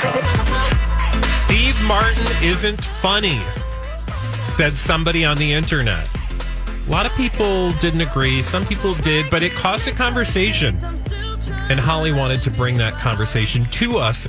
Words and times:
Steve 0.00 1.78
Martin 1.86 2.26
isn't 2.42 2.82
funny, 2.82 3.38
said 4.56 4.78
somebody 4.78 5.26
on 5.26 5.36
the 5.36 5.52
internet. 5.52 6.08
A 6.86 6.90
lot 6.90 7.04
of 7.04 7.12
people 7.16 7.72
didn't 7.72 8.00
agree. 8.00 8.42
Some 8.42 8.64
people 8.64 8.94
did, 8.94 9.30
but 9.30 9.42
it 9.42 9.52
caused 9.52 9.88
a 9.88 9.92
conversation. 9.92 10.78
And 11.68 11.78
Holly 11.78 12.12
wanted 12.12 12.40
to 12.42 12.50
bring 12.50 12.78
that 12.78 12.94
conversation 12.94 13.66
to 13.66 13.98
us 13.98 14.26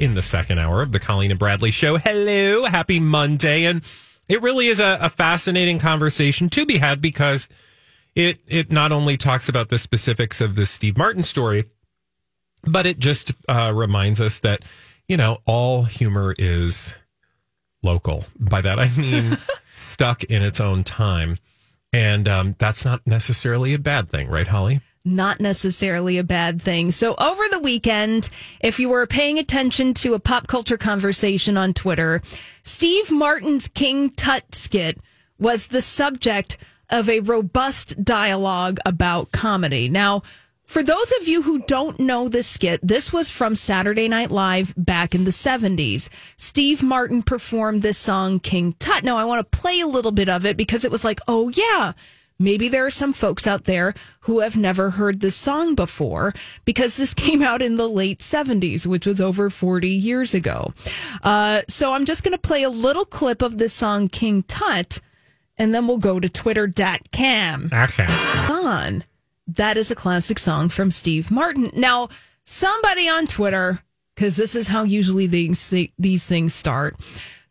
in 0.00 0.14
the 0.14 0.22
second 0.22 0.58
hour 0.58 0.82
of 0.82 0.90
the 0.90 0.98
Colleen 0.98 1.30
and 1.30 1.38
Bradley 1.38 1.70
show. 1.70 1.98
Hello, 1.98 2.64
happy 2.64 2.98
Monday. 2.98 3.64
And 3.66 3.82
it 4.28 4.42
really 4.42 4.66
is 4.66 4.80
a, 4.80 4.98
a 5.00 5.08
fascinating 5.08 5.78
conversation 5.78 6.50
to 6.50 6.66
be 6.66 6.78
had 6.78 7.00
because 7.00 7.48
it 8.16 8.40
it 8.48 8.72
not 8.72 8.90
only 8.90 9.16
talks 9.16 9.48
about 9.48 9.68
the 9.68 9.78
specifics 9.78 10.40
of 10.40 10.56
the 10.56 10.66
Steve 10.66 10.98
Martin 10.98 11.22
story, 11.22 11.64
but 12.64 12.86
it 12.86 12.98
just 12.98 13.32
uh, 13.48 13.72
reminds 13.72 14.20
us 14.20 14.40
that 14.40 14.62
you 15.08 15.16
know 15.16 15.38
all 15.46 15.84
humor 15.84 16.34
is 16.38 16.94
local. 17.82 18.24
By 18.38 18.60
that 18.60 18.78
I 18.78 18.88
mean 18.90 19.38
stuck 19.72 20.24
in 20.24 20.42
its 20.42 20.60
own 20.60 20.84
time, 20.84 21.38
and 21.92 22.28
um, 22.28 22.56
that's 22.58 22.84
not 22.84 23.06
necessarily 23.06 23.74
a 23.74 23.78
bad 23.78 24.08
thing, 24.08 24.28
right, 24.28 24.46
Holly? 24.46 24.80
not 25.04 25.40
necessarily 25.40 26.18
a 26.18 26.24
bad 26.24 26.62
thing. 26.62 26.92
So 26.92 27.14
over 27.18 27.42
the 27.50 27.58
weekend, 27.58 28.28
if 28.60 28.78
you 28.78 28.88
were 28.88 29.06
paying 29.06 29.38
attention 29.38 29.94
to 29.94 30.14
a 30.14 30.20
pop 30.20 30.46
culture 30.46 30.76
conversation 30.76 31.56
on 31.56 31.74
Twitter, 31.74 32.22
Steve 32.62 33.10
Martin's 33.10 33.68
King 33.68 34.10
Tut 34.10 34.54
skit 34.54 34.98
was 35.38 35.68
the 35.68 35.82
subject 35.82 36.56
of 36.88 37.08
a 37.08 37.20
robust 37.20 38.04
dialogue 38.04 38.78
about 38.86 39.32
comedy. 39.32 39.88
Now, 39.88 40.22
for 40.64 40.82
those 40.82 41.12
of 41.20 41.28
you 41.28 41.42
who 41.42 41.60
don't 41.60 42.00
know 42.00 42.28
this 42.28 42.46
skit, 42.46 42.80
this 42.82 43.12
was 43.12 43.30
from 43.30 43.54
Saturday 43.54 44.08
Night 44.08 44.30
Live 44.30 44.74
back 44.76 45.14
in 45.14 45.24
the 45.24 45.30
70s. 45.30 46.08
Steve 46.36 46.82
Martin 46.82 47.22
performed 47.22 47.82
this 47.82 47.98
song, 47.98 48.40
King 48.40 48.74
Tut. 48.78 49.04
Now, 49.04 49.18
I 49.18 49.24
want 49.24 49.40
to 49.40 49.58
play 49.58 49.80
a 49.80 49.86
little 49.86 50.12
bit 50.12 50.28
of 50.28 50.46
it 50.46 50.56
because 50.56 50.84
it 50.84 50.90
was 50.90 51.04
like, 51.04 51.20
oh, 51.28 51.50
yeah 51.50 51.92
Maybe 52.42 52.68
there 52.68 52.84
are 52.84 52.90
some 52.90 53.12
folks 53.12 53.46
out 53.46 53.64
there 53.64 53.94
who 54.20 54.40
have 54.40 54.56
never 54.56 54.90
heard 54.90 55.20
this 55.20 55.36
song 55.36 55.76
before 55.76 56.34
because 56.64 56.96
this 56.96 57.14
came 57.24 57.40
out 57.40 57.62
in 57.62 57.76
the 57.76 57.88
late 57.88 58.18
70s, 58.18 58.84
which 58.86 59.06
was 59.06 59.20
over 59.20 59.48
40 59.48 59.88
years 59.88 60.34
ago. 60.34 60.74
Uh, 61.22 61.62
so 61.68 61.92
I'm 61.94 62.04
just 62.04 62.24
going 62.24 62.32
to 62.32 62.38
play 62.38 62.64
a 62.64 62.70
little 62.70 63.04
clip 63.04 63.42
of 63.42 63.58
this 63.58 63.72
song, 63.72 64.08
King 64.08 64.42
Tut, 64.42 64.98
and 65.56 65.72
then 65.72 65.86
we'll 65.86 65.98
go 65.98 66.18
to 66.18 66.28
twitter.com. 66.28 67.70
Okay. 67.72 68.06
On. 68.06 69.04
That 69.46 69.76
is 69.76 69.90
a 69.90 69.96
classic 69.96 70.38
song 70.38 70.68
from 70.68 70.90
Steve 70.90 71.30
Martin. 71.30 71.70
Now, 71.74 72.08
somebody 72.44 73.08
on 73.08 73.26
Twitter, 73.26 73.82
because 74.14 74.36
this 74.36 74.54
is 74.54 74.68
how 74.68 74.84
usually 74.84 75.26
these, 75.26 75.72
these 75.98 76.24
things 76.24 76.54
start 76.54 76.96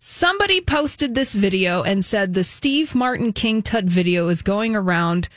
Somebody 0.04 0.62
posted 0.62 1.14
this 1.14 1.36
video 1.36 1.84
and 1.84 2.04
said 2.04 2.34
the 2.34 2.44
Steve 2.44 2.96
Martin 2.96 3.34
King 3.34 3.62
Tut 3.62 3.86
video 3.86 4.30
is 4.30 4.42
going 4.42 4.76
around. 4.76 5.30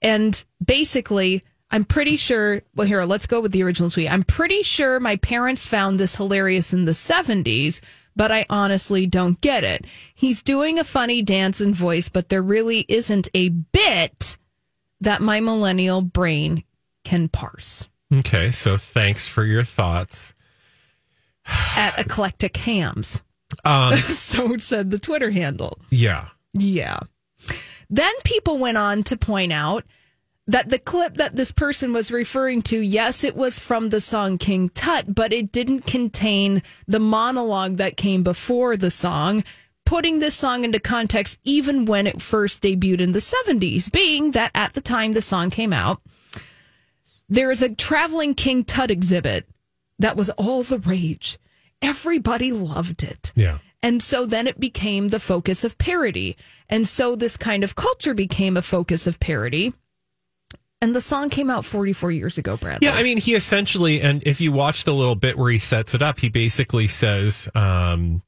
And 0.00 0.42
basically, 0.64 1.44
I'm 1.70 1.84
pretty 1.84 2.16
sure. 2.16 2.62
Well, 2.74 2.86
here, 2.86 3.04
let's 3.04 3.26
go 3.26 3.42
with 3.42 3.52
the 3.52 3.62
original 3.62 3.90
tweet. 3.90 4.10
I'm 4.10 4.22
pretty 4.22 4.62
sure 4.62 4.98
my 4.98 5.16
parents 5.16 5.66
found 5.66 6.00
this 6.00 6.16
hilarious 6.16 6.72
in 6.72 6.86
the 6.86 6.92
70s, 6.92 7.82
but 8.16 8.32
I 8.32 8.46
honestly 8.48 9.06
don't 9.06 9.38
get 9.42 9.62
it. 9.62 9.84
He's 10.14 10.42
doing 10.42 10.78
a 10.78 10.84
funny 10.84 11.20
dance 11.20 11.60
and 11.60 11.76
voice, 11.76 12.08
but 12.08 12.30
there 12.30 12.40
really 12.40 12.86
isn't 12.88 13.28
a 13.34 13.50
bit 13.50 14.38
that 15.00 15.22
my 15.22 15.40
millennial 15.40 16.02
brain 16.02 16.64
can 17.04 17.28
parse. 17.28 17.88
Okay, 18.12 18.50
so 18.50 18.76
thanks 18.76 19.26
for 19.26 19.44
your 19.44 19.64
thoughts. 19.64 20.34
At 21.46 21.98
Eclectic 21.98 22.56
Hams. 22.56 23.22
Um, 23.64 23.96
so 23.96 24.56
said 24.58 24.90
the 24.90 24.98
Twitter 24.98 25.30
handle. 25.30 25.78
Yeah. 25.90 26.28
Yeah. 26.52 27.00
Then 27.90 28.12
people 28.24 28.58
went 28.58 28.76
on 28.76 29.02
to 29.04 29.16
point 29.16 29.52
out 29.52 29.84
that 30.46 30.70
the 30.70 30.78
clip 30.78 31.14
that 31.14 31.36
this 31.36 31.52
person 31.52 31.92
was 31.92 32.10
referring 32.10 32.62
to, 32.62 32.80
yes, 32.80 33.22
it 33.22 33.36
was 33.36 33.58
from 33.58 33.90
the 33.90 34.00
song 34.00 34.38
King 34.38 34.70
Tut, 34.70 35.14
but 35.14 35.32
it 35.32 35.52
didn't 35.52 35.86
contain 35.86 36.62
the 36.86 36.98
monologue 36.98 37.76
that 37.76 37.98
came 37.98 38.22
before 38.22 38.76
the 38.76 38.90
song, 38.90 39.44
putting 39.88 40.18
this 40.18 40.34
song 40.34 40.64
into 40.64 40.78
context 40.78 41.40
even 41.44 41.86
when 41.86 42.06
it 42.06 42.20
first 42.20 42.62
debuted 42.62 43.00
in 43.00 43.12
the 43.12 43.18
70s, 43.18 43.90
being 43.90 44.32
that 44.32 44.50
at 44.54 44.74
the 44.74 44.82
time 44.82 45.12
the 45.12 45.22
song 45.22 45.48
came 45.48 45.72
out, 45.72 46.02
there 47.28 47.50
is 47.50 47.62
a 47.62 47.74
traveling 47.74 48.34
King 48.34 48.64
Tut 48.64 48.90
exhibit 48.90 49.48
that 49.98 50.16
was 50.16 50.28
all 50.30 50.62
the 50.62 50.78
rage 50.78 51.38
everybody 51.80 52.52
loved 52.52 53.02
it. 53.02 53.32
Yeah. 53.34 53.58
And 53.82 54.02
so 54.02 54.26
then 54.26 54.46
it 54.46 54.58
became 54.58 55.08
the 55.08 55.20
focus 55.20 55.64
of 55.64 55.78
parody. 55.78 56.36
And 56.68 56.86
so 56.86 57.14
this 57.14 57.36
kind 57.36 57.62
of 57.62 57.76
culture 57.76 58.14
became 58.14 58.56
a 58.56 58.62
focus 58.62 59.06
of 59.06 59.20
parody. 59.20 59.72
And 60.80 60.94
the 60.94 61.00
song 61.00 61.30
came 61.30 61.50
out 61.50 61.64
44 61.64 62.12
years 62.12 62.38
ago, 62.38 62.56
Brad. 62.56 62.80
Yeah, 62.82 62.94
I 62.94 63.02
mean, 63.02 63.18
he 63.18 63.34
essentially, 63.34 64.00
and 64.00 64.22
if 64.26 64.40
you 64.40 64.52
watch 64.52 64.84
the 64.84 64.94
little 64.94 65.14
bit 65.14 65.38
where 65.38 65.50
he 65.50 65.58
sets 65.58 65.94
it 65.94 66.02
up, 66.02 66.20
he 66.20 66.28
basically 66.28 66.88
says, 66.88 67.48
um, 67.54 68.22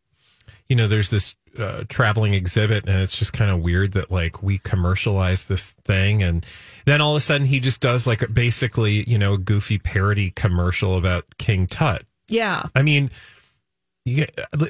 you 0.68 0.76
know, 0.76 0.86
there's 0.86 1.10
this 1.10 1.34
uh, 1.60 1.84
traveling 1.88 2.34
exhibit, 2.34 2.86
and 2.88 3.00
it's 3.02 3.18
just 3.18 3.32
kind 3.32 3.50
of 3.50 3.60
weird 3.60 3.92
that 3.92 4.10
like 4.10 4.42
we 4.42 4.58
commercialize 4.58 5.44
this 5.44 5.72
thing, 5.84 6.22
and 6.22 6.44
then 6.84 7.00
all 7.00 7.12
of 7.12 7.16
a 7.16 7.20
sudden 7.20 7.46
he 7.46 7.60
just 7.60 7.80
does 7.80 8.06
like 8.06 8.32
basically, 8.32 9.08
you 9.08 9.18
know, 9.18 9.34
a 9.34 9.38
goofy 9.38 9.78
parody 9.78 10.30
commercial 10.30 10.96
about 10.96 11.24
King 11.38 11.66
Tut. 11.66 12.04
Yeah, 12.28 12.62
I 12.74 12.82
mean, 12.82 13.10
yeah, 14.04 14.26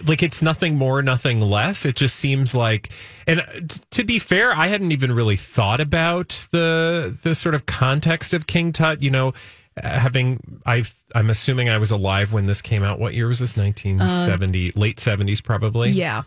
like 0.07 0.23
it's 0.23 0.43
nothing 0.43 0.77
more, 0.77 1.03
nothing 1.03 1.41
less. 1.41 1.85
It 1.85 1.95
just 1.95 2.17
seems 2.17 2.55
like, 2.55 2.91
and 3.27 3.81
to 3.93 4.05
be 4.05 4.19
fair, 4.19 4.53
I 4.53 4.67
hadn't 4.67 4.93
even 4.93 5.13
really 5.13 5.37
thought 5.37 5.81
about 5.81 6.47
the 6.51 7.17
the 7.23 7.35
sort 7.35 7.55
of 7.55 7.67
context 7.67 8.35
of 8.35 8.47
King 8.47 8.73
Tut. 8.73 9.03
You 9.03 9.11
know, 9.11 9.33
having 9.77 10.41
I 10.67 10.85
I'm 11.15 11.31
assuming 11.31 11.69
I 11.69 11.79
was 11.79 11.91
alive 11.91 12.33
when 12.33 12.47
this 12.47 12.61
came 12.61 12.83
out. 12.83 12.99
What 12.99 13.15
year 13.15 13.29
was 13.29 13.39
this? 13.39 13.57
1970, 13.57 14.69
uh, 14.69 14.73
late 14.75 14.97
70s, 14.97 15.43
probably. 15.43 15.91
Yeah, 15.91 16.23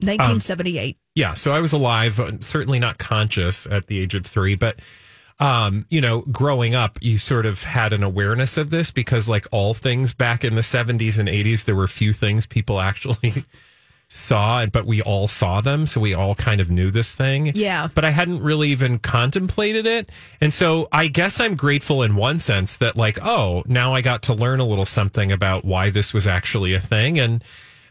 1978. 0.00 0.96
Um, 0.96 1.00
yeah, 1.14 1.34
so 1.34 1.52
I 1.52 1.60
was 1.60 1.72
alive, 1.72 2.20
uh, 2.20 2.32
certainly 2.40 2.78
not 2.78 2.98
conscious 2.98 3.66
at 3.66 3.86
the 3.86 3.98
age 3.98 4.14
of 4.14 4.24
three, 4.24 4.54
but 4.54 4.80
um, 5.40 5.86
you 5.88 6.00
know, 6.00 6.22
growing 6.22 6.74
up, 6.74 6.98
you 7.00 7.18
sort 7.18 7.46
of 7.46 7.62
had 7.62 7.92
an 7.92 8.02
awareness 8.02 8.56
of 8.56 8.70
this 8.70 8.90
because, 8.90 9.28
like 9.28 9.46
all 9.52 9.74
things 9.74 10.12
back 10.12 10.44
in 10.44 10.54
the 10.56 10.62
70s 10.62 11.18
and 11.18 11.28
80s, 11.28 11.64
there 11.64 11.76
were 11.76 11.86
few 11.86 12.12
things 12.12 12.46
people 12.46 12.80
actually 12.80 13.44
saw, 14.08 14.64
but 14.66 14.86
we 14.86 15.00
all 15.02 15.28
saw 15.28 15.60
them. 15.60 15.86
So 15.86 16.00
we 16.00 16.12
all 16.14 16.34
kind 16.34 16.60
of 16.60 16.70
knew 16.70 16.90
this 16.90 17.14
thing. 17.14 17.52
Yeah. 17.54 17.88
But 17.94 18.04
I 18.04 18.10
hadn't 18.10 18.40
really 18.40 18.70
even 18.70 18.98
contemplated 18.98 19.86
it. 19.86 20.10
And 20.40 20.52
so 20.52 20.88
I 20.90 21.08
guess 21.08 21.40
I'm 21.40 21.54
grateful 21.54 22.02
in 22.02 22.16
one 22.16 22.38
sense 22.40 22.76
that, 22.78 22.96
like, 22.96 23.24
oh, 23.24 23.62
now 23.66 23.94
I 23.94 24.00
got 24.00 24.22
to 24.24 24.34
learn 24.34 24.58
a 24.60 24.66
little 24.66 24.86
something 24.86 25.30
about 25.30 25.64
why 25.64 25.90
this 25.90 26.12
was 26.12 26.26
actually 26.26 26.74
a 26.74 26.80
thing. 26.80 27.18
And, 27.18 27.44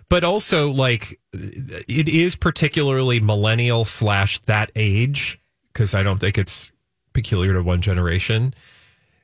but 0.09 0.23
also, 0.23 0.71
like, 0.71 1.19
it 1.33 2.07
is 2.07 2.35
particularly 2.35 3.19
millennial 3.19 3.85
slash 3.85 4.39
that 4.41 4.71
age 4.75 5.39
because 5.73 5.93
I 5.93 6.03
don't 6.03 6.19
think 6.19 6.37
it's 6.37 6.71
peculiar 7.13 7.53
to 7.53 7.63
one 7.63 7.81
generation 7.81 8.53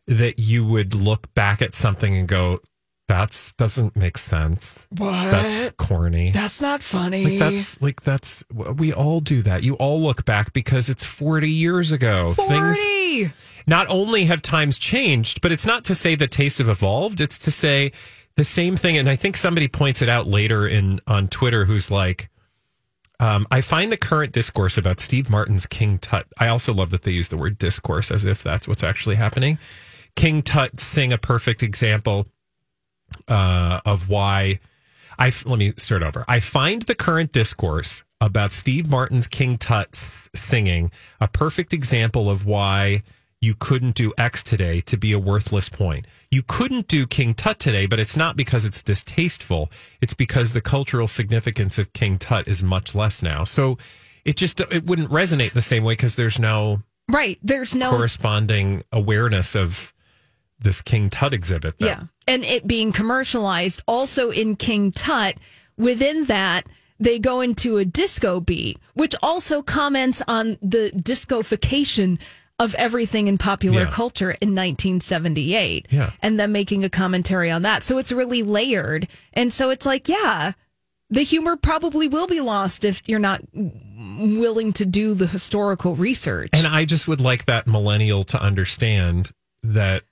that 0.07 0.39
you 0.39 0.65
would 0.65 0.93
look 0.93 1.33
back 1.33 1.61
at 1.61 1.73
something 1.73 2.15
and 2.15 2.27
go, 2.27 2.59
that's 3.07 3.51
doesn't 3.53 3.95
make 3.95 4.17
sense. 4.17 4.87
What? 4.91 5.11
That's 5.11 5.71
corny. 5.71 6.31
That's 6.31 6.61
not 6.61 6.81
funny. 6.81 7.25
Like 7.25 7.39
that's 7.39 7.81
like 7.81 8.01
that's 8.01 8.43
we 8.49 8.93
all 8.93 9.19
do 9.19 9.41
that. 9.41 9.63
You 9.63 9.75
all 9.75 10.01
look 10.01 10.25
back 10.25 10.53
because 10.53 10.89
it's 10.89 11.03
40 11.03 11.49
years 11.49 11.91
ago. 11.91 12.33
40. 12.33 12.49
Things 12.49 13.33
not 13.67 13.87
only 13.89 14.25
have 14.25 14.41
times 14.41 14.77
changed, 14.77 15.41
but 15.41 15.51
it's 15.51 15.65
not 15.65 15.85
to 15.85 15.95
say 15.95 16.15
the 16.15 16.27
tastes 16.27 16.59
have 16.59 16.69
evolved. 16.69 17.19
It's 17.19 17.37
to 17.39 17.51
say 17.51 17.91
the 18.35 18.43
same 18.43 18.75
thing. 18.75 18.97
And 18.97 19.09
I 19.09 19.15
think 19.15 19.37
somebody 19.37 19.67
points 19.67 20.01
it 20.01 20.09
out 20.09 20.27
later 20.27 20.67
in 20.67 20.99
on 21.07 21.27
Twitter 21.27 21.65
who's 21.65 21.91
like, 21.91 22.29
um, 23.19 23.47
I 23.51 23.61
find 23.61 23.91
the 23.91 23.97
current 23.97 24.33
discourse 24.33 24.77
about 24.77 24.99
Steve 24.99 25.29
Martin's 25.29 25.65
King 25.65 25.97
Tut. 25.97 26.25
I 26.39 26.47
also 26.47 26.73
love 26.73 26.89
that 26.89 27.03
they 27.03 27.11
use 27.11 27.29
the 27.29 27.37
word 27.37 27.57
discourse 27.57 28.11
as 28.11 28.25
if 28.25 28.43
that's 28.43 28.67
what's 28.67 28.83
actually 28.83 29.15
happening. 29.15 29.59
King 30.15 30.41
Tut 30.41 30.79
sing 30.79 31.13
a 31.13 31.17
perfect 31.17 31.63
example 31.63 32.27
uh, 33.27 33.81
of 33.85 34.09
why. 34.09 34.59
I 35.17 35.31
let 35.45 35.59
me 35.59 35.73
start 35.77 36.03
over. 36.03 36.25
I 36.27 36.39
find 36.39 36.81
the 36.81 36.95
current 36.95 37.31
discourse 37.31 38.03
about 38.19 38.51
Steve 38.51 38.89
Martin's 38.89 39.27
King 39.27 39.57
Tut 39.57 39.95
singing 39.95 40.91
a 41.21 41.27
perfect 41.27 41.71
example 41.71 42.29
of 42.29 42.45
why 42.45 43.03
you 43.43 43.53
couldn't 43.53 43.93
do 43.95 44.13
X 44.17 44.41
today 44.41 44.79
to 44.81 44.95
be 44.95 45.11
a 45.11 45.19
worthless 45.19 45.67
point. 45.67 46.07
You 46.31 46.43
couldn't 46.43 46.87
do 46.87 47.05
King 47.05 47.33
Tut 47.33 47.59
today, 47.59 47.85
but 47.85 47.99
it's 47.99 48.15
not 48.15 48.37
because 48.37 48.63
it's 48.65 48.81
distasteful. 48.81 49.69
It's 49.99 50.13
because 50.13 50.53
the 50.53 50.61
cultural 50.61 51.09
significance 51.09 51.77
of 51.77 51.91
King 51.91 52.17
Tut 52.17 52.47
is 52.47 52.63
much 52.63 52.95
less 52.95 53.21
now. 53.21 53.43
So 53.43 53.77
it 54.23 54.37
just 54.37 54.61
it 54.61 54.85
wouldn't 54.85 55.09
resonate 55.09 55.51
the 55.51 55.61
same 55.61 55.83
way 55.83 55.91
because 55.93 56.15
there's 56.15 56.39
no 56.39 56.81
right. 57.11 57.37
There's 57.43 57.75
no 57.75 57.89
corresponding 57.89 58.83
awareness 58.93 59.55
of 59.55 59.93
this 60.59 60.79
King 60.79 61.09
Tut 61.09 61.33
exhibit. 61.33 61.77
that- 61.79 61.85
Yeah. 61.85 62.03
And 62.25 62.45
it 62.45 62.65
being 62.65 62.93
commercialized 62.93 63.83
also 63.85 64.29
in 64.29 64.55
King 64.55 64.93
Tut, 64.93 65.35
within 65.77 66.25
that, 66.25 66.65
they 66.97 67.19
go 67.19 67.41
into 67.41 67.75
a 67.75 67.83
disco 67.83 68.39
beat, 68.39 68.79
which 68.93 69.13
also 69.21 69.61
comments 69.61 70.21
on 70.29 70.57
the 70.61 70.91
discofication 70.91 72.17
of 72.59 72.75
everything 72.75 73.27
in 73.27 73.37
popular 73.37 73.83
Yeah. 73.83 73.89
culture 73.91 74.31
in 74.39 74.53
1978. 74.55 75.87
Yeah. 75.89 76.11
And 76.21 76.39
then 76.39 76.51
making 76.51 76.83
a 76.83 76.89
commentary 76.89 77.49
on 77.51 77.63
that. 77.63 77.83
So 77.83 77.97
it's 77.97 78.11
really 78.11 78.43
layered. 78.43 79.07
And 79.33 79.51
so 79.51 79.69
it's 79.71 79.85
like, 79.85 80.07
yeah, 80.07 80.53
the 81.09 81.23
humor 81.23 81.55
probably 81.55 82.07
will 82.07 82.27
be 82.27 82.39
lost 82.41 82.85
if 82.85 83.01
you're 83.07 83.19
not 83.19 83.41
willing 83.53 84.71
to 84.73 84.85
do 84.85 85.13
the 85.13 85.27
historical 85.27 85.95
research. 85.95 86.49
And 86.53 86.67
I 86.67 86.85
just 86.85 87.07
would 87.07 87.21
like 87.21 87.45
that 87.45 87.67
millennial 87.67 88.23
to 88.25 88.41
understand 88.41 89.31
that 89.63 90.03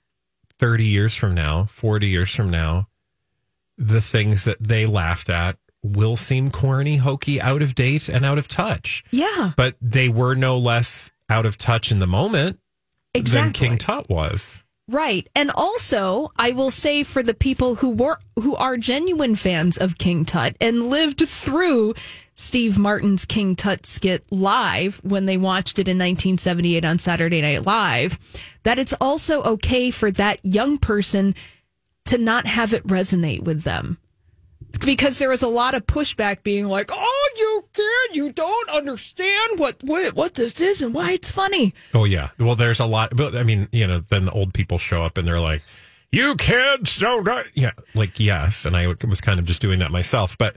30 0.58 0.84
years 0.84 1.14
from 1.14 1.34
now, 1.34 1.64
40 1.64 2.08
years 2.08 2.34
from 2.34 2.50
now, 2.50 2.88
the 3.78 4.00
things 4.00 4.44
that 4.44 4.62
they 4.62 4.86
laughed 4.86 5.28
at 5.30 5.56
will 5.82 6.16
seem 6.16 6.50
corny, 6.50 6.96
hokey, 6.98 7.40
out 7.40 7.62
of 7.62 7.74
date, 7.74 8.08
and 8.08 8.24
out 8.24 8.38
of 8.38 8.46
touch. 8.46 9.02
yeah, 9.10 9.52
But 9.56 9.76
they 9.80 10.08
were 10.08 10.34
no 10.36 10.56
less 10.58 11.10
out 11.32 11.46
of 11.46 11.56
touch 11.56 11.90
in 11.90 11.98
the 11.98 12.06
moment 12.06 12.60
exactly. 13.14 13.40
than 13.40 13.52
King 13.52 13.78
Tut 13.78 14.08
was. 14.10 14.62
Right. 14.86 15.26
And 15.34 15.50
also, 15.54 16.30
I 16.36 16.50
will 16.50 16.70
say 16.70 17.02
for 17.02 17.22
the 17.22 17.32
people 17.34 17.76
who 17.76 17.90
were 17.90 18.18
who 18.38 18.54
are 18.56 18.76
genuine 18.76 19.34
fans 19.34 19.78
of 19.78 19.96
King 19.96 20.26
Tut 20.26 20.54
and 20.60 20.88
lived 20.88 21.26
through 21.26 21.94
Steve 22.34 22.78
Martin's 22.78 23.24
King 23.24 23.56
Tut 23.56 23.86
skit 23.86 24.24
live 24.30 25.00
when 25.02 25.24
they 25.24 25.38
watched 25.38 25.78
it 25.78 25.88
in 25.88 25.96
1978 25.96 26.84
on 26.84 26.98
Saturday 26.98 27.40
Night 27.40 27.64
Live, 27.64 28.18
that 28.64 28.78
it's 28.78 28.94
also 29.00 29.42
okay 29.44 29.90
for 29.90 30.10
that 30.10 30.44
young 30.44 30.76
person 30.76 31.34
to 32.06 32.18
not 32.18 32.46
have 32.46 32.74
it 32.74 32.86
resonate 32.86 33.44
with 33.44 33.62
them. 33.62 33.96
Because 34.80 35.18
there 35.18 35.28
was 35.28 35.42
a 35.42 35.48
lot 35.48 35.74
of 35.74 35.86
pushback 35.86 36.42
being 36.42 36.66
like, 36.68 36.90
"Oh, 36.92 37.30
you 37.36 37.64
kid, 37.72 38.16
you 38.16 38.32
don't 38.32 38.70
understand 38.70 39.58
what 39.58 39.76
what, 39.82 40.14
what 40.14 40.34
this 40.34 40.60
is 40.60 40.82
and 40.82 40.94
why 40.94 41.12
it's 41.12 41.30
funny." 41.30 41.74
Oh 41.94 42.04
yeah. 42.04 42.30
Well, 42.38 42.54
there's 42.56 42.80
a 42.80 42.86
lot. 42.86 43.14
But 43.16 43.34
I 43.36 43.42
mean, 43.42 43.68
you 43.72 43.86
know, 43.86 43.98
then 44.00 44.24
the 44.26 44.32
old 44.32 44.54
people 44.54 44.78
show 44.78 45.04
up 45.04 45.16
and 45.18 45.26
they're 45.26 45.40
like, 45.40 45.62
"You 46.10 46.34
kids 46.36 46.96
don't." 46.98 47.24
know-" 47.24 47.44
Yeah, 47.54 47.72
like 47.94 48.18
yes, 48.18 48.64
and 48.64 48.76
I 48.76 48.86
was 48.88 49.20
kind 49.20 49.38
of 49.38 49.46
just 49.46 49.60
doing 49.62 49.78
that 49.80 49.90
myself. 49.90 50.36
But 50.38 50.56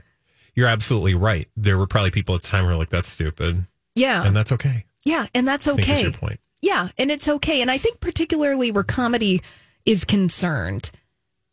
you're 0.54 0.68
absolutely 0.68 1.14
right. 1.14 1.48
There 1.56 1.78
were 1.78 1.86
probably 1.86 2.10
people 2.10 2.34
at 2.34 2.42
the 2.42 2.48
time 2.48 2.64
who 2.64 2.70
were 2.70 2.76
like, 2.76 2.90
"That's 2.90 3.10
stupid," 3.10 3.66
Yeah. 3.94 4.24
and 4.24 4.34
that's 4.34 4.52
okay. 4.52 4.86
yeah, 5.04 5.26
and 5.34 5.46
that's 5.46 5.68
okay. 5.68 6.02
your 6.02 6.12
point. 6.12 6.40
Yeah, 6.62 6.88
and 6.98 7.10
it's 7.10 7.28
okay. 7.28 7.60
And 7.60 7.70
I 7.70 7.78
think 7.78 8.00
particularly 8.00 8.72
where 8.72 8.82
comedy 8.82 9.42
is 9.84 10.04
concerned, 10.04 10.90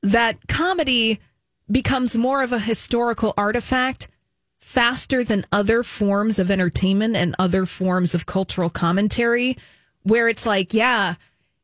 that 0.02 0.48
comedy 0.48 1.20
becomes 1.72 2.18
more 2.18 2.44
of 2.44 2.52
a 2.52 2.60
historical 2.60 3.34
artifact 3.38 4.08
faster 4.60 5.24
than 5.24 5.46
other 5.52 5.84
forms 5.84 6.40
of 6.40 6.50
entertainment 6.50 7.16
and 7.16 7.36
other 7.38 7.66
forms 7.66 8.14
of 8.14 8.26
cultural 8.26 8.70
commentary, 8.70 9.58
where 10.04 10.30
it's 10.30 10.46
like, 10.46 10.74
yeah, 10.74 11.16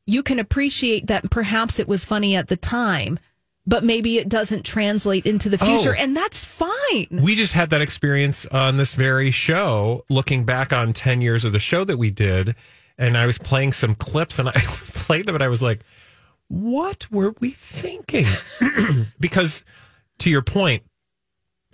you 0.05 0.21
can 0.23 0.39
appreciate 0.39 1.07
that 1.07 1.29
perhaps 1.29 1.79
it 1.79 1.87
was 1.87 2.03
funny 2.05 2.35
at 2.35 2.47
the 2.47 2.57
time, 2.57 3.19
but 3.65 3.83
maybe 3.83 4.17
it 4.17 4.27
doesn't 4.27 4.65
translate 4.65 5.25
into 5.25 5.47
the 5.49 5.57
future, 5.57 5.95
Oh. 5.97 6.01
and 6.01 6.15
that's 6.17 6.43
fine. 6.43 7.07
We 7.11 7.35
just 7.35 7.53
had 7.53 7.69
that 7.69 7.81
experience 7.81 8.45
on 8.47 8.77
this 8.77 8.95
very 8.95 9.31
show, 9.31 10.03
looking 10.09 10.43
back 10.43 10.73
on 10.73 10.91
10 10.93 11.21
years 11.21 11.45
of 11.45 11.51
the 11.53 11.59
show 11.59 11.83
that 11.85 11.97
we 11.97 12.09
did. 12.11 12.55
And 12.97 13.17
I 13.17 13.25
was 13.25 13.37
playing 13.37 13.71
some 13.73 13.95
clips 13.95 14.39
and 14.39 14.49
I 14.49 14.51
played 14.57 15.25
them 15.25 15.35
and 15.35 15.43
I 15.43 15.47
was 15.47 15.61
like, 15.61 15.81
what 16.49 17.09
were 17.11 17.33
we 17.39 17.51
thinking? 17.51 18.25
because 19.19 19.63
to 20.19 20.29
your 20.29 20.41
point, 20.41 20.83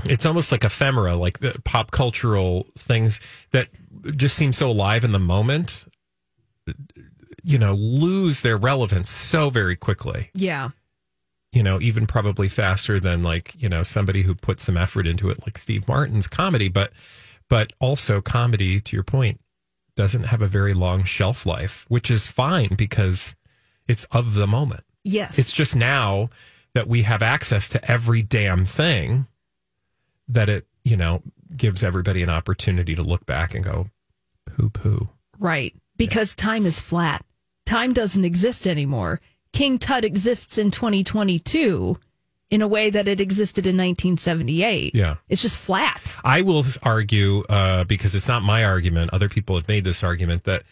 it's 0.09 0.25
almost 0.25 0.51
like 0.51 0.63
ephemera, 0.63 1.15
like 1.15 1.39
the 1.39 1.59
pop 1.63 1.91
cultural 1.91 2.67
things 2.77 3.19
that 3.51 3.69
just 4.15 4.35
seem 4.35 4.51
so 4.53 4.69
alive 4.69 5.03
in 5.03 5.11
the 5.11 5.19
moment, 5.19 5.85
you 7.43 7.57
know, 7.57 7.73
lose 7.73 8.41
their 8.41 8.57
relevance 8.57 9.09
so 9.09 9.49
very 9.49 9.75
quickly 9.75 10.29
Yeah. 10.33 10.69
you 11.53 11.63
know, 11.63 11.79
even 11.79 12.05
probably 12.07 12.49
faster 12.49 12.99
than 12.99 13.23
like, 13.23 13.53
you 13.57 13.69
know, 13.69 13.83
somebody 13.83 14.23
who 14.23 14.35
put 14.35 14.59
some 14.59 14.75
effort 14.77 15.07
into 15.07 15.29
it 15.29 15.41
like 15.45 15.57
Steve 15.57 15.87
Martin's 15.87 16.27
comedy, 16.27 16.67
but 16.67 16.91
but 17.47 17.71
also 17.79 18.21
comedy 18.21 18.81
to 18.81 18.95
your 18.95 19.03
point 19.03 19.39
doesn't 19.95 20.23
have 20.23 20.41
a 20.41 20.47
very 20.47 20.73
long 20.73 21.03
shelf 21.03 21.45
life, 21.45 21.85
which 21.87 22.09
is 22.11 22.27
fine 22.27 22.73
because 22.75 23.35
it's 23.87 24.03
of 24.05 24.33
the 24.33 24.47
moment. 24.47 24.83
Yes. 25.03 25.37
It's 25.39 25.51
just 25.51 25.75
now 25.75 26.29
that 26.75 26.87
we 26.87 27.03
have 27.03 27.23
access 27.23 27.69
to 27.69 27.91
every 27.91 28.21
damn 28.21 28.65
thing 28.65 29.25
that 30.27 30.49
it, 30.49 30.67
you 30.83 30.97
know, 30.97 31.23
gives 31.55 31.81
everybody 31.81 32.21
an 32.21 32.29
opportunity 32.29 32.93
to 32.95 33.01
look 33.01 33.25
back 33.25 33.55
and 33.55 33.63
go 33.63 33.87
poo 34.45 34.69
poo. 34.69 35.09
Right. 35.39 35.73
Because 35.97 36.35
time 36.35 36.65
is 36.65 36.81
flat. 36.81 37.23
Time 37.65 37.93
doesn't 37.93 38.25
exist 38.25 38.67
anymore. 38.67 39.21
King 39.53 39.79
Tut 39.79 40.03
exists 40.03 40.57
in 40.57 40.69
2022 40.69 41.97
in 42.51 42.61
a 42.61 42.67
way 42.67 42.89
that 42.89 43.07
it 43.07 43.21
existed 43.21 43.65
in 43.65 43.77
1978. 43.77 44.93
Yeah. 44.93 45.15
It's 45.29 45.41
just 45.41 45.57
flat. 45.57 46.17
I 46.25 46.41
will 46.41 46.65
argue, 46.83 47.43
uh, 47.43 47.85
because 47.85 48.15
it's 48.15 48.27
not 48.27 48.43
my 48.43 48.65
argument, 48.65 49.13
other 49.13 49.29
people 49.29 49.55
have 49.55 49.69
made 49.69 49.85
this 49.85 50.03
argument 50.03 50.43
that 50.43 50.63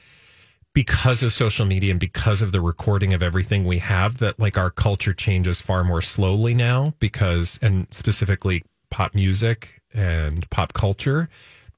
because 0.74 1.22
of 1.24 1.32
social 1.32 1.66
media 1.66 1.92
and 1.92 2.00
because 2.00 2.42
of 2.42 2.52
the 2.52 2.62
recording 2.62 3.14
of 3.14 3.22
everything 3.22 3.64
we 3.64 3.80
have, 3.80 4.18
that 4.18 4.40
like 4.40 4.58
our 4.58 4.70
culture 4.70 5.14
changes 5.14 5.62
far 5.62 5.84
more 5.84 6.02
slowly 6.02 6.54
now 6.54 6.94
because, 7.00 7.60
and 7.62 7.88
specifically 7.92 8.64
pop 8.90 9.14
music 9.14 9.82
and 9.94 10.50
pop 10.50 10.74
culture, 10.74 11.30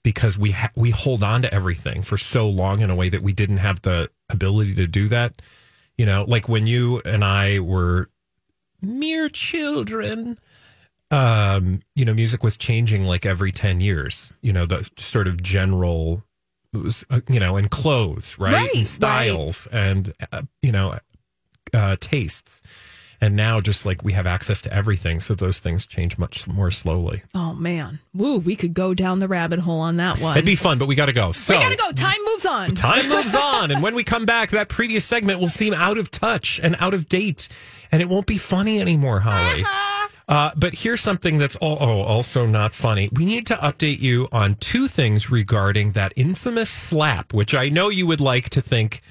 because 0.04 0.38
we 0.38 0.52
ha- 0.52 0.72
we 0.76 0.92
hold 0.92 1.24
on 1.24 1.42
to 1.42 1.54
everything 1.54 2.02
for 2.02 2.18
so 2.18 2.48
long 2.48 2.80
in 2.80 2.90
a 2.90 2.96
way 2.96 3.10
that 3.10 3.22
we 3.22 3.34
didn't 3.34 3.58
have 3.58 3.82
the 3.82 4.10
ability 4.30 4.76
to 4.76 4.88
do 4.88 5.08
that. 5.10 5.42
You 5.98 6.06
know, 6.06 6.26
like 6.28 6.48
when 6.48 6.68
you 6.68 7.02
and 7.06 7.24
I 7.24 7.60
were 7.60 8.10
mere 8.82 9.30
children, 9.30 10.38
um, 11.12 11.82
you 11.96 12.06
know, 12.06 12.14
music 12.14 12.44
was 12.44 12.58
changing 12.58 13.06
like 13.06 13.26
every 13.26 13.52
10 13.52 13.82
years, 13.82 14.32
you 14.42 14.54
know, 14.54 14.66
the 14.66 14.90
sort 14.98 15.28
of 15.28 15.42
general, 15.42 16.24
you 17.30 17.40
know, 17.40 17.56
and 17.58 17.70
clothes, 17.72 18.38
right? 18.40 18.54
Right, 18.54 18.76
and 18.76 18.88
styles 18.88 19.68
and, 19.72 20.14
uh, 20.32 20.44
you 20.62 20.72
know, 20.72 20.98
uh, 21.74 21.96
tastes. 22.00 22.62
And 23.22 23.36
now 23.36 23.62
just 23.62 23.86
like 23.86 24.04
we 24.04 24.12
have 24.14 24.28
access 24.28 24.62
to 24.64 24.74
everything. 24.74 25.20
So 25.22 25.36
those 25.36 25.60
things 25.60 25.86
change 25.86 26.18
much 26.18 26.48
more 26.48 26.70
slowly. 26.70 27.24
Oh, 27.34 27.54
man. 27.54 28.00
Woo, 28.14 28.38
we 28.40 28.56
could 28.56 28.74
go 28.74 28.94
down 28.94 29.20
the 29.20 29.28
rabbit 29.28 29.60
hole 29.60 29.80
on 29.80 29.98
that 29.98 30.20
one. 30.20 30.36
It'd 30.38 30.46
be 30.46 30.56
fun, 30.56 30.78
but 30.78 30.88
we 30.88 30.96
got 30.96 31.06
to 31.06 31.14
go. 31.14 31.32
So 31.32 31.56
we 31.58 31.64
gotta 31.64 31.78
go. 31.78 31.92
Time 31.92 32.20
moves 32.26 32.46
on. 32.46 32.76
Time 32.76 33.08
moves 33.10 33.34
on. 33.36 33.72
And 33.72 33.82
when 33.82 33.96
we 33.96 34.04
come 34.04 34.26
back, 34.26 34.50
that 34.52 34.68
previous 34.68 35.06
segment 35.06 35.40
will 35.40 35.48
seem 35.48 35.74
out 35.74 35.98
of 35.98 36.12
touch 36.12 36.60
and 36.62 36.76
out 36.80 36.94
of 36.94 37.08
date. 37.08 37.48
And 37.92 38.02
it 38.02 38.10
won't 38.10 38.28
be 38.28 38.38
funny 38.38 38.82
anymore, 38.82 39.22
Holly. 39.22 39.64
Uh, 40.28 40.52
but 40.56 40.74
here's 40.74 41.02
something 41.02 41.38
that's 41.38 41.56
all, 41.58 41.78
oh, 41.80 42.02
also 42.02 42.46
not 42.46 42.74
funny. 42.74 43.10
We 43.12 43.26
need 43.26 43.46
to 43.48 43.56
update 43.56 44.00
you 44.00 44.28
on 44.32 44.56
two 44.56 44.88
things 44.88 45.30
regarding 45.30 45.92
that 45.92 46.14
infamous 46.16 46.70
slap, 46.70 47.34
which 47.34 47.54
I 47.54 47.70
know 47.70 47.90
you 47.90 48.08
would 48.08 48.22
like 48.22 48.50
to 48.50 48.62
think 48.62 49.02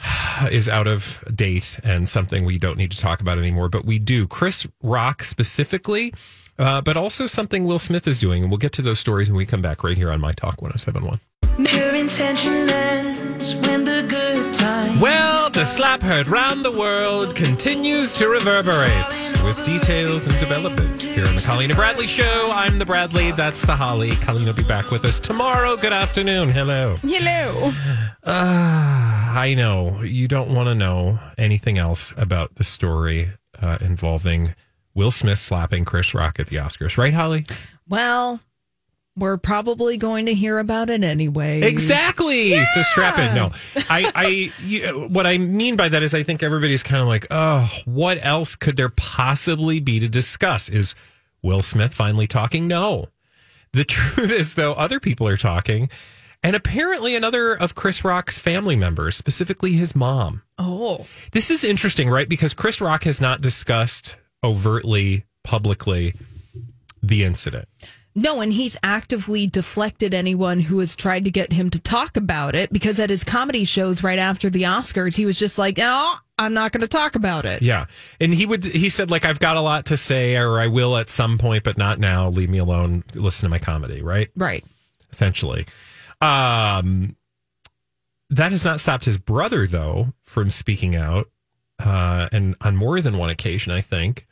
is 0.50 0.68
out 0.68 0.86
of 0.86 1.24
date 1.34 1.80
and 1.82 2.08
something 2.08 2.44
we 2.44 2.58
don't 2.58 2.78
need 2.78 2.92
to 2.92 2.98
talk 2.98 3.20
about 3.20 3.38
anymore, 3.38 3.68
but 3.68 3.84
we 3.84 3.98
do. 3.98 4.26
Chris 4.26 4.66
Rock 4.82 5.22
specifically, 5.22 6.14
uh, 6.58 6.80
but 6.80 6.96
also 6.96 7.26
something 7.26 7.64
Will 7.64 7.78
Smith 7.80 8.06
is 8.06 8.20
doing. 8.20 8.42
And 8.42 8.50
we'll 8.50 8.58
get 8.58 8.72
to 8.72 8.82
those 8.82 9.00
stories 9.00 9.28
when 9.28 9.36
we 9.36 9.46
come 9.46 9.62
back 9.62 9.82
right 9.82 9.96
here 9.96 10.12
on 10.12 10.20
My 10.20 10.32
Talk 10.32 10.62
1071. 10.62 11.20
Pure 11.66 11.94
intention 11.94 12.68
ends 12.70 13.56
when 13.56 13.84
the. 13.84 13.95
Well, 14.66 15.48
the 15.50 15.64
slap 15.64 16.02
heard 16.02 16.26
round 16.26 16.64
the 16.64 16.72
world 16.72 17.36
continues 17.36 18.12
to 18.14 18.28
reverberate 18.28 19.06
with 19.44 19.64
details 19.64 20.26
and 20.26 20.36
development 20.40 21.00
here 21.00 21.24
on 21.24 21.36
the 21.36 21.42
Colleen 21.42 21.70
and 21.70 21.76
Bradley 21.76 22.06
Show. 22.06 22.50
I'm 22.52 22.80
the 22.80 22.84
Bradley. 22.84 23.30
That's 23.30 23.64
the 23.64 23.76
Holly. 23.76 24.10
Colleen 24.16 24.46
will 24.46 24.54
be 24.54 24.64
back 24.64 24.90
with 24.90 25.04
us 25.04 25.20
tomorrow. 25.20 25.76
Good 25.76 25.92
afternoon. 25.92 26.48
Hello. 26.48 26.96
Hello. 27.02 27.70
Uh, 28.24 28.32
I 29.38 29.54
know 29.56 30.02
you 30.02 30.26
don't 30.26 30.52
want 30.52 30.66
to 30.66 30.74
know 30.74 31.20
anything 31.38 31.78
else 31.78 32.12
about 32.16 32.56
the 32.56 32.64
story 32.64 33.30
uh, 33.62 33.78
involving 33.80 34.56
Will 34.94 35.12
Smith 35.12 35.38
slapping 35.38 35.84
Chris 35.84 36.12
Rock 36.12 36.40
at 36.40 36.48
the 36.48 36.56
Oscars, 36.56 36.96
right, 36.98 37.14
Holly? 37.14 37.46
Well, 37.88 38.40
we're 39.16 39.38
probably 39.38 39.96
going 39.96 40.26
to 40.26 40.34
hear 40.34 40.58
about 40.58 40.90
it 40.90 41.02
anyway. 41.02 41.62
Exactly. 41.62 42.62
So 42.64 42.82
strap 42.82 43.18
in. 43.18 43.34
No, 43.34 43.50
I, 43.88 44.12
I, 44.14 44.52
you, 44.64 45.08
what 45.08 45.26
I 45.26 45.38
mean 45.38 45.76
by 45.76 45.88
that 45.88 46.02
is 46.02 46.12
I 46.14 46.22
think 46.22 46.42
everybody's 46.42 46.82
kind 46.82 47.00
of 47.00 47.08
like, 47.08 47.26
oh, 47.30 47.70
what 47.86 48.18
else 48.20 48.54
could 48.56 48.76
there 48.76 48.90
possibly 48.90 49.80
be 49.80 50.00
to 50.00 50.08
discuss? 50.08 50.68
Is 50.68 50.94
Will 51.42 51.62
Smith 51.62 51.94
finally 51.94 52.26
talking? 52.26 52.68
No. 52.68 53.06
The 53.72 53.84
truth 53.86 54.30
is, 54.30 54.54
though, 54.54 54.74
other 54.74 55.00
people 55.00 55.26
are 55.28 55.36
talking. 55.36 55.88
and 56.42 56.54
apparently 56.54 57.14
another 57.16 57.54
of 57.54 57.74
Chris 57.74 58.04
Rock's 58.04 58.38
family 58.38 58.76
members, 58.76 59.16
specifically 59.16 59.72
his 59.72 59.96
mom. 59.96 60.42
Oh. 60.58 61.06
This 61.32 61.50
is 61.50 61.64
interesting, 61.64 62.08
right? 62.10 62.28
Because 62.28 62.54
Chris 62.54 62.80
Rock 62.80 63.04
has 63.04 63.20
not 63.20 63.40
discussed 63.40 64.16
overtly, 64.44 65.24
publicly, 65.42 66.14
the 67.02 67.24
incident. 67.24 67.66
No, 68.18 68.40
and 68.40 68.50
he's 68.50 68.78
actively 68.82 69.46
deflected 69.46 70.14
anyone 70.14 70.58
who 70.58 70.78
has 70.78 70.96
tried 70.96 71.24
to 71.24 71.30
get 71.30 71.52
him 71.52 71.68
to 71.68 71.78
talk 71.78 72.16
about 72.16 72.54
it 72.54 72.72
because 72.72 72.98
at 72.98 73.10
his 73.10 73.22
comedy 73.24 73.64
shows 73.64 74.02
right 74.02 74.18
after 74.18 74.48
the 74.48 74.62
Oscars, 74.62 75.14
he 75.14 75.26
was 75.26 75.38
just 75.38 75.58
like, 75.58 75.78
"Oh, 75.78 76.16
I'm 76.38 76.54
not 76.54 76.72
going 76.72 76.80
to 76.80 76.88
talk 76.88 77.14
about 77.14 77.44
it." 77.44 77.60
Yeah. 77.60 77.84
And 78.18 78.32
he 78.32 78.46
would, 78.46 78.64
he 78.64 78.88
said, 78.88 79.10
like, 79.10 79.26
I've 79.26 79.38
got 79.38 79.58
a 79.58 79.60
lot 79.60 79.84
to 79.86 79.98
say, 79.98 80.34
or 80.34 80.58
I 80.58 80.66
will 80.66 80.96
at 80.96 81.10
some 81.10 81.36
point, 81.36 81.62
but 81.62 81.76
not 81.76 82.00
now. 82.00 82.30
Leave 82.30 82.48
me 82.48 82.56
alone. 82.56 83.04
Listen 83.12 83.44
to 83.46 83.50
my 83.50 83.58
comedy, 83.58 84.00
right? 84.00 84.30
Right. 84.34 84.64
Essentially. 85.12 85.66
Um, 86.22 87.16
that 88.30 88.50
has 88.50 88.64
not 88.64 88.80
stopped 88.80 89.04
his 89.04 89.18
brother, 89.18 89.66
though, 89.66 90.14
from 90.22 90.48
speaking 90.48 90.96
out, 90.96 91.28
uh, 91.78 92.28
and 92.32 92.56
on 92.62 92.76
more 92.76 93.02
than 93.02 93.18
one 93.18 93.28
occasion, 93.28 93.72
I 93.72 93.82
think. 93.82 94.26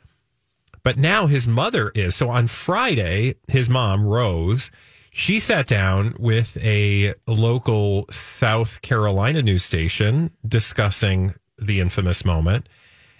But 0.85 0.99
now 0.99 1.25
his 1.25 1.47
mother 1.47 1.91
is. 1.95 2.13
So 2.13 2.29
on 2.29 2.45
Friday, 2.45 3.37
his 3.47 3.67
mom, 3.67 4.05
Rose, 4.05 4.69
she 5.09 5.39
sat 5.39 5.65
down 5.65 6.13
with 6.19 6.57
a 6.63 7.15
local 7.25 8.05
South 8.11 8.83
Carolina 8.83 9.41
news 9.41 9.65
station 9.65 10.29
discussing 10.47 11.33
the 11.57 11.79
infamous 11.79 12.23
moment. 12.23 12.69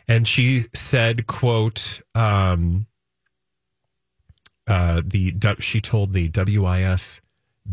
And 0.08 0.28
she 0.28 0.66
said, 0.76 1.26
quote, 1.26 2.02
um, 2.14 2.86
uh, 4.68 5.02
the 5.04 5.34
she 5.58 5.82
told 5.82 6.14
the 6.14 6.30
WIS 6.36 7.20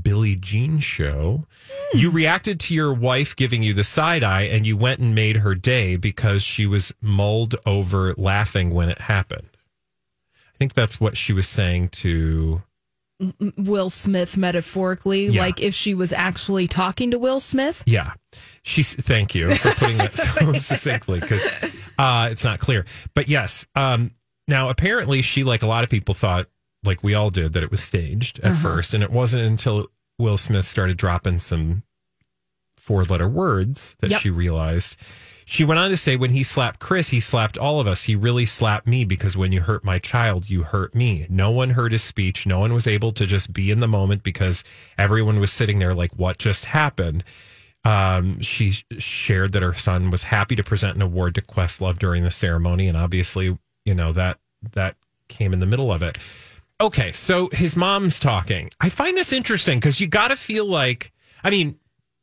Billie 0.02 0.36
Jean 0.36 0.78
show, 0.78 1.44
you 1.92 2.10
reacted 2.10 2.58
to 2.60 2.74
your 2.74 2.94
wife 2.94 3.36
giving 3.36 3.62
you 3.62 3.74
the 3.74 3.84
side 3.84 4.24
eye 4.24 4.44
and 4.44 4.64
you 4.64 4.74
went 4.74 5.00
and 5.00 5.14
made 5.14 5.38
her 5.38 5.54
day 5.54 5.96
because 5.96 6.42
she 6.42 6.64
was 6.64 6.94
mulled 7.02 7.56
over 7.66 8.14
laughing 8.14 8.70
when 8.70 8.88
it 8.88 9.00
happened. 9.00 9.51
I 10.62 10.64
think 10.64 10.74
that's 10.74 11.00
what 11.00 11.16
she 11.16 11.32
was 11.32 11.48
saying 11.48 11.88
to 11.88 12.62
Will 13.56 13.90
Smith 13.90 14.36
metaphorically, 14.36 15.26
Yeah. 15.26 15.40
like 15.40 15.60
if 15.60 15.74
she 15.74 15.92
was 15.92 16.12
actually 16.12 16.68
talking 16.68 17.10
to 17.10 17.18
Will 17.18 17.40
Smith. 17.40 17.82
Yeah. 17.84 18.12
She's 18.62 18.94
thank 18.94 19.34
you 19.34 19.52
for 19.56 19.72
putting 19.72 19.98
that 19.98 20.12
so 20.12 20.52
succinctly 20.52 21.18
because 21.18 21.44
uh, 21.98 22.28
it's 22.30 22.44
not 22.44 22.60
clear. 22.60 22.84
But 23.16 23.26
yes, 23.28 23.66
um, 23.74 24.12
now 24.46 24.68
apparently 24.68 25.20
she, 25.20 25.42
like 25.42 25.62
a 25.64 25.66
lot 25.66 25.82
of 25.82 25.90
people, 25.90 26.14
thought, 26.14 26.46
like 26.84 27.02
we 27.02 27.14
all 27.14 27.30
did, 27.30 27.54
that 27.54 27.64
it 27.64 27.72
was 27.72 27.82
staged 27.82 28.38
at 28.44 28.54
first, 28.54 28.94
and 28.94 29.02
it 29.02 29.10
wasn't 29.10 29.42
until 29.42 29.88
Will 30.20 30.38
Smith 30.38 30.64
started 30.64 30.96
dropping 30.96 31.40
some 31.40 31.82
four-letter 32.76 33.28
words 33.28 33.96
that 33.98 34.12
Yep. 34.12 34.20
she 34.20 34.30
realized. 34.30 34.94
She 35.44 35.64
went 35.64 35.78
on 35.78 35.90
to 35.90 35.96
say, 35.96 36.16
when 36.16 36.30
he 36.30 36.42
slapped 36.42 36.80
Chris, 36.80 37.10
he 37.10 37.20
slapped 37.20 37.58
all 37.58 37.80
of 37.80 37.86
us. 37.86 38.04
He 38.04 38.14
really 38.14 38.46
slapped 38.46 38.86
me 38.86 39.04
because 39.04 39.36
when 39.36 39.52
you 39.52 39.60
hurt 39.60 39.84
my 39.84 39.98
child, 39.98 40.48
you 40.48 40.62
hurt 40.62 40.94
me. 40.94 41.26
No 41.28 41.50
one 41.50 41.70
heard 41.70 41.92
his 41.92 42.02
speech. 42.02 42.46
No 42.46 42.60
one 42.60 42.72
was 42.72 42.86
able 42.86 43.12
to 43.12 43.26
just 43.26 43.52
be 43.52 43.70
in 43.70 43.80
the 43.80 43.88
moment 43.88 44.22
because 44.22 44.64
everyone 44.98 45.40
was 45.40 45.52
sitting 45.52 45.78
there 45.78 45.94
like, 45.94 46.12
what 46.16 46.38
just 46.38 46.66
happened? 46.66 47.24
Um, 47.84 48.40
she 48.40 48.74
shared 48.98 49.52
that 49.52 49.62
her 49.62 49.74
son 49.74 50.10
was 50.10 50.22
happy 50.22 50.54
to 50.54 50.62
present 50.62 50.96
an 50.96 51.02
award 51.02 51.34
to 51.34 51.42
Questlove 51.42 51.98
during 51.98 52.22
the 52.22 52.30
ceremony, 52.30 52.86
and 52.86 52.96
obviously, 52.96 53.58
you 53.84 53.94
know 53.94 54.12
that 54.12 54.38
that 54.72 54.94
came 55.26 55.52
in 55.52 55.58
the 55.58 55.66
middle 55.66 55.92
of 55.92 56.02
it. 56.02 56.18
Okay, 56.80 57.10
so 57.12 57.48
his 57.52 57.76
mom's 57.76 58.20
talking. 58.20 58.70
I 58.80 58.88
find 58.88 59.16
this 59.16 59.32
interesting 59.32 59.78
because 59.78 60.00
you 60.00 60.06
got 60.06 60.28
to 60.28 60.36
feel 60.36 60.64
like, 60.64 61.12
I 61.42 61.50
mean, 61.50 61.78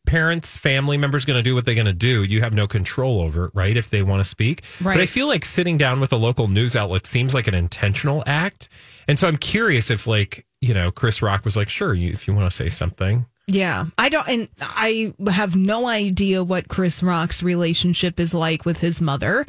parents, 0.10 0.58
family 0.58 0.98
members 0.98 1.24
going 1.24 1.38
to 1.38 1.44
do 1.44 1.54
what 1.54 1.66
they're 1.66 1.76
going 1.76 1.86
to 1.86 1.94
do. 1.94 2.24
You 2.24 2.42
have 2.42 2.54
no 2.54 2.66
control 2.66 3.22
over 3.22 3.46
it, 3.46 3.52
right? 3.54 3.78
If 3.78 3.92
they 3.92 4.02
want 4.02 4.22
to 4.22 4.26
speak, 4.26 4.64
Right. 4.82 4.96
But 4.96 5.02
I 5.02 5.06
feel 5.06 5.28
like 5.28 5.46
sitting 5.46 5.78
down 5.78 6.00
with 6.00 6.12
a 6.12 6.16
local 6.16 6.48
news 6.48 6.76
outlet 6.76 7.06
seems 7.06 7.34
like 7.34 7.48
an 7.48 7.54
intentional 7.54 8.24
act, 8.26 8.70
and 9.08 9.20
so 9.20 9.28
I'm 9.28 9.38
curious 9.38 9.92
if, 9.92 10.08
like, 10.08 10.46
you 10.62 10.74
know, 10.74 10.90
Chris 10.92 11.22
Rock 11.22 11.46
was 11.46 11.56
like, 11.56 11.70
"Sure, 11.70 11.94
you, 11.94 12.12
if 12.12 12.28
you 12.28 12.34
want 12.34 12.50
to 12.50 12.56
say 12.56 12.70
something." 12.70 13.26
Yeah, 13.48 13.86
I 13.98 14.10
don't, 14.10 14.28
and 14.28 14.48
I 14.62 15.14
have 15.32 15.56
no 15.56 15.88
idea 15.88 16.44
what 16.44 16.68
Chris 16.68 17.02
Rock's 17.04 17.42
relationship 17.44 18.20
is 18.20 18.34
like 18.34 18.66
with 18.66 18.80
his 18.80 19.02
mother. 19.02 19.46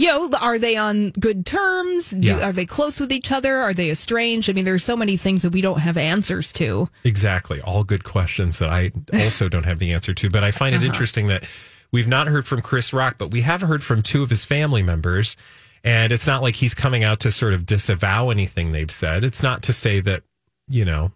You 0.00 0.06
know, 0.06 0.30
are 0.40 0.58
they 0.58 0.76
on 0.76 1.10
good 1.10 1.44
terms? 1.44 2.10
Do, 2.12 2.26
Yeah. 2.26 2.48
Are 2.48 2.52
they 2.52 2.64
close 2.64 3.00
with 3.00 3.12
each 3.12 3.30
other? 3.30 3.58
Are 3.58 3.74
they 3.74 3.90
estranged? 3.90 4.48
I 4.48 4.54
mean, 4.54 4.64
there's 4.64 4.82
so 4.82 4.96
many 4.96 5.18
things 5.18 5.42
that 5.42 5.52
we 5.52 5.60
don't 5.60 5.80
have 5.80 5.98
answers 5.98 6.54
to. 6.54 6.88
Exactly. 7.04 7.60
All 7.60 7.84
good 7.84 8.02
questions 8.02 8.58
that 8.60 8.70
I 8.70 8.92
also 9.12 9.50
don't 9.50 9.66
have 9.66 9.78
the 9.78 9.92
answer 9.92 10.14
to. 10.14 10.30
But 10.30 10.42
I 10.42 10.52
find 10.52 10.74
it 10.74 10.82
interesting 10.82 11.26
that 11.26 11.44
we've 11.92 12.08
not 12.08 12.28
heard 12.28 12.46
from 12.46 12.62
Chris 12.62 12.94
Rock, 12.94 13.16
but 13.18 13.30
we 13.30 13.42
have 13.42 13.60
heard 13.60 13.82
from 13.82 14.00
two 14.00 14.22
of 14.22 14.30
his 14.30 14.46
family 14.46 14.82
members. 14.82 15.36
And 15.84 16.12
it's 16.14 16.26
not 16.26 16.40
like 16.40 16.54
he's 16.54 16.72
coming 16.72 17.04
out 17.04 17.20
to 17.20 17.30
sort 17.30 17.52
of 17.52 17.66
disavow 17.66 18.30
anything 18.30 18.72
they've 18.72 18.90
said. 18.90 19.22
It's 19.22 19.42
not 19.42 19.62
to 19.64 19.74
say 19.74 20.00
that, 20.00 20.22
you 20.66 20.86
know, 20.86 21.12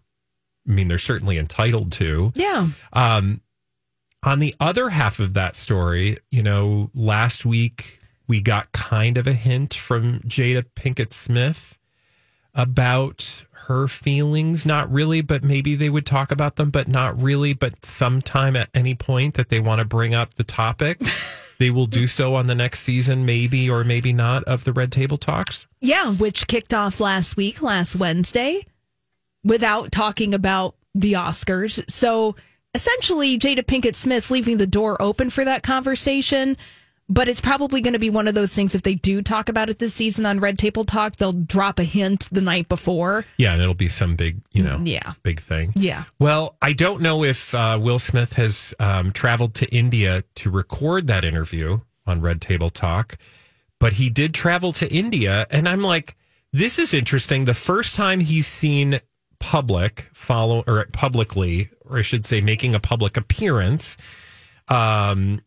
I 0.69 0.73
mean, 0.73 0.89
they're 0.89 0.99
certainly 0.99 1.39
entitled 1.39 1.91
to. 1.93 2.33
Yeah. 2.35 2.69
Um, 2.93 3.41
on 4.23 4.41
the 4.41 4.55
other 4.61 4.91
half 4.91 5.21
of 5.21 5.33
that 5.35 5.57
story, 5.57 6.19
you 6.31 6.43
know, 6.43 6.91
last 6.95 7.47
week 7.47 8.01
we 8.27 8.41
got 8.41 8.73
kind 8.73 9.19
of 9.19 9.27
a 9.27 9.33
hint 9.33 9.75
from 9.75 10.21
Jada 10.21 10.65
Pinkett 10.75 11.13
Smith 11.13 11.79
about 12.55 13.43
her 13.67 13.89
feelings. 13.89 14.65
Not 14.65 14.91
really, 14.91 15.21
but 15.21 15.43
maybe 15.43 15.75
they 15.75 15.91
would 15.91 16.07
talk 16.07 16.31
about 16.31 16.57
them, 16.57 16.71
but 16.71 16.89
not 16.89 17.21
really. 17.21 17.53
But 17.53 17.85
sometime 17.85 18.57
at 18.57 18.71
any 18.75 18.95
point 18.95 19.35
that 19.35 19.49
they 19.49 19.61
want 19.61 19.81
to 19.81 19.85
bring 19.85 20.15
up 20.15 20.35
the 20.35 20.45
topic, 20.45 21.01
they 21.59 21.71
will 21.71 21.87
do 21.87 22.07
so 22.07 22.35
on 22.35 22.47
the 22.47 22.55
next 22.55 22.81
season, 22.81 23.27
maybe 23.27 23.69
or 23.69 23.85
maybe 23.85 24.13
not, 24.13 24.45
of 24.45 24.65
the 24.65 24.73
Red 24.73 24.93
Table 24.93 25.17
Talks. 25.17 25.67
Yeah, 25.81 26.13
which 26.13 26.47
kicked 26.47 26.73
off 26.73 27.01
last 27.01 27.37
week, 27.37 27.61
last 27.61 27.97
Wednesday, 27.97 28.67
without 29.43 29.93
talking 29.93 30.35
about 30.35 30.77
the 30.95 31.15
Oscars. 31.15 31.83
So 31.91 32.37
essentially, 32.75 33.39
Jada 33.39 33.65
Pinkett 33.65 33.97
Smith 33.97 34.31
leaving 34.31 34.59
the 34.59 34.67
door 34.67 35.01
open 35.01 35.31
for 35.31 35.45
that 35.45 35.63
conversation. 35.63 36.57
But 37.09 37.29
it's 37.29 37.41
probably 37.41 37.83
going 37.83 37.93
to 37.93 37.99
be 37.99 38.09
one 38.09 38.27
of 38.29 38.35
those 38.35 38.55
things 38.55 38.75
if 38.75 38.81
they 38.83 38.95
do 38.95 39.21
talk 39.21 39.51
about 39.51 39.69
it 39.69 39.79
this 39.79 39.93
season 39.93 40.25
on 40.25 40.41
Red 40.41 40.59
Table 40.59 40.85
Talk, 40.85 41.17
they'll 41.17 41.35
drop 41.35 41.79
a 41.79 41.85
hint 41.85 42.29
the 42.33 42.41
night 42.41 42.67
before. 42.69 43.27
Yeah, 43.37 43.53
and 43.53 43.61
it'll 43.61 43.75
be 43.75 43.91
some 43.91 44.17
big, 44.17 44.41
you 44.53 44.63
know, 44.63 44.81
Yeah. 44.83 45.13
big 45.23 45.39
thing. 45.41 45.75
Yeah. 45.77 46.05
Well, 46.19 46.57
I 46.63 46.73
don't 46.73 47.03
know 47.03 47.23
if 47.23 47.55
uh, 47.55 47.79
Will 47.81 47.99
Smith 47.99 48.33
has 48.35 48.73
um, 48.79 49.13
traveled 49.13 49.55
to 49.57 49.67
India 49.75 50.25
to 50.37 50.51
record 50.51 51.07
that 51.09 51.25
interview 51.25 51.81
on 52.07 52.23
Red 52.23 52.41
Table 52.41 52.71
Talk, 52.71 53.19
but 53.79 53.95
he 53.95 54.09
did 54.09 54.33
travel 54.33 54.73
to 54.73 54.91
India. 54.91 55.47
And 55.51 55.69
I'm 55.69 55.83
like, 55.83 56.17
this 56.55 56.79
is 56.79 56.95
interesting. 56.95 57.45
The 57.45 57.53
first 57.53 57.97
time 57.97 58.21
he's 58.21 58.47
seen 58.47 59.01
public 59.41 60.09
follow 60.15 60.65
or 60.67 60.87
publicly, 60.93 61.69
or 61.85 61.99
I 61.99 62.03
should 62.03 62.25
say, 62.25 62.41
making 62.41 62.75
a 62.75 62.81
public 62.81 63.19
appearance, 63.19 63.99
um, 64.69 65.43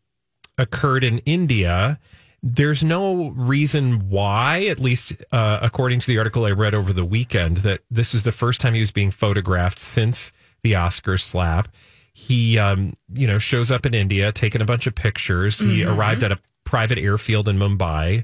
occurred 0.57 1.03
in 1.03 1.19
India. 1.19 1.99
There's 2.43 2.83
no 2.83 3.29
reason 3.29 4.09
why, 4.09 4.65
at 4.65 4.79
least 4.79 5.13
uh, 5.31 5.59
according 5.61 5.99
to 6.01 6.07
the 6.07 6.17
article 6.17 6.45
I 6.45 6.51
read 6.51 6.75
over 6.75 6.93
the 6.93 7.05
weekend, 7.05 7.57
that 7.57 7.81
this 7.89 8.13
is 8.13 8.23
the 8.23 8.31
first 8.31 8.61
time 8.61 8.73
he 8.73 8.79
was 8.79 8.91
being 8.91 9.11
photographed 9.11 9.79
since 9.79 10.31
the 10.63 10.75
Oscar 10.75 11.17
slap. 11.17 11.67
He, 12.13 12.57
um, 12.57 12.93
you 13.13 13.27
know, 13.27 13.37
shows 13.37 13.69
up 13.69 13.85
in 13.85 13.93
India, 13.93 14.31
taking 14.31 14.61
a 14.61 14.65
bunch 14.65 14.87
of 14.87 14.95
pictures. 14.95 15.59
He 15.59 15.83
arrived 15.83 16.23
at 16.23 16.31
a 16.31 16.39
private 16.63 16.97
airfield 16.97 17.47
in 17.47 17.57
Mumbai, 17.57 18.23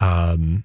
um, 0.00 0.64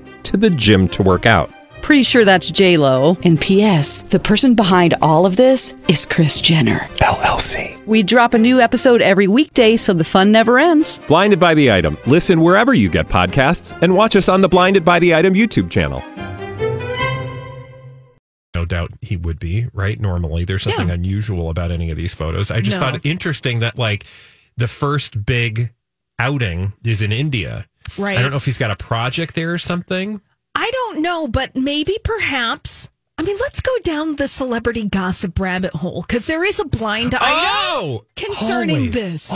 to 0.25 0.37
the 0.37 0.49
gym 0.49 0.87
to 0.89 1.03
work 1.03 1.25
out. 1.25 1.51
Pretty 1.81 2.03
sure 2.03 2.23
that's 2.25 2.51
J 2.51 2.77
Lo. 2.77 3.17
And 3.23 3.41
P.S. 3.41 4.03
The 4.03 4.19
person 4.19 4.53
behind 4.53 4.93
all 5.01 5.25
of 5.25 5.35
this 5.35 5.73
is 5.89 6.05
Kris 6.05 6.39
Jenner 6.39 6.79
LLC. 6.99 7.83
We 7.87 8.03
drop 8.03 8.33
a 8.35 8.37
new 8.37 8.61
episode 8.61 9.01
every 9.01 9.27
weekday, 9.27 9.77
so 9.77 9.93
the 9.93 10.03
fun 10.03 10.31
never 10.31 10.59
ends. 10.59 10.99
Blinded 11.07 11.39
by 11.39 11.55
the 11.55 11.71
item. 11.71 11.97
Listen 12.05 12.41
wherever 12.41 12.73
you 12.75 12.87
get 12.87 13.07
podcasts, 13.09 13.75
and 13.81 13.95
watch 13.95 14.15
us 14.15 14.29
on 14.29 14.41
the 14.41 14.47
Blinded 14.49 14.85
by 14.85 14.99
the 14.99 15.15
Item 15.15 15.33
YouTube 15.33 15.71
channel. 15.71 16.03
no 18.53 18.65
doubt 18.65 18.91
he 19.01 19.15
would 19.15 19.39
be 19.39 19.65
right 19.73 19.99
normally 19.99 20.43
there's 20.43 20.67
nothing 20.67 20.89
Yeah. 20.89 20.95
unusual 20.95 21.49
about 21.49 21.71
any 21.71 21.89
of 21.89 21.95
these 21.97 22.13
photos 22.13 22.51
i 22.51 22.59
just 22.59 22.77
No. 22.77 22.81
thought 22.85 22.95
it 22.97 23.05
interesting 23.05 23.59
that 23.59 23.77
like 23.77 24.03
the 24.57 24.67
first 24.67 25.25
big 25.25 25.71
outing 26.19 26.73
is 26.83 27.01
in 27.01 27.11
india 27.13 27.65
Right. 27.97 28.17
i 28.17 28.21
don't 28.21 28.31
know 28.31 28.37
if 28.37 28.45
he's 28.45 28.57
got 28.57 28.71
a 28.71 28.75
project 28.75 29.35
there 29.35 29.51
or 29.53 29.57
something 29.57 30.21
I 30.53 30.69
don't 30.69 31.01
know, 31.01 31.29
but 31.29 31.55
maybe 31.55 31.97
perhaps. 32.03 32.89
I 33.17 33.23
mean, 33.23 33.37
let's 33.39 33.61
go 33.61 33.71
down 33.85 34.17
the 34.17 34.27
celebrity 34.27 34.83
gossip 34.83 35.39
rabbit 35.39 35.73
hole 35.73 36.01
because 36.01 36.27
there 36.27 36.43
is 36.43 36.59
a 36.59 36.65
blind 36.65 37.15
item 37.15 37.21
oh 37.23 38.05
concerning 38.17 38.75
always. 38.75 38.93
this. 38.93 39.29
The 39.29 39.35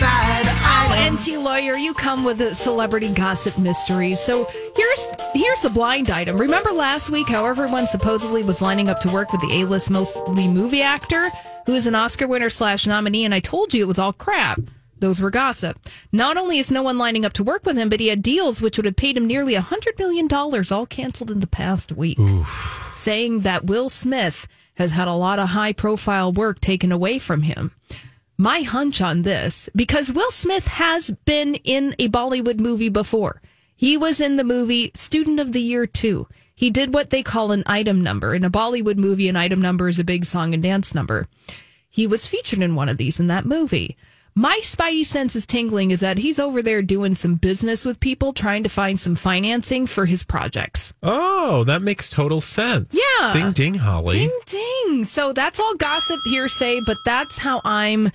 Oh, 0.00 0.88
item. 0.92 1.16
Enty 1.16 1.42
lawyer, 1.42 1.74
you 1.76 1.94
come 1.94 2.24
with 2.24 2.40
a 2.40 2.54
celebrity 2.54 3.12
gossip 3.12 3.58
mystery. 3.58 4.14
So 4.14 4.44
here's 4.76 5.08
here's 5.34 5.62
the 5.62 5.70
blind 5.70 6.10
item. 6.10 6.36
Remember 6.36 6.70
last 6.70 7.10
week 7.10 7.28
how 7.28 7.44
everyone 7.46 7.86
supposedly 7.88 8.44
was 8.44 8.62
lining 8.62 8.88
up 8.88 9.00
to 9.00 9.12
work 9.12 9.32
with 9.32 9.40
the 9.40 9.62
A-list 9.62 9.90
mostly 9.90 10.46
movie 10.46 10.82
actor 10.82 11.28
who 11.66 11.74
is 11.74 11.86
an 11.86 11.94
Oscar 11.96 12.26
winner 12.28 12.50
slash 12.50 12.86
nominee, 12.86 13.24
and 13.24 13.34
I 13.34 13.40
told 13.40 13.74
you 13.74 13.82
it 13.82 13.88
was 13.88 13.98
all 13.98 14.12
crap. 14.12 14.60
Those 15.00 15.20
were 15.20 15.30
gossip. 15.30 15.78
Not 16.12 16.36
only 16.36 16.58
is 16.58 16.70
no 16.70 16.82
one 16.82 16.98
lining 16.98 17.24
up 17.24 17.32
to 17.34 17.44
work 17.44 17.64
with 17.64 17.76
him, 17.76 17.88
but 17.88 18.00
he 18.00 18.08
had 18.08 18.22
deals 18.22 18.60
which 18.60 18.76
would 18.76 18.86
have 18.86 18.96
paid 18.96 19.16
him 19.16 19.26
nearly 19.26 19.54
a 19.54 19.60
hundred 19.60 19.98
million 19.98 20.26
dollars, 20.26 20.72
all 20.72 20.86
canceled 20.86 21.30
in 21.30 21.40
the 21.40 21.46
past 21.46 21.92
week. 21.92 22.18
Saying 22.92 23.40
that 23.40 23.66
Will 23.66 23.88
Smith 23.88 24.48
has 24.76 24.92
had 24.92 25.08
a 25.08 25.12
lot 25.14 25.38
of 25.38 25.50
high 25.50 25.72
profile 25.72 26.32
work 26.32 26.60
taken 26.60 26.92
away 26.92 27.18
from 27.18 27.42
him 27.42 27.72
my 28.38 28.62
hunch 28.62 29.00
on 29.00 29.22
this 29.22 29.68
because 29.74 30.12
Will 30.12 30.30
Smith 30.30 30.68
has 30.68 31.10
been 31.24 31.56
in 31.56 31.94
a 31.98 32.08
Bollywood 32.08 32.60
movie 32.60 32.88
before. 32.88 33.42
He 33.74 33.96
was 33.96 34.20
in 34.20 34.36
the 34.36 34.44
movie 34.44 34.92
Student 34.94 35.40
of 35.40 35.52
the 35.52 35.60
Year 35.60 35.86
2. 35.86 36.28
He 36.54 36.70
did 36.70 36.94
what 36.94 37.10
they 37.10 37.22
call 37.22 37.50
an 37.50 37.64
item 37.66 38.00
number. 38.00 38.34
In 38.34 38.44
a 38.44 38.50
Bollywood 38.50 38.96
movie, 38.96 39.28
an 39.28 39.36
item 39.36 39.60
number 39.60 39.88
is 39.88 39.98
a 39.98 40.04
big 40.04 40.24
song 40.24 40.54
and 40.54 40.62
dance 40.62 40.94
number. 40.94 41.26
He 41.90 42.06
was 42.06 42.28
featured 42.28 42.62
in 42.62 42.76
one 42.76 42.88
of 42.88 42.96
these 42.96 43.18
in 43.18 43.26
that 43.26 43.44
movie. 43.44 43.96
My 44.38 44.60
spidey 44.62 45.04
sense 45.04 45.34
is 45.34 45.46
tingling 45.46 45.90
is 45.90 45.98
that 45.98 46.18
he's 46.18 46.38
over 46.38 46.62
there 46.62 46.80
doing 46.80 47.16
some 47.16 47.34
business 47.34 47.84
with 47.84 47.98
people, 47.98 48.32
trying 48.32 48.62
to 48.62 48.68
find 48.68 49.00
some 49.00 49.16
financing 49.16 49.84
for 49.86 50.06
his 50.06 50.22
projects. 50.22 50.92
oh 51.02 51.64
that 51.64 51.82
makes 51.82 52.08
total 52.08 52.40
sense 52.40 52.94
Yeah. 52.94 53.32
ding 53.32 53.50
ding 53.52 53.74
holly 53.74 54.18
Ding 54.18 54.38
ding. 54.46 55.04
So 55.06 55.32
that's 55.32 55.58
all 55.58 55.74
gossip 55.74 56.20
hearsay, 56.26 56.78
but 56.86 56.98
that's 57.04 57.38
how 57.38 57.60
I'm 57.64 58.12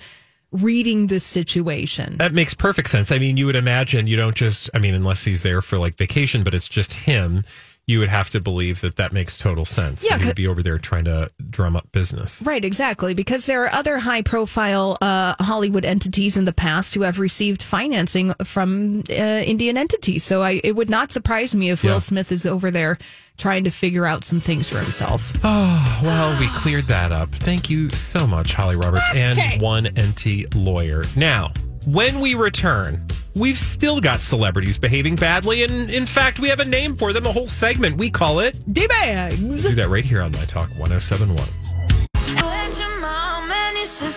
reading 0.50 1.08
this 1.08 1.24
situation. 1.24 2.16
that 2.16 2.32
makes 2.32 2.54
perfect 2.54 2.88
sense 2.88 3.10
i 3.12 3.18
mean 3.18 3.36
you 3.36 3.44
would 3.44 3.56
imagine 3.56 4.06
you 4.06 4.16
don't 4.16 4.36
just 4.36 4.70
i 4.72 4.78
mean 4.78 4.94
unless 4.94 5.24
he's 5.24 5.42
there 5.42 5.60
for 5.60 5.78
like 5.78 5.96
vacation 5.96 6.42
but 6.44 6.54
it's 6.54 6.68
just 6.68 6.92
him 6.92 7.44
you 7.86 7.98
would 7.98 8.08
have 8.08 8.30
to 8.30 8.40
believe 8.40 8.80
that 8.80 8.96
that 8.96 9.12
makes 9.12 9.36
total 9.36 9.64
sense 9.64 10.02
Yeah, 10.02 10.10
that 10.10 10.16
he 10.16 10.20
'cause- 10.22 10.26
would 10.28 10.36
be 10.36 10.46
over 10.46 10.62
there 10.62 10.78
trying 10.78 11.04
to 11.04 11.30
drum 11.50 11.76
up 11.76 11.90
business 11.92 12.40
Right, 12.42 12.64
exactly. 12.64 13.12
Because 13.14 13.44
there 13.46 13.62
are 13.64 13.72
other 13.74 13.98
high 13.98 14.22
profile 14.22 14.96
uh, 15.02 15.34
Hollywood 15.40 15.84
entities 15.84 16.36
in 16.36 16.44
the 16.46 16.52
past 16.52 16.94
who 16.94 17.02
have 17.02 17.18
received 17.18 17.62
financing 17.62 18.32
from 18.44 19.02
uh, 19.10 19.12
Indian 19.44 19.76
entities. 19.76 20.24
So 20.24 20.42
I, 20.42 20.60
it 20.64 20.74
would 20.76 20.88
not 20.88 21.12
surprise 21.12 21.54
me 21.54 21.70
if 21.70 21.84
Yeah. 21.84 21.92
Will 21.92 22.00
Smith 22.00 22.32
is 22.32 22.46
over 22.46 22.70
there 22.70 22.96
trying 23.36 23.64
to 23.64 23.70
figure 23.70 24.06
out 24.06 24.24
some 24.24 24.40
things 24.40 24.68
for 24.70 24.78
himself. 24.78 25.32
Oh, 25.44 26.00
well, 26.02 26.40
we 26.40 26.46
cleared 26.48 26.86
that 26.86 27.12
up. 27.12 27.32
Thank 27.34 27.68
you 27.68 27.90
so 27.90 28.26
much, 28.26 28.54
Holly 28.54 28.76
Roberts, 28.76 29.10
and 29.14 29.60
one 29.60 29.84
Enty 29.86 30.46
lawyer. 30.54 31.04
Now, 31.16 31.52
when 31.86 32.20
we 32.20 32.34
return, 32.34 33.06
we've 33.34 33.58
still 33.58 34.00
got 34.00 34.22
celebrities 34.22 34.78
behaving 34.78 35.16
badly, 35.16 35.62
and 35.62 35.90
in 35.90 36.06
fact, 36.06 36.38
we 36.38 36.48
have 36.48 36.60
a 36.60 36.64
name 36.64 36.96
for 36.96 37.12
them, 37.12 37.26
a 37.26 37.32
whole 37.32 37.46
segment. 37.46 37.96
We 37.96 38.10
call 38.10 38.40
it. 38.40 38.58
D 38.72 38.86
bags. 38.86 39.64
Do 39.64 39.74
that 39.74 39.88
right 39.88 40.04
here 40.04 40.22
on 40.22 40.32
My 40.32 40.44
Talk 40.44 40.70
1071. 40.70 41.48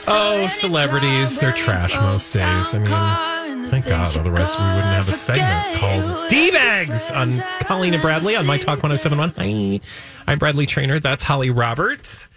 Oh, 0.08 0.48
celebrities, 0.48 1.38
they're 1.38 1.52
trash 1.52 1.94
most 1.96 2.32
days. 2.34 2.74
I 2.74 2.80
mean, 2.80 3.70
thank 3.70 3.86
God, 3.86 4.18
otherwise 4.18 4.56
we 4.56 4.64
wouldn't 4.64 4.86
have 4.86 5.10
a 5.10 5.12
segment 5.12 5.78
called 5.78 6.30
D-Bags 6.30 7.12
on 7.12 7.32
Colleen 7.62 7.94
and 7.94 8.02
Bradley 8.02 8.36
on 8.36 8.46
My 8.46 8.58
Talk 8.58 8.82
1071. 8.82 9.34
Hi, 9.38 9.82
I'm 10.26 10.40
Bradley 10.40 10.66
Trainer. 10.66 11.00
That's 11.00 11.24
Holly 11.24 11.50
Roberts. 11.50 12.28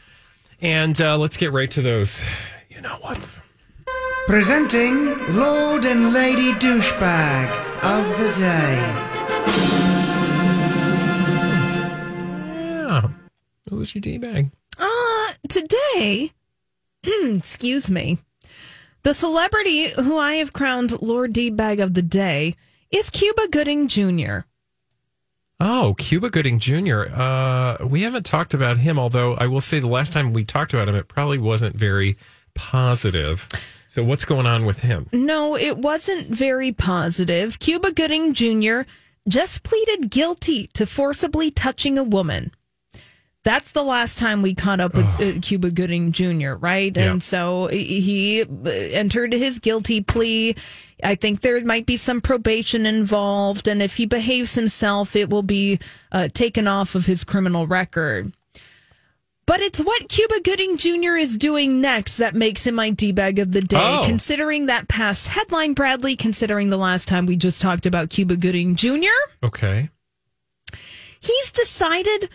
And 0.60 1.00
uh, 1.00 1.16
let's 1.18 1.36
get 1.36 1.52
right 1.52 1.70
to 1.70 1.82
those. 1.82 2.22
You 2.68 2.80
know 2.80 2.96
what? 3.00 3.40
Presenting 4.26 5.18
Lord 5.34 5.84
and 5.84 6.12
Lady 6.12 6.52
Douchebag 6.52 7.48
of 7.82 8.06
the 8.18 8.32
Day. 8.32 8.76
Yeah. 12.46 13.08
What 13.68 13.78
was 13.78 13.94
your 13.94 14.00
D-Bag? 14.00 14.50
Uh, 14.78 15.32
today, 15.48 16.32
excuse 17.02 17.90
me, 17.90 18.18
the 19.02 19.14
celebrity 19.14 19.88
who 19.90 20.16
I 20.16 20.34
have 20.34 20.52
crowned 20.52 21.02
Lord 21.02 21.32
D 21.32 21.50
Bag 21.50 21.80
of 21.80 21.94
the 21.94 22.02
Day 22.02 22.54
is 22.90 23.10
Cuba 23.10 23.48
Gooding 23.50 23.88
Jr. 23.88 24.40
Oh, 25.58 25.94
Cuba 25.98 26.30
Gooding 26.30 26.58
Jr. 26.60 27.06
Uh, 27.12 27.78
we 27.84 28.02
haven't 28.02 28.26
talked 28.26 28.54
about 28.54 28.76
him, 28.78 28.98
although 28.98 29.34
I 29.34 29.46
will 29.48 29.60
say 29.60 29.80
the 29.80 29.88
last 29.88 30.12
time 30.12 30.32
we 30.32 30.44
talked 30.44 30.72
about 30.72 30.88
him, 30.88 30.94
it 30.94 31.08
probably 31.08 31.38
wasn't 31.38 31.74
very 31.76 32.16
positive. 32.54 33.48
So, 33.90 34.04
what's 34.04 34.24
going 34.24 34.46
on 34.46 34.66
with 34.66 34.82
him? 34.82 35.08
No, 35.12 35.56
it 35.56 35.76
wasn't 35.78 36.28
very 36.28 36.70
positive. 36.70 37.58
Cuba 37.58 37.90
Gooding 37.90 38.34
Jr. 38.34 38.82
just 39.26 39.64
pleaded 39.64 40.10
guilty 40.10 40.68
to 40.74 40.86
forcibly 40.86 41.50
touching 41.50 41.98
a 41.98 42.04
woman. 42.04 42.52
That's 43.42 43.72
the 43.72 43.82
last 43.82 44.16
time 44.16 44.42
we 44.42 44.54
caught 44.54 44.78
up 44.78 44.94
with 44.94 45.20
uh, 45.20 45.40
Cuba 45.40 45.72
Gooding 45.72 46.12
Jr., 46.12 46.52
right? 46.52 46.96
Yeah. 46.96 47.10
And 47.10 47.20
so 47.20 47.66
he 47.66 48.42
uh, 48.42 48.68
entered 48.68 49.32
his 49.32 49.58
guilty 49.58 50.02
plea. 50.02 50.54
I 51.02 51.16
think 51.16 51.40
there 51.40 51.60
might 51.64 51.86
be 51.86 51.96
some 51.96 52.20
probation 52.20 52.86
involved, 52.86 53.66
and 53.66 53.82
if 53.82 53.96
he 53.96 54.06
behaves 54.06 54.54
himself, 54.54 55.16
it 55.16 55.30
will 55.30 55.42
be 55.42 55.80
uh, 56.12 56.28
taken 56.32 56.68
off 56.68 56.94
of 56.94 57.06
his 57.06 57.24
criminal 57.24 57.66
record. 57.66 58.32
But 59.50 59.58
it's 59.62 59.80
what 59.80 60.08
Cuba 60.08 60.38
Gooding 60.44 60.76
Jr. 60.76 61.16
is 61.16 61.36
doing 61.36 61.80
next 61.80 62.18
that 62.18 62.36
makes 62.36 62.64
him 62.68 62.76
my 62.76 62.90
D 62.90 63.10
bag 63.10 63.40
of 63.40 63.50
the 63.50 63.60
day. 63.60 63.80
Oh. 63.98 64.04
Considering 64.06 64.66
that 64.66 64.86
past 64.86 65.26
headline, 65.26 65.74
Bradley, 65.74 66.14
considering 66.14 66.70
the 66.70 66.76
last 66.76 67.08
time 67.08 67.26
we 67.26 67.34
just 67.34 67.60
talked 67.60 67.84
about 67.84 68.10
Cuba 68.10 68.36
Gooding 68.36 68.76
Jr., 68.76 69.08
Okay. 69.42 69.90
he's 71.18 71.50
decided 71.50 72.30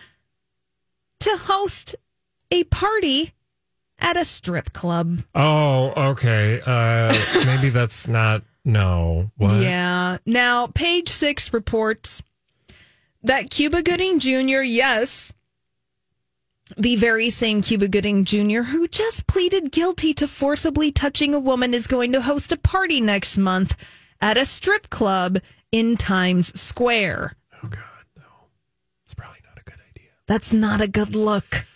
to 1.20 1.30
host 1.38 1.96
a 2.50 2.64
party 2.64 3.32
at 3.98 4.18
a 4.18 4.24
strip 4.26 4.74
club. 4.74 5.22
Oh, 5.34 5.94
okay. 6.10 6.60
Uh, 6.66 7.14
maybe 7.46 7.70
that's 7.70 8.06
not. 8.06 8.42
No. 8.62 9.30
What? 9.38 9.62
Yeah. 9.62 10.18
Now, 10.26 10.66
page 10.66 11.08
six 11.08 11.54
reports 11.54 12.22
that 13.22 13.48
Cuba 13.48 13.82
Gooding 13.82 14.18
Jr., 14.18 14.60
yes, 14.60 15.32
the 16.76 16.96
very 16.96 17.30
same 17.30 17.62
Cuba 17.62 17.88
Gooding 17.88 18.24
Jr., 18.24 18.62
who 18.62 18.88
just 18.88 19.26
pleaded 19.26 19.70
guilty 19.70 20.12
to 20.14 20.26
forcibly 20.26 20.90
touching 20.90 21.34
a 21.34 21.38
woman, 21.38 21.74
is 21.74 21.86
going 21.86 22.12
to 22.12 22.22
host 22.22 22.52
a 22.52 22.56
party 22.56 23.00
next 23.00 23.38
month 23.38 23.76
at 24.20 24.36
a 24.36 24.44
strip 24.44 24.90
club 24.90 25.38
in 25.70 25.96
Times 25.96 26.58
Square. 26.58 27.36
Oh, 27.62 27.68
God. 27.68 27.80
No. 28.16 28.22
It's 29.04 29.14
probably 29.14 29.40
not 29.44 29.60
a 29.60 29.64
good 29.64 29.78
idea. 29.90 30.10
That's 30.26 30.52
not 30.52 30.80
a 30.80 30.88
good 30.88 31.14
look. 31.14 31.66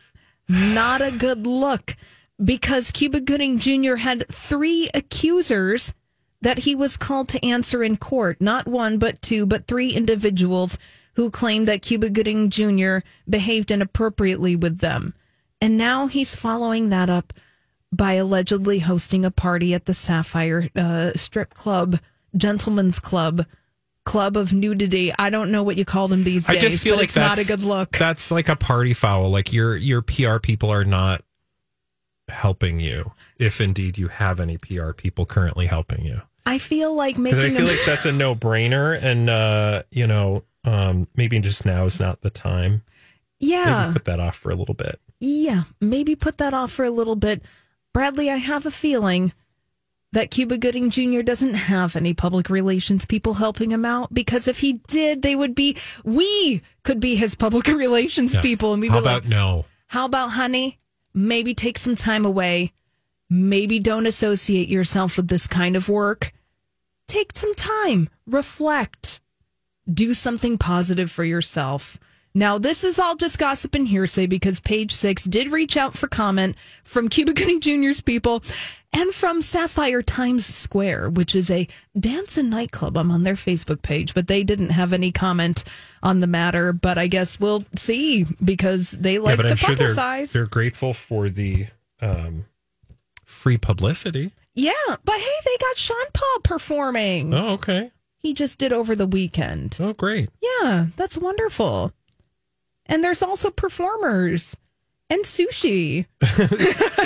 Not 0.48 1.00
a 1.00 1.12
good 1.12 1.46
look 1.46 1.96
because 2.42 2.90
Cuba 2.90 3.20
Gooding 3.20 3.58
Jr. 3.58 3.96
had 3.96 4.26
three 4.28 4.90
accusers 4.94 5.94
that 6.42 6.60
he 6.60 6.74
was 6.74 6.96
called 6.96 7.28
to 7.28 7.44
answer 7.44 7.84
in 7.84 7.96
court. 7.96 8.40
Not 8.40 8.66
one, 8.66 8.98
but 8.98 9.20
two, 9.22 9.46
but 9.46 9.66
three 9.66 9.90
individuals 9.90 10.78
who 11.20 11.30
claimed 11.30 11.68
that 11.68 11.82
Cuba 11.82 12.08
Gooding 12.08 12.48
Jr. 12.48 13.00
behaved 13.28 13.70
inappropriately 13.70 14.56
with 14.56 14.78
them. 14.78 15.12
And 15.60 15.76
now 15.76 16.06
he's 16.06 16.34
following 16.34 16.88
that 16.88 17.10
up 17.10 17.34
by 17.92 18.14
allegedly 18.14 18.78
hosting 18.78 19.26
a 19.26 19.30
party 19.30 19.74
at 19.74 19.84
the 19.84 19.92
Sapphire 19.92 20.70
uh, 20.74 21.10
Strip 21.16 21.52
Club, 21.52 21.98
Gentlemen's 22.34 22.98
Club, 22.98 23.44
Club 24.06 24.34
of 24.34 24.54
Nudity. 24.54 25.12
I 25.18 25.28
don't 25.28 25.52
know 25.52 25.62
what 25.62 25.76
you 25.76 25.84
call 25.84 26.08
them 26.08 26.24
these 26.24 26.46
days. 26.46 26.56
I 26.56 26.68
just 26.70 26.82
feel 26.82 26.96
like 26.96 27.04
it's 27.04 27.16
not 27.16 27.38
a 27.38 27.44
good 27.44 27.64
look. 27.64 27.98
That's 27.98 28.30
like 28.30 28.48
a 28.48 28.56
party 28.56 28.94
foul. 28.94 29.28
Like 29.28 29.52
your 29.52 29.76
your 29.76 30.00
PR 30.00 30.38
people 30.38 30.72
are 30.72 30.86
not 30.86 31.22
helping 32.30 32.80
you, 32.80 33.12
if 33.36 33.60
indeed 33.60 33.98
you 33.98 34.08
have 34.08 34.40
any 34.40 34.56
PR 34.56 34.92
people 34.92 35.26
currently 35.26 35.66
helping 35.66 36.02
you. 36.02 36.22
I 36.46 36.56
feel 36.56 36.94
like 36.94 37.18
making 37.18 37.40
I 37.40 37.50
feel 37.50 37.66
a- 37.66 37.68
like 37.68 37.84
that's 37.84 38.06
a 38.06 38.12
no 38.12 38.34
brainer, 38.34 38.98
and 38.98 39.28
uh, 39.28 39.82
you 39.90 40.06
know, 40.06 40.44
um, 40.64 41.06
maybe 41.16 41.38
just 41.40 41.64
now 41.64 41.84
is 41.84 41.98
not 42.00 42.20
the 42.22 42.30
time. 42.30 42.82
yeah. 43.38 43.82
Maybe 43.86 43.92
put 43.94 44.04
that 44.04 44.20
off 44.20 44.36
for 44.36 44.50
a 44.50 44.54
little 44.54 44.74
bit. 44.74 45.00
Yeah, 45.20 45.64
maybe 45.80 46.14
put 46.16 46.38
that 46.38 46.54
off 46.54 46.72
for 46.72 46.84
a 46.84 46.90
little 46.90 47.16
bit. 47.16 47.42
Bradley, 47.92 48.30
I 48.30 48.36
have 48.36 48.64
a 48.66 48.70
feeling 48.70 49.32
that 50.12 50.30
Cuba 50.30 50.58
Gooding 50.58 50.90
Jr. 50.90 51.20
doesn't 51.22 51.54
have 51.54 51.94
any 51.94 52.14
public 52.14 52.48
relations 52.50 53.04
people 53.06 53.34
helping 53.34 53.70
him 53.70 53.84
out 53.84 54.12
because 54.14 54.48
if 54.48 54.60
he 54.60 54.74
did, 54.88 55.22
they 55.22 55.36
would 55.36 55.54
be, 55.54 55.76
we 56.04 56.62
could 56.82 57.00
be 57.00 57.14
his 57.16 57.34
public 57.34 57.66
relations 57.68 58.34
Yeah. 58.34 58.40
people. 58.40 58.72
And 58.72 58.80
we'd 58.82 58.90
How 58.90 58.96
be 58.98 59.00
about 59.04 59.22
like, 59.24 59.30
no? 59.30 59.66
how 59.88 60.06
about, 60.06 60.30
honey, 60.30 60.78
maybe 61.14 61.54
take 61.54 61.78
some 61.78 61.96
time 61.96 62.24
away. 62.24 62.72
Maybe 63.28 63.78
don't 63.78 64.06
associate 64.06 64.68
yourself 64.68 65.16
with 65.16 65.28
this 65.28 65.46
kind 65.46 65.76
of 65.76 65.88
work. 65.88 66.32
Take 67.06 67.36
some 67.36 67.54
time, 67.54 68.08
reflect, 68.26 69.20
do 69.92 70.14
something 70.14 70.58
positive 70.58 71.10
for 71.10 71.24
yourself. 71.24 71.98
Now, 72.32 72.58
this 72.58 72.84
is 72.84 73.00
all 73.00 73.16
just 73.16 73.38
gossip 73.38 73.74
and 73.74 73.88
hearsay 73.88 74.26
because 74.26 74.60
page 74.60 74.92
six 74.92 75.24
did 75.24 75.50
reach 75.50 75.76
out 75.76 75.94
for 75.98 76.06
comment 76.06 76.54
from 76.84 77.08
Cuba 77.08 77.32
Gooding 77.34 77.60
Jr.'s 77.60 78.00
people 78.00 78.42
and 78.92 79.12
from 79.12 79.42
Sapphire 79.42 80.02
Times 80.02 80.46
Square, 80.46 81.10
which 81.10 81.34
is 81.34 81.50
a 81.50 81.66
dance 81.98 82.38
and 82.38 82.48
nightclub. 82.50 82.96
I'm 82.96 83.10
on 83.10 83.24
their 83.24 83.34
Facebook 83.34 83.82
page, 83.82 84.14
but 84.14 84.28
they 84.28 84.44
didn't 84.44 84.70
have 84.70 84.92
any 84.92 85.10
comment 85.10 85.64
on 86.04 86.20
the 86.20 86.26
matter. 86.28 86.72
But 86.72 86.98
I 86.98 87.08
guess 87.08 87.40
we'll 87.40 87.64
see 87.74 88.26
because 88.44 88.92
they 88.92 89.18
like 89.18 89.38
yeah, 89.38 89.46
to 89.46 89.50
I'm 89.50 89.56
sure 89.56 89.74
they're 89.74 89.88
publicize. 89.88 90.32
they're 90.32 90.46
grateful 90.46 90.92
for 90.94 91.28
the 91.28 91.66
um, 92.00 92.46
free 93.24 93.58
publicity. 93.58 94.32
yeah, 94.54 94.72
but 95.04 95.18
hey, 95.18 95.36
they 95.44 95.56
got 95.60 95.76
Sean 95.76 95.96
Paul 96.12 96.40
performing. 96.44 97.34
Oh, 97.34 97.54
okay. 97.54 97.90
He 98.20 98.34
just 98.34 98.58
did 98.58 98.72
over 98.72 98.94
the 98.94 99.06
weekend. 99.06 99.76
Oh, 99.80 99.92
great. 99.94 100.28
Yeah, 100.42 100.86
that's 100.96 101.16
wonderful. 101.16 101.92
And 102.86 103.02
there's 103.02 103.22
also 103.22 103.50
performers 103.50 104.56
and 105.08 105.24
sushi. 105.24 106.06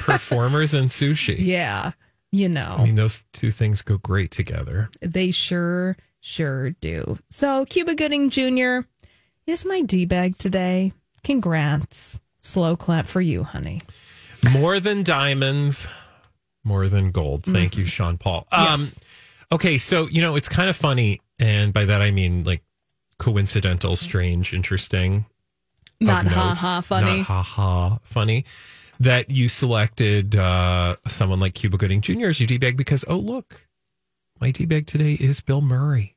Performers 0.02 0.74
and 0.74 0.88
sushi. 0.90 1.36
Yeah, 1.38 1.92
you 2.32 2.48
know, 2.48 2.76
I 2.78 2.84
mean, 2.84 2.94
those 2.96 3.24
two 3.32 3.50
things 3.50 3.80
go 3.82 3.98
great 3.98 4.30
together. 4.30 4.90
they 5.00 5.30
sure, 5.30 5.96
sure 6.20 6.70
do. 6.70 7.18
So, 7.30 7.64
Cuba 7.64 7.94
Gooding 7.94 8.28
Jr. 8.30 8.80
is 9.46 9.64
my 9.64 9.82
D 9.82 10.04
bag 10.04 10.36
today. 10.38 10.92
Congrats. 11.22 12.20
Slow 12.42 12.76
clap 12.76 13.06
for 13.06 13.20
you, 13.20 13.42
honey. 13.44 13.80
More 14.52 14.80
than 14.80 15.02
diamonds, 15.02 15.86
more 16.64 16.88
than 16.88 17.10
gold. 17.12 17.44
Thank 17.44 17.76
you, 17.76 17.86
Sean 17.86 18.18
Paul. 18.18 18.46
Um, 18.52 18.64
Mm-hmm. 18.66 18.80
Yes. 18.82 19.00
Okay, 19.52 19.78
so 19.78 20.08
you 20.08 20.22
know 20.22 20.36
it's 20.36 20.48
kind 20.48 20.68
of 20.68 20.76
funny, 20.76 21.20
and 21.38 21.72
by 21.72 21.84
that 21.84 22.02
I 22.02 22.10
mean 22.10 22.44
like 22.44 22.62
coincidental, 23.18 23.96
strange, 23.96 24.52
interesting, 24.52 25.26
not 26.00 26.26
ha 26.26 26.54
ha 26.54 26.80
funny. 26.80 27.18
Not 27.18 27.26
ha 27.26 27.42
ha 27.42 27.98
funny. 28.02 28.44
That 29.00 29.28
you 29.28 29.48
selected 29.48 30.36
uh, 30.36 30.96
someone 31.08 31.40
like 31.40 31.54
Cuba 31.54 31.76
Gooding 31.76 32.00
Jr. 32.00 32.28
as 32.28 32.40
your 32.40 32.46
D 32.46 32.58
bag 32.58 32.76
because 32.76 33.04
oh 33.08 33.16
look, 33.16 33.66
my 34.40 34.50
D 34.50 34.66
bag 34.66 34.86
today 34.86 35.14
is 35.14 35.40
Bill 35.40 35.60
Murray. 35.60 36.14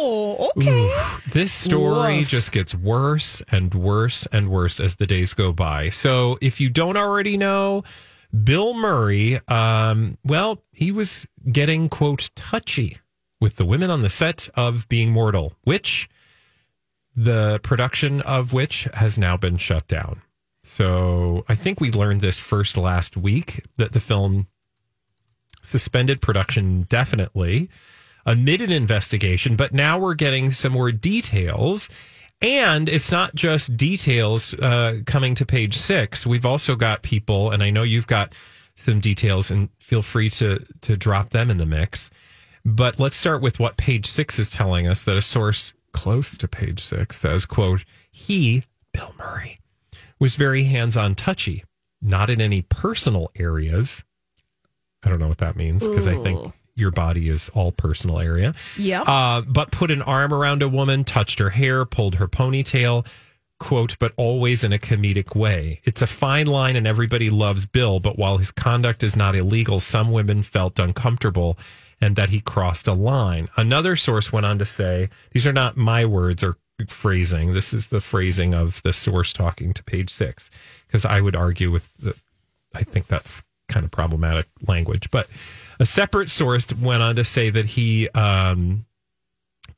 Oh, 0.00 0.52
okay. 0.56 0.86
Ooh, 0.86 1.30
this 1.32 1.52
story 1.52 2.18
Woof. 2.18 2.28
just 2.28 2.52
gets 2.52 2.72
worse 2.72 3.42
and 3.50 3.74
worse 3.74 4.26
and 4.32 4.48
worse 4.48 4.78
as 4.78 4.94
the 4.94 5.06
days 5.06 5.34
go 5.34 5.52
by. 5.52 5.90
So, 5.90 6.38
if 6.40 6.60
you 6.60 6.70
don't 6.70 6.96
already 6.96 7.36
know, 7.36 7.82
Bill 8.44 8.74
Murray, 8.74 9.40
um, 9.48 10.18
well, 10.24 10.62
he 10.72 10.92
was 10.92 11.26
getting, 11.50 11.88
quote, 11.88 12.30
touchy 12.34 12.98
with 13.40 13.56
the 13.56 13.64
women 13.64 13.90
on 13.90 14.02
the 14.02 14.10
set 14.10 14.48
of 14.54 14.88
Being 14.88 15.10
Mortal, 15.10 15.54
which 15.62 16.08
the 17.16 17.58
production 17.62 18.20
of 18.22 18.52
which 18.52 18.84
has 18.94 19.18
now 19.18 19.36
been 19.36 19.56
shut 19.56 19.88
down. 19.88 20.22
So, 20.62 21.44
I 21.48 21.54
think 21.54 21.80
we 21.80 21.90
learned 21.90 22.20
this 22.20 22.38
first 22.38 22.76
last 22.76 23.16
week 23.16 23.64
that 23.76 23.92
the 23.92 24.00
film 24.00 24.48
suspended 25.62 26.20
production 26.20 26.82
definitely 26.88 27.68
amid 28.26 28.60
an 28.60 28.70
investigation, 28.70 29.56
but 29.56 29.72
now 29.72 29.98
we're 29.98 30.14
getting 30.14 30.50
some 30.50 30.72
more 30.72 30.92
details. 30.92 31.88
And 32.40 32.88
it's 32.88 33.10
not 33.10 33.34
just 33.34 33.76
details 33.76 34.54
uh, 34.54 35.00
coming 35.06 35.34
to 35.34 35.46
page 35.46 35.76
six. 35.76 36.24
We've 36.26 36.46
also 36.46 36.76
got 36.76 37.02
people, 37.02 37.50
and 37.50 37.62
I 37.62 37.70
know 37.70 37.82
you've 37.82 38.06
got 38.06 38.34
some 38.76 39.00
details, 39.00 39.50
and 39.50 39.70
feel 39.80 40.02
free 40.02 40.30
to 40.30 40.64
to 40.82 40.96
drop 40.96 41.30
them 41.30 41.50
in 41.50 41.56
the 41.56 41.66
mix. 41.66 42.10
But 42.64 43.00
let's 43.00 43.16
start 43.16 43.42
with 43.42 43.58
what 43.58 43.76
page 43.76 44.06
six 44.06 44.38
is 44.38 44.50
telling 44.50 44.86
us 44.86 45.02
that 45.02 45.16
a 45.16 45.22
source 45.22 45.74
close 45.92 46.38
to 46.38 46.46
page 46.46 46.80
six 46.80 47.16
says, 47.16 47.44
quote, 47.44 47.84
he, 48.10 48.62
Bill 48.92 49.14
Murray, 49.18 49.58
was 50.20 50.36
very 50.36 50.64
hands-on 50.64 51.14
touchy, 51.16 51.64
not 52.00 52.30
in 52.30 52.40
any 52.40 52.62
personal 52.62 53.30
areas. 53.36 54.04
I 55.02 55.08
don't 55.08 55.18
know 55.18 55.28
what 55.28 55.38
that 55.38 55.56
means 55.56 55.88
because 55.88 56.06
I 56.06 56.14
think. 56.22 56.52
Your 56.78 56.90
body 56.90 57.28
is 57.28 57.50
all 57.54 57.72
personal 57.72 58.18
area. 58.20 58.54
Yeah. 58.76 59.02
Uh, 59.02 59.42
but 59.42 59.70
put 59.70 59.90
an 59.90 60.02
arm 60.02 60.32
around 60.32 60.62
a 60.62 60.68
woman, 60.68 61.04
touched 61.04 61.38
her 61.38 61.50
hair, 61.50 61.84
pulled 61.84 62.14
her 62.14 62.28
ponytail, 62.28 63.06
quote, 63.58 63.96
but 63.98 64.12
always 64.16 64.62
in 64.62 64.72
a 64.72 64.78
comedic 64.78 65.34
way. 65.34 65.80
It's 65.84 66.00
a 66.00 66.06
fine 66.06 66.46
line 66.46 66.76
and 66.76 66.86
everybody 66.86 67.28
loves 67.28 67.66
Bill, 67.66 67.98
but 67.98 68.16
while 68.16 68.38
his 68.38 68.50
conduct 68.50 69.02
is 69.02 69.16
not 69.16 69.34
illegal, 69.34 69.80
some 69.80 70.12
women 70.12 70.42
felt 70.42 70.78
uncomfortable 70.78 71.58
and 72.00 72.14
that 72.14 72.28
he 72.28 72.40
crossed 72.40 72.86
a 72.86 72.92
line. 72.92 73.48
Another 73.56 73.96
source 73.96 74.32
went 74.32 74.46
on 74.46 74.58
to 74.60 74.64
say, 74.64 75.08
these 75.32 75.46
are 75.46 75.52
not 75.52 75.76
my 75.76 76.04
words 76.04 76.44
or 76.44 76.56
phrasing. 76.86 77.54
This 77.54 77.74
is 77.74 77.88
the 77.88 78.00
phrasing 78.00 78.54
of 78.54 78.80
the 78.82 78.92
source 78.92 79.32
talking 79.32 79.74
to 79.74 79.82
page 79.82 80.10
six, 80.10 80.48
because 80.86 81.04
I 81.04 81.20
would 81.20 81.34
argue 81.34 81.72
with 81.72 81.92
the, 81.96 82.16
I 82.72 82.84
think 82.84 83.08
that's 83.08 83.42
kind 83.68 83.84
of 83.84 83.90
problematic 83.90 84.46
language. 84.68 85.10
But 85.10 85.28
a 85.78 85.86
separate 85.86 86.30
source 86.30 86.72
went 86.74 87.02
on 87.02 87.16
to 87.16 87.24
say 87.24 87.50
that 87.50 87.66
he, 87.66 88.08
um, 88.10 88.86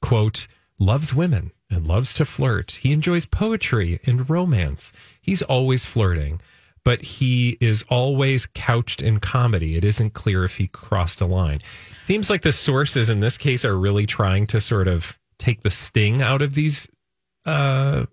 quote, 0.01 0.47
loves 0.79 1.15
women 1.15 1.53
and 1.71 1.87
loves 1.87 2.15
to 2.15 2.25
flirt. 2.25 2.73
He 2.83 2.93
enjoys 2.93 3.27
poetry 3.27 4.01
and 4.07 4.29
romance. 4.29 4.93
He's 5.21 5.43
always 5.43 5.85
flirting, 5.85 6.41
but 6.85 7.03
he 7.03 7.59
is 7.61 7.85
always 7.89 8.47
couched 8.47 9.03
in 9.03 9.21
comedy. 9.21 9.77
It 9.77 9.85
isn't 9.85 10.15
clear 10.15 10.45
if 10.45 10.57
he 10.57 10.67
crossed 10.67 11.21
a 11.21 11.27
line. 11.27 11.59
Seems 12.03 12.31
like 12.31 12.43
the 12.43 12.53
sources 12.53 13.09
in 13.09 13.21
this 13.21 13.39
case 13.39 13.65
are 13.65 13.79
really 13.79 14.07
trying 14.07 14.47
to 14.49 14.61
sort 14.61 14.89
of 14.89 15.19
take 15.39 15.63
the 15.63 15.71
sting 15.71 16.23
out 16.23 16.43
of 16.43 16.55
these 16.55 16.89
uh, 17.47 18.07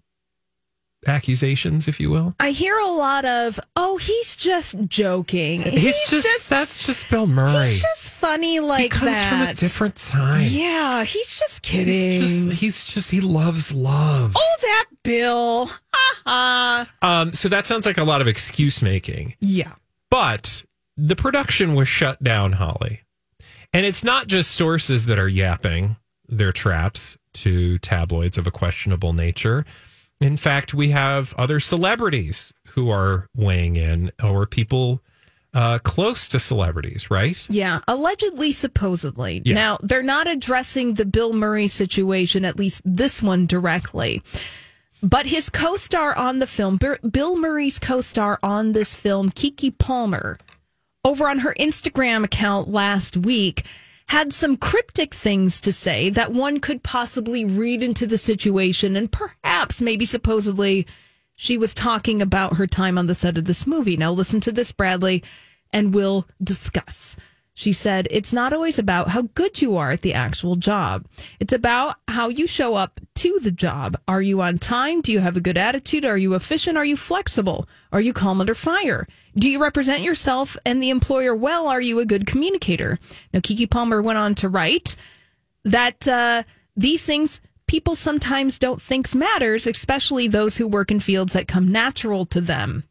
accusations, 1.08 1.88
if 1.88 2.00
you 2.00 2.10
will. 2.10 2.36
I 2.39 2.52
hear 2.52 2.78
a 2.78 2.88
lot 2.88 3.26
of, 3.26 3.60
oh, 3.76 3.98
he's 3.98 4.36
just 4.36 4.76
joking. 4.88 5.62
He's, 5.62 6.10
just, 6.10 6.50
that's 6.50 6.86
just 6.86 7.10
Bill 7.10 7.28
Murray. 7.28 7.60
He's 7.60 7.82
just 7.82 8.12
funny 8.12 8.60
like 8.60 8.82
he 8.82 8.89
comes 8.89 9.12
that. 9.12 9.30
from 9.30 9.41
a 9.43 9.54
different 9.54 9.96
time. 9.96 10.41
Yeah, 10.43 11.04
he's 11.04 11.39
just 11.39 11.63
kidding. 11.63 12.22
He's 12.22 12.46
just, 12.46 12.60
he's 12.60 12.86
just 12.86 13.12
he 13.12 13.22
loves 13.22 13.74
love. 13.74 14.34
oh, 14.36 14.56
that 14.62 14.86
Bill. 15.04 15.65
Ha 15.65 16.22
ha. 16.26 16.88
Um, 17.02 17.34
so 17.34 17.50
that 17.50 17.67
sounds 17.67 17.86
like 17.86 17.98
a 17.98 18.04
lot 18.04 18.22
of 18.22 18.28
excuse 18.28 18.82
making. 18.82 19.36
Yeah. 19.39 19.74
But 20.10 20.63
the 20.98 21.15
production 21.15 21.76
was 21.76 21.88
shut 21.88 22.24
down, 22.24 22.54
Holly. 22.54 23.02
And 23.74 23.86
it's 23.86 24.04
not 24.04 24.28
just 24.28 24.52
sources 24.52 25.06
that 25.06 25.20
are 25.20 25.28
yapping 25.28 25.98
their 26.28 26.52
traps 26.52 27.17
to 27.34 27.78
tabloids 27.80 28.38
of 28.38 28.48
a 28.48 28.52
questionable 28.52 29.13
nature. 29.13 29.65
In 30.20 30.38
fact, 30.38 30.74
we 30.74 30.90
have 30.90 31.34
other 31.38 31.60
celebrities 31.60 32.54
who 32.70 32.90
are 32.90 33.28
weighing 33.36 33.76
in, 33.76 34.12
or 34.24 34.46
people 34.46 35.02
uh, 35.54 35.80
close 35.80 36.28
to 36.28 36.40
celebrities, 36.40 37.10
right? 37.10 37.46
Yeah, 37.50 37.80
allegedly, 37.88 38.52
supposedly. 38.52 39.42
Yeah. 39.46 39.56
Now, 39.56 39.78
they're 39.82 40.04
not 40.04 40.28
addressing 40.28 40.96
the 40.96 41.06
Bill 41.06 41.34
Murray 41.34 41.68
situation, 41.68 42.46
at 42.46 42.58
least 42.58 42.82
this 42.86 43.24
one 43.24 43.46
directly. 43.46 44.22
But 45.02 45.28
his 45.28 45.50
co 45.50 45.76
star 45.76 46.18
on 46.18 46.40
the 46.40 46.48
film, 46.48 46.78
Bill 46.78 47.38
Murray's 47.38 47.80
co 47.80 48.02
star 48.02 48.40
on 48.42 48.72
this 48.72 48.96
film, 48.96 49.30
Keke 49.30 49.78
Palmer, 49.78 50.38
over 51.06 51.30
on 51.30 51.40
her 51.40 51.56
Instagram 51.60 52.24
account 52.24 52.68
last 52.68 53.16
week, 53.16 53.66
had 54.08 54.32
some 54.32 54.56
cryptic 54.56 55.13
things 55.13 55.60
to 55.62 55.72
say 55.74 56.10
that 56.10 56.32
one 56.32 56.60
could 56.60 56.82
possibly 56.82 57.43
read 57.43 57.84
into 57.84 58.08
the 58.08 58.17
situation 58.17 58.96
and 58.96 59.12
perhaps 59.12 59.82
maybe 59.82 60.06
supposedly 60.06 60.88
she 61.36 61.58
was 61.58 61.74
talking 61.74 62.22
about 62.22 62.56
her 62.56 62.65
time 62.65 62.98
on 62.98 63.06
the 63.06 63.13
set 63.13 63.38
of 63.38 63.46
this 63.46 63.67
movie. 63.67 63.98
Now 63.98 64.12
listen 64.12 64.39
to 64.41 64.52
this, 64.52 64.72
Bradley, 64.72 65.24
and 65.72 65.93
we'll 65.93 66.28
discuss. 66.41 67.15
She 67.58 67.74
said, 67.74 68.08
It's 68.12 68.32
not 68.32 68.54
always 68.54 68.78
about 68.78 69.08
how 69.10 69.24
good 69.34 69.63
you 69.63 69.78
are 69.78 69.89
at 69.89 70.02
the 70.02 70.13
actual 70.13 70.58
job. 70.58 71.08
It's 71.39 71.52
about 71.52 71.96
how 72.08 72.30
you 72.30 72.46
show 72.46 72.76
up 72.76 73.02
to 73.15 73.39
the 73.39 73.50
job. 73.50 74.00
Are 74.08 74.22
you 74.22 74.41
on 74.41 74.60
time? 74.60 75.02
Do 75.02 75.12
you 75.12 75.22
have 75.22 75.36
a 75.36 75.41
good 75.41 75.58
attitude? 75.58 76.06
Are 76.06 76.20
you 76.20 76.36
efficient? 76.36 76.78
Are 76.78 76.86
you 76.86 76.96
flexible? 76.96 77.67
Are 77.91 78.00
you 78.00 78.13
calm 78.13 78.39
under 78.39 78.54
fire? 78.54 79.08
Do 79.36 79.50
you 79.50 79.60
represent 79.60 80.04
yourself 80.04 80.56
and 80.67 80.84
the 80.84 80.91
employer 80.91 81.36
well? 81.36 81.65
Are 81.65 81.82
you 81.82 81.98
a 81.98 82.06
good 82.06 82.28
communicator? 82.28 83.00
Now, 83.34 83.39
Keke 83.39 83.72
Palmer 83.72 84.04
went 84.04 84.20
on 84.20 84.36
to 84.36 84.50
write 84.50 84.96
that 85.63 86.08
uh, 86.08 86.43
these 86.76 87.08
things 87.08 87.41
people 87.65 87.96
sometimes 87.96 88.60
don't 88.60 88.84
think 88.84 89.15
matters, 89.15 89.65
especially 89.65 90.28
those 90.28 90.58
who 90.58 90.67
work 90.67 90.91
in 90.91 91.00
fields 91.00 91.34
that 91.34 91.48
come 91.48 91.72
natural 91.72 92.28
to 92.28 92.39
them. 92.39 92.84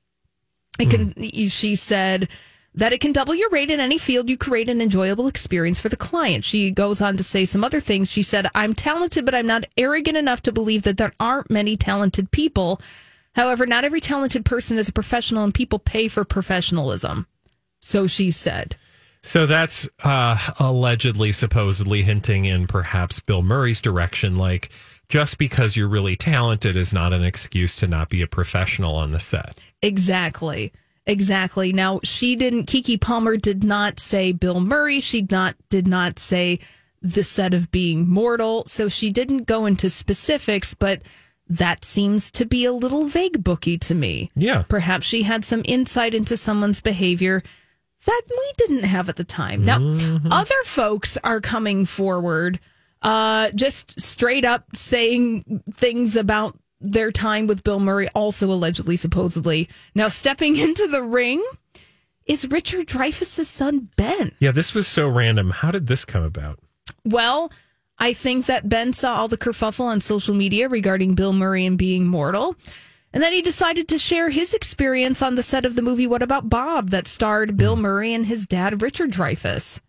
It 0.81 0.90
can, 0.90 1.14
she 1.50 1.76
said, 1.76 2.29
that 2.77 2.93
it 2.93 3.01
can 3.01 3.12
double 3.12 3.35
your 3.35 3.49
rate 3.51 3.71
in 3.71 3.81
any 3.81 3.99
field 3.99 4.29
you 4.29 4.37
create 4.37 4.69
an 4.69 4.83
enjoyable 4.83 5.27
experience 5.27 5.81
for 5.81 5.89
the 5.89 5.97
client. 5.97 6.45
She 6.45 6.71
goes 6.71 7.01
on 7.01 7.17
to 7.17 7.23
say 7.23 7.47
some 7.47 7.65
other 7.65 7.81
things. 7.81 8.11
She 8.11 8.23
said, 8.23 8.49
I'm 8.55 8.75
talented, 8.75 9.25
but 9.25 9.35
I'm 9.35 9.47
not 9.47 9.65
arrogant 9.77 10.17
enough 10.17 10.43
to 10.43 10.53
believe 10.53 10.83
that 10.83 10.99
there 10.99 11.15
aren't 11.19 11.51
many 11.51 11.77
talented 11.77 12.31
people. 12.31 12.81
However, 13.35 13.67
not 13.67 13.85
every 13.85 14.01
talented 14.01 14.45
person 14.45 14.79
is 14.79 14.89
a 14.89 14.93
professional 14.93 15.43
and 15.43 15.55
people 15.55 15.79
pay 15.79 16.09
for 16.09 16.25
professionalism. 16.25 17.27
So 17.81 18.07
she 18.07 18.31
said. 18.31 18.77
So 19.23 19.47
that's 19.47 19.89
uh, 20.05 20.39
allegedly, 20.61 21.33
supposedly 21.33 22.03
hinting 22.03 22.45
in 22.45 22.67
perhaps 22.67 23.21
Bill 23.21 23.43
Murray's 23.43 23.81
direction. 23.81 24.37
Like, 24.37 24.71
just 25.09 25.39
because 25.39 25.77
you're 25.77 25.89
really 25.89 26.17
talented 26.17 26.77
is 26.77 26.93
not 26.93 27.12
an 27.12 27.25
excuse 27.25 27.75
to 27.77 27.87
not 27.87 28.09
be 28.09 28.23
a 28.23 28.27
professional 28.27 28.97
on 28.97 29.12
the 29.12 29.21
set. 29.21 29.59
Exactly. 29.83 30.73
Exactly. 31.07 31.73
Now 31.73 32.01
she 32.03 32.37
didn't 32.37 32.66
Keke 32.66 33.01
Palmer 33.01 33.37
did 33.37 33.62
not 33.62 34.01
say 34.01 34.33
Bill 34.33 34.61
Murray. 34.61 35.01
She 35.01 35.27
not 35.31 35.55
did 35.69 35.87
not 35.87 36.19
say 36.19 36.59
the 37.01 37.25
set 37.25 37.55
of 37.55 37.71
being 37.71 38.09
mortal. 38.09 38.64
So 38.66 38.88
she 38.88 39.11
didn't 39.11 39.45
go 39.45 39.66
into 39.66 39.88
specifics, 39.88 40.75
but 40.75 41.03
that 41.49 41.85
seems 41.85 42.31
to 42.33 42.45
be 42.45 42.64
a 42.64 42.73
little 42.73 43.05
vague 43.05 43.45
booky 43.45 43.79
to 43.79 43.95
me. 43.95 44.31
Yeah. 44.35 44.64
Perhaps 44.69 45.07
she 45.07 45.23
had 45.23 45.45
some 45.45 45.62
insight 45.64 46.14
into 46.14 46.37
someone's 46.37 46.81
behavior 46.81 47.42
that 48.05 48.23
we 48.29 48.53
didn't 48.57 48.85
have 48.85 49.09
at 49.09 49.16
the 49.16 49.25
time. 49.25 49.64
Now, 49.64 49.79
other 50.31 50.62
folks 50.64 51.16
are 51.25 51.40
coming 51.40 51.85
forward, 51.85 52.61
uh, 53.03 53.51
just 53.55 54.01
straight 54.01 54.45
up 54.45 54.75
saying 54.75 55.62
things 55.73 56.16
about 56.16 56.59
their 56.81 57.11
time 57.11 57.47
with 57.47 57.65
Bill 57.65 57.81
Murray, 57.81 58.09
also 58.15 58.51
allegedly, 58.51 58.97
supposedly. 58.97 59.69
Now, 59.95 60.09
stepping 60.09 60.57
into 60.57 60.87
the 60.87 61.03
ring 61.03 61.45
is 62.27 62.49
Richard 62.49 62.87
Dreyfuss's 62.87 63.49
son, 63.49 63.91
Ben. 63.97 64.33
Yeah, 64.41 64.51
this 64.51 64.75
was 64.75 64.87
so 64.87 65.09
random. 65.09 65.51
How 65.51 65.71
did 65.71 65.87
this 65.87 66.05
come 66.05 66.23
about? 66.23 66.59
Well, 67.05 67.53
I 67.99 68.12
think 68.12 68.47
that 68.47 68.69
Ben 68.69 68.93
saw 68.93 69.17
all 69.17 69.29
the 69.29 69.39
kerfuffle 69.39 69.85
on 69.85 70.01
social 70.01 70.35
media 70.35 70.69
regarding 70.69 71.15
Bill 71.15 71.33
Murray 71.33 71.65
and 71.65 71.79
being 71.79 72.07
mortal. 72.07 72.57
And 73.12 73.23
then 73.23 73.33
he 73.33 73.41
decided 73.41 73.89
to 73.89 73.99
share 73.99 74.29
his 74.29 74.53
experience 74.53 75.23
on 75.23 75.37
the 75.37 75.43
set 75.43 75.65
of 75.65 75.75
the 75.75 75.83
movie 75.83 76.07
What 76.07 76.23
About 76.23 76.51
Bob 76.51 76.91
that 76.91 77.07
starred 77.07 77.57
Bill 77.57 77.77
hmm. 77.77 77.83
Murray 77.83 78.12
and 78.12 78.27
his 78.27 78.47
dad 78.47 78.83
Richard 78.83 79.11
Dreyfuss. 79.11 79.81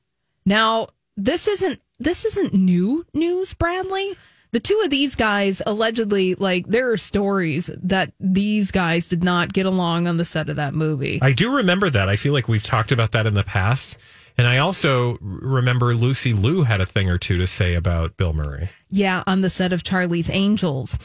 Now, 0.45 0.88
this 1.17 1.47
isn't 1.47 1.82
this 2.00 2.26
isn't 2.26 2.54
new 2.54 3.06
news, 3.13 3.54
Bradley. 3.54 4.15
The 4.57 4.61
two 4.61 4.81
of 4.83 4.89
these 4.89 5.13
guys 5.13 5.61
allegedly 5.67 6.33
like 6.33 6.65
there 6.65 6.89
are 6.91 6.97
stories 6.97 7.69
that 7.79 8.11
these 8.19 8.71
guys 8.71 9.07
did 9.07 9.23
not 9.23 9.53
get 9.53 9.67
along 9.67 10.07
on 10.07 10.17
the 10.17 10.25
set 10.25 10.49
of 10.49 10.55
that 10.55 10.73
movie. 10.73 11.19
I 11.21 11.31
do 11.31 11.57
remember 11.57 11.91
that. 11.91 12.09
I 12.09 12.15
feel 12.15 12.33
like 12.33 12.47
we've 12.47 12.63
talked 12.63 12.91
about 12.91 13.11
that 13.11 13.27
in 13.27 13.35
the 13.35 13.43
past. 13.43 13.97
And 14.35 14.47
I 14.47 14.57
also 14.57 15.19
remember 15.21 15.93
Lucy 15.93 16.33
Liu 16.33 16.63
had 16.63 16.81
a 16.81 16.87
thing 16.87 17.07
or 17.07 17.19
two 17.19 17.35
to 17.37 17.45
say 17.45 17.75
about 17.75 18.17
Bill 18.17 18.33
Murray. 18.33 18.69
Yeah, 18.89 19.21
on 19.27 19.41
the 19.41 19.51
set 19.51 19.73
of 19.73 19.83
Charlie's 19.83 20.31
Angels. 20.31 20.97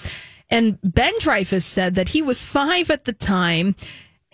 And 0.48 0.78
Ben 0.82 1.12
Dreyfuss 1.20 1.60
said 1.60 1.94
that 1.96 2.08
he 2.08 2.22
was 2.22 2.46
five 2.46 2.90
at 2.90 3.04
the 3.04 3.12
time. 3.12 3.76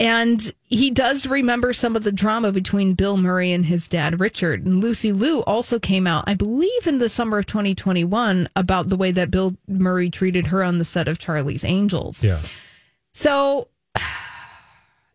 And 0.00 0.52
he 0.64 0.90
does 0.90 1.26
remember 1.26 1.72
some 1.72 1.96
of 1.96 2.04
the 2.04 2.12
drama 2.12 2.52
between 2.52 2.94
Bill 2.94 3.16
Murray 3.16 3.50
and 3.50 3.66
his 3.66 3.88
dad, 3.88 4.20
Richard. 4.20 4.64
And 4.64 4.80
Lucy 4.80 5.12
Liu 5.12 5.42
also 5.42 5.80
came 5.80 6.06
out, 6.06 6.24
I 6.26 6.34
believe, 6.34 6.86
in 6.86 6.98
the 6.98 7.08
summer 7.08 7.38
of 7.38 7.46
2021 7.46 8.48
about 8.54 8.88
the 8.88 8.96
way 8.96 9.10
that 9.10 9.30
Bill 9.30 9.56
Murray 9.66 10.08
treated 10.08 10.48
her 10.48 10.62
on 10.62 10.78
the 10.78 10.84
set 10.84 11.08
of 11.08 11.18
Charlie's 11.18 11.64
Angels. 11.64 12.22
Yeah. 12.22 12.40
So, 13.12 13.68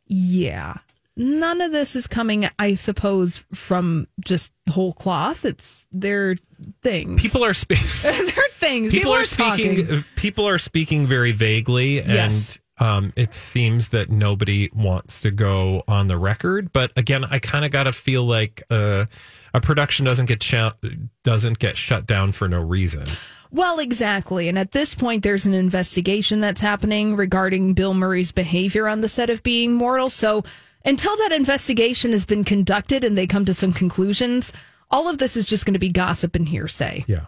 yeah, 0.05 0.77
none 1.15 1.61
of 1.61 1.71
this 1.71 1.95
is 1.95 2.05
coming, 2.05 2.49
I 2.59 2.73
suppose, 2.73 3.43
from 3.53 4.07
just 4.25 4.51
whole 4.69 4.91
cloth. 4.91 5.45
It's 5.45 5.87
their 5.93 6.35
things. 6.81 7.21
People 7.21 7.45
are 7.45 7.53
speaking. 7.53 7.87
their 8.01 8.49
things. 8.59 8.91
people, 8.91 9.13
are, 9.13 9.23
talking. 9.23 9.85
speaking. 9.85 10.03
People 10.17 10.45
are 10.47 10.57
speaking 10.57 11.07
very 11.07 11.31
vaguely, 11.31 11.99
and 11.99 12.11
Yes. 12.11 12.59
Um, 12.83 13.13
it 13.15 13.33
seems 13.33 13.89
that 13.89 14.09
nobody 14.09 14.69
wants 14.73 15.21
to 15.21 15.31
go 15.31 15.83
on 15.87 16.07
the 16.07 16.17
record. 16.17 16.73
But 16.73 16.91
again, 16.97 17.23
I 17.23 17.39
kind 17.39 17.63
of 17.63 17.71
got 17.71 17.83
to 17.83 17.93
feel 17.93 18.25
like 18.25 18.61
uh, 18.69 19.05
a 19.53 19.61
production 19.61 20.05
doesn't 20.05 20.25
get 20.25 20.43
shut 20.43 20.77
doesn't 21.23 21.59
get 21.59 21.77
shut 21.77 22.05
down 22.05 22.33
for 22.33 22.49
no 22.49 22.59
reason. 22.59 23.05
Well, 23.51 23.79
exactly. 23.79 24.49
And 24.49 24.59
at 24.59 24.73
this 24.73 24.95
point, 24.95 25.23
there's 25.23 25.45
an 25.45 25.53
investigation 25.53 26.41
that's 26.41 26.59
happening 26.59 27.15
regarding 27.15 27.73
Bill 27.73 27.93
Murray's 27.93 28.33
behavior 28.33 28.89
on 28.89 28.99
the 28.99 29.07
set 29.07 29.29
of 29.29 29.43
Being 29.43 29.75
Mortal. 29.75 30.09
So 30.09 30.43
until 30.83 31.15
that 31.15 31.31
investigation 31.31 32.11
has 32.11 32.25
been 32.25 32.43
conducted 32.43 33.05
and 33.05 33.17
they 33.17 33.27
come 33.27 33.45
to 33.45 33.53
some 33.53 33.71
conclusions, 33.71 34.51
all 34.91 35.07
of 35.07 35.19
this 35.19 35.37
is 35.37 35.45
just 35.45 35.65
going 35.65 35.75
to 35.75 35.79
be 35.79 35.89
gossip 35.89 36.35
and 36.35 36.49
hearsay. 36.49 37.05
Yeah. 37.07 37.27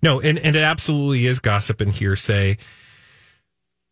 No, 0.00 0.20
and, 0.20 0.38
and 0.38 0.56
it 0.56 0.62
absolutely 0.62 1.26
is 1.26 1.38
gossip 1.38 1.82
and 1.82 1.92
hearsay. 1.92 2.56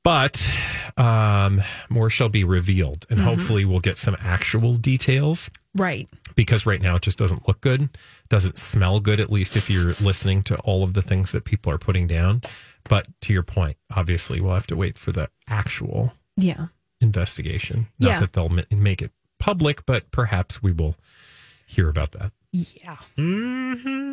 But 0.07 0.49
um, 0.97 1.61
more 1.89 2.11
shall 2.11 2.29
be 2.29 2.45
revealed, 2.45 3.07
and 3.11 3.19
hopefully 3.19 3.65
we'll 3.65 3.81
get 3.81 3.99
some 3.99 4.17
actual 4.21 4.75
details. 4.75 5.51
Right. 5.75 6.09
because 6.37 6.65
right 6.65 6.81
now 6.81 6.95
it 6.95 7.03
just 7.03 7.19
doesn't 7.19 7.47
look 7.49 7.61
good, 7.61 7.89
doesn't 8.29 8.57
smell 8.57 9.01
good, 9.01 9.19
at 9.19 9.31
least 9.33 9.57
if 9.57 9.69
you're 9.69 9.93
listening 10.01 10.43
to 10.45 10.57
all 10.59 10.85
of 10.85 10.95
the 10.95 11.03
things 11.03 11.33
that 11.33 11.45
people 11.45 11.73
are 11.73 11.77
putting 11.79 12.07
down. 12.07 12.41
But 12.89 13.09
to 13.23 13.33
your 13.33 13.43
point, 13.43 13.77
obviously, 13.95 14.41
we'll 14.41 14.55
have 14.55 14.69
to 14.69 14.77
wait 14.77 14.97
for 14.97 15.11
the 15.11 15.29
actual 15.49 16.13
Yeah. 16.37 16.69
investigation. 17.01 17.89
Not 17.99 18.09
Yeah. 18.09 18.21
that 18.21 18.33
they'll 18.33 18.59
make 18.71 19.03
it 19.03 19.11
public, 19.41 19.85
but 19.87 20.11
perhaps 20.13 20.63
we 20.63 20.71
will 20.73 20.97
hear 21.67 21.89
about 21.89 22.13
that. 22.13 22.31
Yeah. 22.57 22.97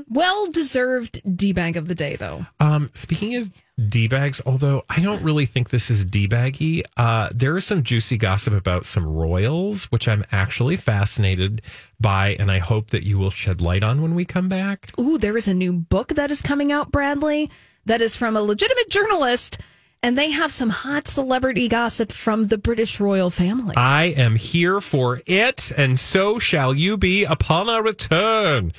Well 0.09 0.47
deserved 0.47 1.21
D 1.37 1.53
bag 1.53 1.77
of 1.77 1.87
the 1.87 1.95
day, 1.95 2.15
though. 2.17 2.45
Um, 2.59 2.89
speaking 2.93 3.35
of 3.35 3.61
D 3.89 4.07
bags, 4.07 4.41
although 4.45 4.83
I 4.89 4.99
don't 4.99 5.23
really 5.23 5.45
think 5.45 5.69
this 5.69 5.89
is 5.89 6.03
D 6.03 6.27
baggy, 6.27 6.83
uh, 6.97 7.29
there 7.33 7.55
is 7.55 7.65
some 7.65 7.83
juicy 7.83 8.17
gossip 8.17 8.53
about 8.53 8.85
some 8.85 9.05
royals, 9.05 9.85
which 9.85 10.07
I'm 10.07 10.23
actually 10.31 10.75
fascinated 10.75 11.61
by, 11.99 12.35
and 12.39 12.51
I 12.51 12.59
hope 12.59 12.89
that 12.89 13.03
you 13.03 13.17
will 13.17 13.31
shed 13.31 13.61
light 13.61 13.83
on 13.83 14.01
when 14.01 14.13
we 14.13 14.25
come 14.25 14.49
back. 14.49 14.91
Ooh, 14.99 15.17
there 15.17 15.37
is 15.37 15.47
a 15.47 15.53
new 15.53 15.71
book 15.71 16.09
that 16.09 16.29
is 16.29 16.41
coming 16.41 16.71
out, 16.71 16.91
Bradley, 16.91 17.49
that 17.85 18.01
is 18.01 18.15
from 18.15 18.35
a 18.35 18.41
legitimate 18.41 18.89
journalist, 18.89 19.57
and 20.03 20.17
they 20.17 20.31
have 20.31 20.51
some 20.51 20.69
hot 20.69 21.07
celebrity 21.07 21.69
gossip 21.69 22.11
from 22.11 22.47
the 22.47 22.57
British 22.57 22.99
royal 22.99 23.29
family. 23.29 23.73
I 23.77 24.03
am 24.17 24.35
here 24.35 24.81
for 24.81 25.21
it, 25.25 25.71
and 25.77 25.97
so 25.97 26.37
shall 26.37 26.75
you 26.75 26.97
be 26.97 27.23
upon 27.23 27.69
our 27.69 27.81
return. 27.81 28.73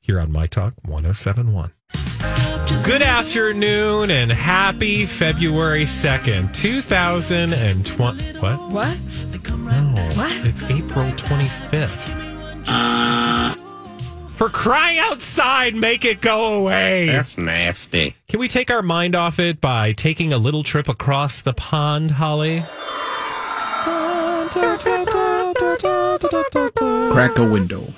Here 0.00 0.20
on 0.20 0.30
My 0.32 0.46
Talk 0.46 0.74
1071. 0.84 1.72
Good 2.84 3.02
afternoon 3.02 4.10
and 4.10 4.30
happy 4.30 5.04
February 5.04 5.84
2nd, 5.84 6.54
2020. 6.54 8.38
What? 8.38 8.72
what? 8.72 8.98
No. 9.58 10.02
What? 10.14 10.46
It's 10.46 10.62
April 10.64 11.10
25th. 11.10 12.18
For 14.38 14.48
crying 14.48 15.00
outside, 15.00 15.74
make 15.74 16.04
it 16.04 16.20
go 16.20 16.54
away. 16.54 17.06
That's 17.06 17.36
nasty. 17.36 18.14
Can 18.28 18.38
we 18.38 18.46
take 18.46 18.70
our 18.70 18.82
mind 18.82 19.16
off 19.16 19.40
it 19.40 19.60
by 19.60 19.90
taking 19.90 20.32
a 20.32 20.38
little 20.38 20.62
trip 20.62 20.88
across 20.88 21.42
the 21.42 21.52
pond, 21.52 22.12
Holly? 22.12 22.60
Crack 27.12 27.36
a 27.36 27.48
window, 27.50 27.92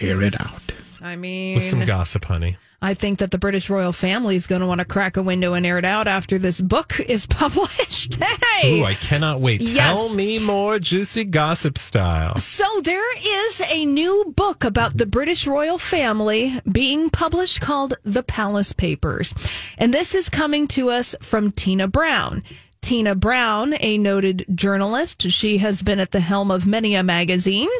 air 0.00 0.22
it 0.22 0.40
out. 0.40 0.62
I 1.02 1.16
mean, 1.16 1.56
With 1.56 1.64
some 1.64 1.84
gossip, 1.84 2.24
honey. 2.24 2.56
I 2.84 2.92
think 2.92 3.20
that 3.20 3.30
the 3.30 3.38
British 3.38 3.70
royal 3.70 3.92
family 3.92 4.36
is 4.36 4.46
going 4.46 4.60
to 4.60 4.66
want 4.66 4.80
to 4.80 4.84
crack 4.84 5.16
a 5.16 5.22
window 5.22 5.54
and 5.54 5.64
air 5.64 5.78
it 5.78 5.86
out 5.86 6.06
after 6.06 6.36
this 6.36 6.60
book 6.60 7.00
is 7.00 7.24
published. 7.42 8.22
Hey! 8.22 8.82
Ooh, 8.82 8.84
I 8.84 8.92
cannot 8.92 9.40
wait. 9.40 9.62
Yes. 9.62 10.08
Tell 10.08 10.14
me 10.14 10.38
more 10.38 10.78
juicy 10.78 11.24
gossip 11.24 11.78
style. 11.78 12.36
So 12.36 12.66
there 12.82 13.16
is 13.46 13.62
a 13.68 13.86
new 13.86 14.34
book 14.36 14.64
about 14.64 14.98
the 14.98 15.06
British 15.06 15.46
royal 15.46 15.78
family 15.78 16.60
being 16.70 17.08
published 17.08 17.62
called 17.62 17.94
The 18.04 18.22
Palace 18.22 18.74
Papers. 18.74 19.32
And 19.78 19.94
this 19.94 20.14
is 20.14 20.28
coming 20.28 20.68
to 20.68 20.90
us 20.90 21.14
from 21.22 21.52
Tina 21.52 21.88
Brown. 21.88 22.42
Tina 22.84 23.14
Brown, 23.14 23.74
a 23.80 23.96
noted 23.96 24.44
journalist, 24.54 25.30
she 25.30 25.56
has 25.56 25.80
been 25.80 25.98
at 25.98 26.10
the 26.10 26.20
helm 26.20 26.50
of 26.50 26.66
many 26.66 26.94
a 26.94 27.02
magazine 27.02 27.70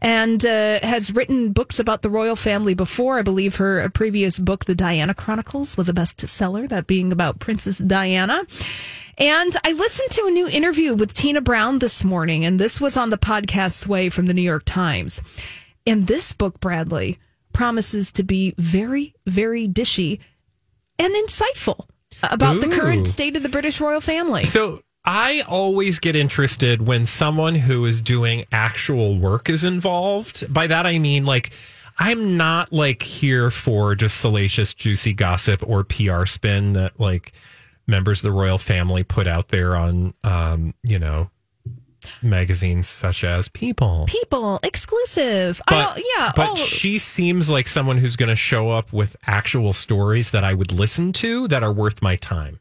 and 0.00 0.44
uh, 0.44 0.80
has 0.82 1.14
written 1.14 1.52
books 1.52 1.78
about 1.78 2.02
the 2.02 2.10
royal 2.10 2.34
family 2.34 2.74
before. 2.74 3.20
I 3.20 3.22
believe 3.22 3.54
her 3.56 3.88
previous 3.90 4.40
book, 4.40 4.64
The 4.64 4.74
Diana 4.74 5.14
Chronicles, 5.14 5.76
was 5.76 5.88
a 5.88 5.92
bestseller, 5.92 6.68
that 6.70 6.88
being 6.88 7.12
about 7.12 7.38
Princess 7.38 7.78
Diana. 7.78 8.44
And 9.16 9.52
I 9.62 9.74
listened 9.74 10.10
to 10.10 10.26
a 10.26 10.32
new 10.32 10.48
interview 10.48 10.92
with 10.92 11.14
Tina 11.14 11.40
Brown 11.40 11.78
this 11.78 12.02
morning, 12.02 12.44
and 12.44 12.58
this 12.58 12.80
was 12.80 12.96
on 12.96 13.10
the 13.10 13.16
podcast 13.16 13.74
Sway 13.74 14.08
from 14.08 14.26
the 14.26 14.34
New 14.34 14.42
York 14.42 14.64
Times. 14.64 15.22
And 15.86 16.08
this 16.08 16.32
book, 16.32 16.58
Bradley, 16.58 17.20
promises 17.52 18.10
to 18.10 18.24
be 18.24 18.56
very, 18.58 19.14
very 19.24 19.68
dishy 19.68 20.18
and 20.98 21.14
insightful 21.14 21.86
about 22.22 22.60
the 22.60 22.68
current 22.68 23.06
state 23.06 23.36
of 23.36 23.42
the 23.42 23.48
British 23.48 23.80
royal 23.80 24.00
family. 24.00 24.44
So 24.44 24.82
I 25.04 25.42
always 25.48 25.98
get 25.98 26.16
interested 26.16 26.86
when 26.86 27.06
someone 27.06 27.54
who 27.54 27.84
is 27.84 28.00
doing 28.00 28.44
actual 28.52 29.18
work 29.18 29.48
is 29.48 29.64
involved. 29.64 30.52
By 30.52 30.66
that 30.66 30.86
I 30.86 30.98
mean 30.98 31.24
like 31.24 31.52
I'm 31.98 32.36
not 32.36 32.72
like 32.72 33.02
here 33.02 33.50
for 33.50 33.94
just 33.94 34.20
salacious, 34.20 34.72
juicy 34.74 35.12
gossip 35.14 35.62
or 35.66 35.82
PR 35.82 36.26
spin 36.26 36.74
that 36.74 37.00
like 37.00 37.32
members 37.86 38.20
of 38.20 38.22
the 38.24 38.38
royal 38.38 38.58
family 38.58 39.02
put 39.02 39.26
out 39.26 39.48
there 39.48 39.74
on 39.74 40.14
um, 40.22 40.74
you 40.84 40.98
know, 40.98 41.30
magazines 42.22 42.88
such 42.88 43.24
as 43.24 43.48
People. 43.48 44.06
People 44.08 44.60
exclusive. 44.62 45.60
But, 45.68 46.00
yeah. 46.16 46.32
but 46.34 46.48
oh, 46.50 46.56
she 46.56 46.98
seems 46.98 47.50
like 47.50 47.68
someone 47.68 47.98
who's 47.98 48.16
going 48.16 48.28
to 48.28 48.36
show 48.36 48.70
up 48.70 48.92
with 48.92 49.16
actual 49.26 49.72
stories 49.72 50.30
that 50.30 50.44
I 50.44 50.54
would 50.54 50.72
listen 50.72 51.12
to 51.14 51.48
that 51.48 51.62
are 51.62 51.72
worth 51.72 52.02
my 52.02 52.16
time. 52.16 52.60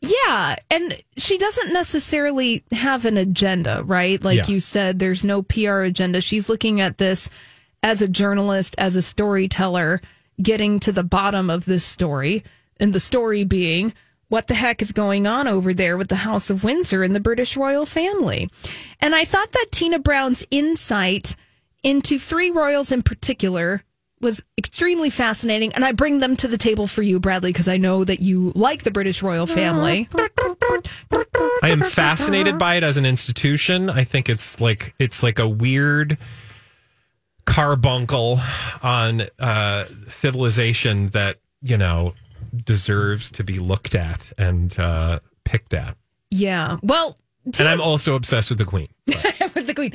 Yeah, 0.00 0.56
and 0.68 1.00
she 1.16 1.38
doesn't 1.38 1.72
necessarily 1.72 2.64
have 2.72 3.04
an 3.04 3.16
agenda, 3.16 3.82
right? 3.84 4.22
Like 4.22 4.38
Yeah. 4.38 4.46
you 4.48 4.58
said, 4.60 4.98
there's 4.98 5.22
no 5.22 5.42
PR 5.42 5.82
agenda. 5.82 6.20
She's 6.20 6.48
looking 6.48 6.80
at 6.80 6.98
this 6.98 7.30
as 7.84 8.02
a 8.02 8.08
journalist, 8.08 8.74
as 8.78 8.96
a 8.96 9.02
storyteller, 9.02 10.00
getting 10.42 10.80
to 10.80 10.90
the 10.92 11.04
bottom 11.04 11.50
of 11.50 11.66
this 11.66 11.84
story, 11.84 12.42
and 12.80 12.92
the 12.92 12.98
story 13.00 13.44
being 13.44 13.94
what 14.32 14.46
the 14.46 14.54
heck 14.54 14.80
is 14.80 14.92
going 14.92 15.26
on 15.26 15.46
over 15.46 15.74
there 15.74 15.98
with 15.98 16.08
the 16.08 16.16
House 16.16 16.48
of 16.48 16.64
Windsor 16.64 17.02
and 17.02 17.14
the 17.14 17.20
British 17.20 17.54
royal 17.54 17.84
family. 17.84 18.48
And 18.98 19.14
I 19.14 19.26
thought 19.26 19.52
that 19.52 19.66
Tina 19.70 19.98
Brown's 19.98 20.42
insight 20.50 21.36
into 21.82 22.18
three 22.18 22.50
royals 22.50 22.90
in 22.90 23.02
particular 23.02 23.82
was 24.22 24.42
extremely 24.56 25.10
fascinating. 25.10 25.74
And 25.74 25.84
I 25.84 25.92
bring 25.92 26.20
them 26.20 26.34
to 26.36 26.48
the 26.48 26.56
table 26.56 26.86
for 26.86 27.02
you, 27.02 27.20
Bradley, 27.20 27.50
because 27.52 27.68
I 27.68 27.76
know 27.76 28.04
that 28.04 28.20
you 28.20 28.52
like 28.54 28.84
the 28.84 28.90
British 28.90 29.22
royal 29.22 29.46
family. 29.46 30.08
I 31.62 31.68
am 31.68 31.82
fascinated 31.82 32.58
by 32.58 32.76
it 32.76 32.84
as 32.84 32.96
an 32.96 33.04
institution. 33.04 33.90
I 33.90 34.04
think 34.04 34.30
it's 34.30 34.58
like 34.62 34.94
it's 34.98 35.22
like 35.22 35.40
a 35.40 35.46
weird 35.46 36.16
carbuncle 37.44 38.40
on 38.82 39.24
uh, 39.38 39.84
civilization 40.08 41.10
that 41.10 41.36
you 41.60 41.76
know 41.76 42.14
deserves 42.64 43.30
to 43.32 43.44
be 43.44 43.58
looked 43.58 43.94
at 43.94 44.32
and 44.38 44.78
uh, 44.78 45.20
picked 45.44 45.74
at. 45.74 45.96
Yeah. 46.30 46.78
Well, 46.82 47.16
And 47.58 47.68
I'm 47.68 47.80
also 47.80 48.14
obsessed 48.14 48.50
with 48.50 48.58
the 48.58 48.64
Queen. 48.64 48.88
with 49.06 49.66
the 49.66 49.74
Queen. 49.74 49.92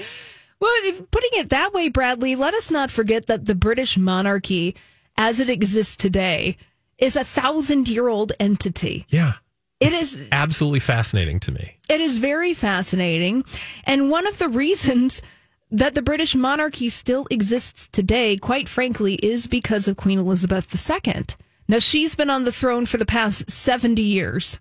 Well, 0.59 0.71
if 0.83 1.09
putting 1.11 1.29
it 1.33 1.49
that 1.49 1.73
way, 1.73 1.89
Bradley, 1.89 2.35
let 2.35 2.53
us 2.53 2.71
not 2.71 2.89
forget 2.91 3.27
that 3.27 3.45
the 3.45 3.55
British 3.55 3.97
monarchy, 3.97 4.75
as 5.15 5.39
it 5.39 5.49
exists 5.49 5.95
today, 5.95 6.57
is 6.97 7.15
a 7.15 7.23
thousand 7.23 7.87
year 7.87 8.07
old 8.07 8.33
entity. 8.39 9.05
Yeah, 9.09 9.33
It 9.79 9.93
is 9.93 10.27
absolutely 10.31 10.79
fascinating 10.79 11.39
to 11.41 11.51
me. 11.51 11.77
It 11.89 12.01
is 12.01 12.17
very 12.17 12.55
fascinating. 12.55 13.45
And 13.83 14.09
one 14.09 14.25
of 14.25 14.39
the 14.39 14.49
reasons 14.49 15.21
that 15.69 15.93
the 15.93 16.01
British 16.01 16.33
monarchy 16.33 16.89
still 16.89 17.27
exists 17.29 17.87
today, 17.87 18.37
quite 18.37 18.67
frankly, 18.67 19.15
is 19.15 19.47
because 19.47 19.87
of 19.87 19.97
Queen 19.97 20.17
Elizabeth 20.17 20.73
II. 20.73 21.25
Now, 21.67 21.79
she's 21.79 22.15
been 22.15 22.29
on 22.29 22.43
the 22.43 22.51
throne 22.51 22.85
for 22.85 22.97
the 22.97 23.05
past 23.05 23.51
70 23.51 24.01
years. 24.01 24.59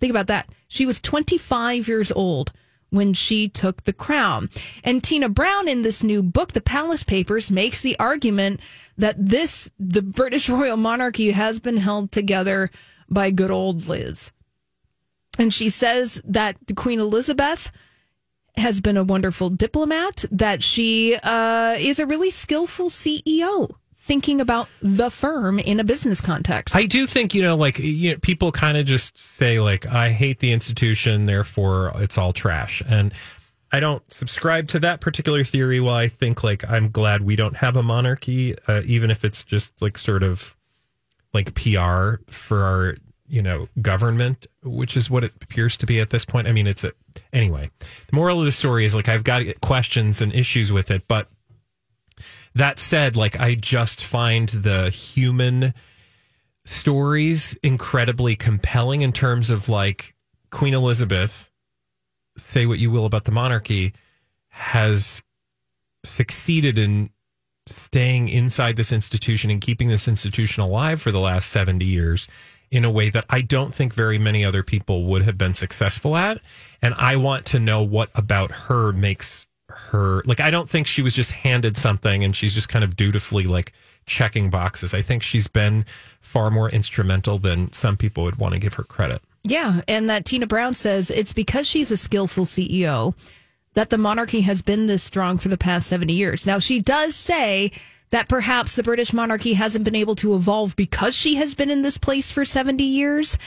Think 0.00 0.10
about 0.10 0.28
that. 0.28 0.48
She 0.66 0.86
was 0.86 1.00
25 1.00 1.86
years 1.86 2.10
old 2.10 2.52
when 2.90 3.14
she 3.14 3.48
took 3.48 3.84
the 3.84 3.92
crown. 3.92 4.50
And 4.84 5.02
Tina 5.02 5.28
Brown 5.28 5.68
in 5.68 5.82
this 5.82 6.02
new 6.02 6.22
book, 6.22 6.52
The 6.52 6.60
Palace 6.60 7.02
Papers, 7.02 7.50
makes 7.50 7.80
the 7.80 7.98
argument 7.98 8.60
that 8.96 9.14
this, 9.18 9.70
the 9.78 10.02
British 10.02 10.48
royal 10.48 10.76
monarchy 10.76 11.30
has 11.30 11.58
been 11.58 11.78
held 11.78 12.12
together 12.12 12.70
by 13.08 13.30
good 13.30 13.50
old 13.50 13.88
Liz. 13.88 14.30
And 15.38 15.52
she 15.52 15.70
says 15.70 16.20
that 16.24 16.56
Queen 16.76 17.00
Elizabeth 17.00 17.72
has 18.56 18.82
been 18.82 18.98
a 18.98 19.04
wonderful 19.04 19.48
diplomat, 19.48 20.26
that 20.30 20.62
she 20.62 21.16
uh, 21.22 21.76
is 21.78 21.98
a 21.98 22.06
really 22.06 22.30
skillful 22.30 22.90
CEO 22.90 23.74
thinking 24.02 24.40
about 24.40 24.68
the 24.80 25.10
firm 25.10 25.60
in 25.60 25.78
a 25.78 25.84
business 25.84 26.20
context. 26.20 26.74
I 26.74 26.86
do 26.86 27.06
think, 27.06 27.34
you 27.34 27.42
know, 27.42 27.56
like 27.56 27.78
you 27.78 28.10
know, 28.10 28.18
people 28.18 28.50
kind 28.50 28.76
of 28.76 28.84
just 28.84 29.16
say, 29.16 29.60
like, 29.60 29.86
I 29.86 30.10
hate 30.10 30.40
the 30.40 30.52
institution, 30.52 31.26
therefore 31.26 31.92
it's 31.96 32.18
all 32.18 32.32
trash. 32.32 32.82
And 32.88 33.14
I 33.70 33.78
don't 33.78 34.02
subscribe 34.10 34.66
to 34.68 34.80
that 34.80 35.00
particular 35.00 35.44
theory. 35.44 35.78
While 35.78 35.94
I 35.94 36.08
think, 36.08 36.42
like, 36.42 36.68
I'm 36.68 36.90
glad 36.90 37.22
we 37.22 37.36
don't 37.36 37.56
have 37.56 37.76
a 37.76 37.82
monarchy, 37.82 38.56
uh, 38.66 38.82
even 38.86 39.10
if 39.10 39.24
it's 39.24 39.44
just 39.44 39.80
like 39.80 39.96
sort 39.96 40.24
of 40.24 40.56
like 41.32 41.54
PR 41.54 42.16
for 42.28 42.64
our, 42.64 42.96
you 43.28 43.40
know, 43.40 43.68
government, 43.80 44.48
which 44.64 44.96
is 44.96 45.10
what 45.10 45.22
it 45.22 45.32
appears 45.40 45.76
to 45.76 45.86
be 45.86 46.00
at 46.00 46.10
this 46.10 46.24
point. 46.24 46.48
I 46.48 46.52
mean, 46.52 46.66
it's 46.66 46.82
a, 46.82 46.92
anyway, 47.32 47.70
the 47.78 48.16
moral 48.16 48.40
of 48.40 48.46
the 48.46 48.52
story 48.52 48.84
is 48.84 48.96
like, 48.96 49.08
I've 49.08 49.24
got 49.24 49.44
questions 49.60 50.20
and 50.20 50.34
issues 50.34 50.72
with 50.72 50.90
it, 50.90 51.04
but 51.06 51.28
that 52.54 52.78
said, 52.78 53.16
like 53.16 53.38
I 53.40 53.54
just 53.54 54.04
find 54.04 54.48
the 54.48 54.90
human 54.90 55.74
stories 56.64 57.56
incredibly 57.62 58.36
compelling 58.36 59.02
in 59.02 59.12
terms 59.12 59.50
of 59.50 59.68
like 59.68 60.14
Queen 60.50 60.74
Elizabeth, 60.74 61.50
say 62.36 62.66
what 62.66 62.78
you 62.78 62.90
will 62.90 63.06
about 63.06 63.24
the 63.24 63.32
monarchy, 63.32 63.92
has 64.48 65.22
succeeded 66.04 66.78
in 66.78 67.10
staying 67.66 68.28
inside 68.28 68.76
this 68.76 68.92
institution 68.92 69.50
and 69.50 69.60
keeping 69.60 69.88
this 69.88 70.08
institution 70.08 70.62
alive 70.62 71.00
for 71.00 71.10
the 71.10 71.20
last 71.20 71.48
70 71.50 71.84
years 71.84 72.28
in 72.70 72.84
a 72.84 72.90
way 72.90 73.10
that 73.10 73.24
I 73.28 73.42
don't 73.42 73.74
think 73.74 73.94
very 73.94 74.18
many 74.18 74.44
other 74.44 74.62
people 74.62 75.04
would 75.04 75.22
have 75.22 75.38
been 75.38 75.54
successful 75.54 76.16
at. 76.16 76.40
And 76.80 76.94
I 76.94 77.16
want 77.16 77.46
to 77.46 77.58
know 77.58 77.82
what 77.82 78.10
about 78.14 78.50
her 78.50 78.92
makes 78.92 79.46
her 79.90 80.22
like 80.26 80.40
I 80.40 80.50
don't 80.50 80.68
think 80.68 80.86
she 80.86 81.02
was 81.02 81.14
just 81.14 81.32
handed 81.32 81.76
something 81.76 82.24
and 82.24 82.34
she's 82.34 82.54
just 82.54 82.68
kind 82.68 82.84
of 82.84 82.96
dutifully 82.96 83.44
like 83.44 83.72
checking 84.06 84.50
boxes. 84.50 84.94
I 84.94 85.02
think 85.02 85.22
she's 85.22 85.48
been 85.48 85.84
far 86.20 86.50
more 86.50 86.70
instrumental 86.70 87.38
than 87.38 87.72
some 87.72 87.96
people 87.96 88.24
would 88.24 88.36
want 88.36 88.54
to 88.54 88.60
give 88.60 88.74
her 88.74 88.84
credit. 88.84 89.22
Yeah, 89.44 89.80
and 89.88 90.08
that 90.08 90.24
Tina 90.24 90.46
Brown 90.46 90.74
says 90.74 91.10
it's 91.10 91.32
because 91.32 91.66
she's 91.66 91.90
a 91.90 91.96
skillful 91.96 92.44
CEO 92.44 93.14
that 93.74 93.90
the 93.90 93.98
monarchy 93.98 94.42
has 94.42 94.62
been 94.62 94.86
this 94.86 95.02
strong 95.02 95.38
for 95.38 95.48
the 95.48 95.58
past 95.58 95.86
70 95.88 96.12
years. 96.12 96.46
Now, 96.46 96.58
she 96.58 96.80
does 96.80 97.16
say 97.16 97.72
that 98.10 98.28
perhaps 98.28 98.76
the 98.76 98.82
British 98.82 99.12
monarchy 99.12 99.54
hasn't 99.54 99.84
been 99.84 99.96
able 99.96 100.14
to 100.16 100.34
evolve 100.34 100.76
because 100.76 101.14
she 101.16 101.36
has 101.36 101.54
been 101.54 101.70
in 101.70 101.82
this 101.82 101.98
place 101.98 102.30
for 102.30 102.44
70 102.44 102.84
years 102.84 103.38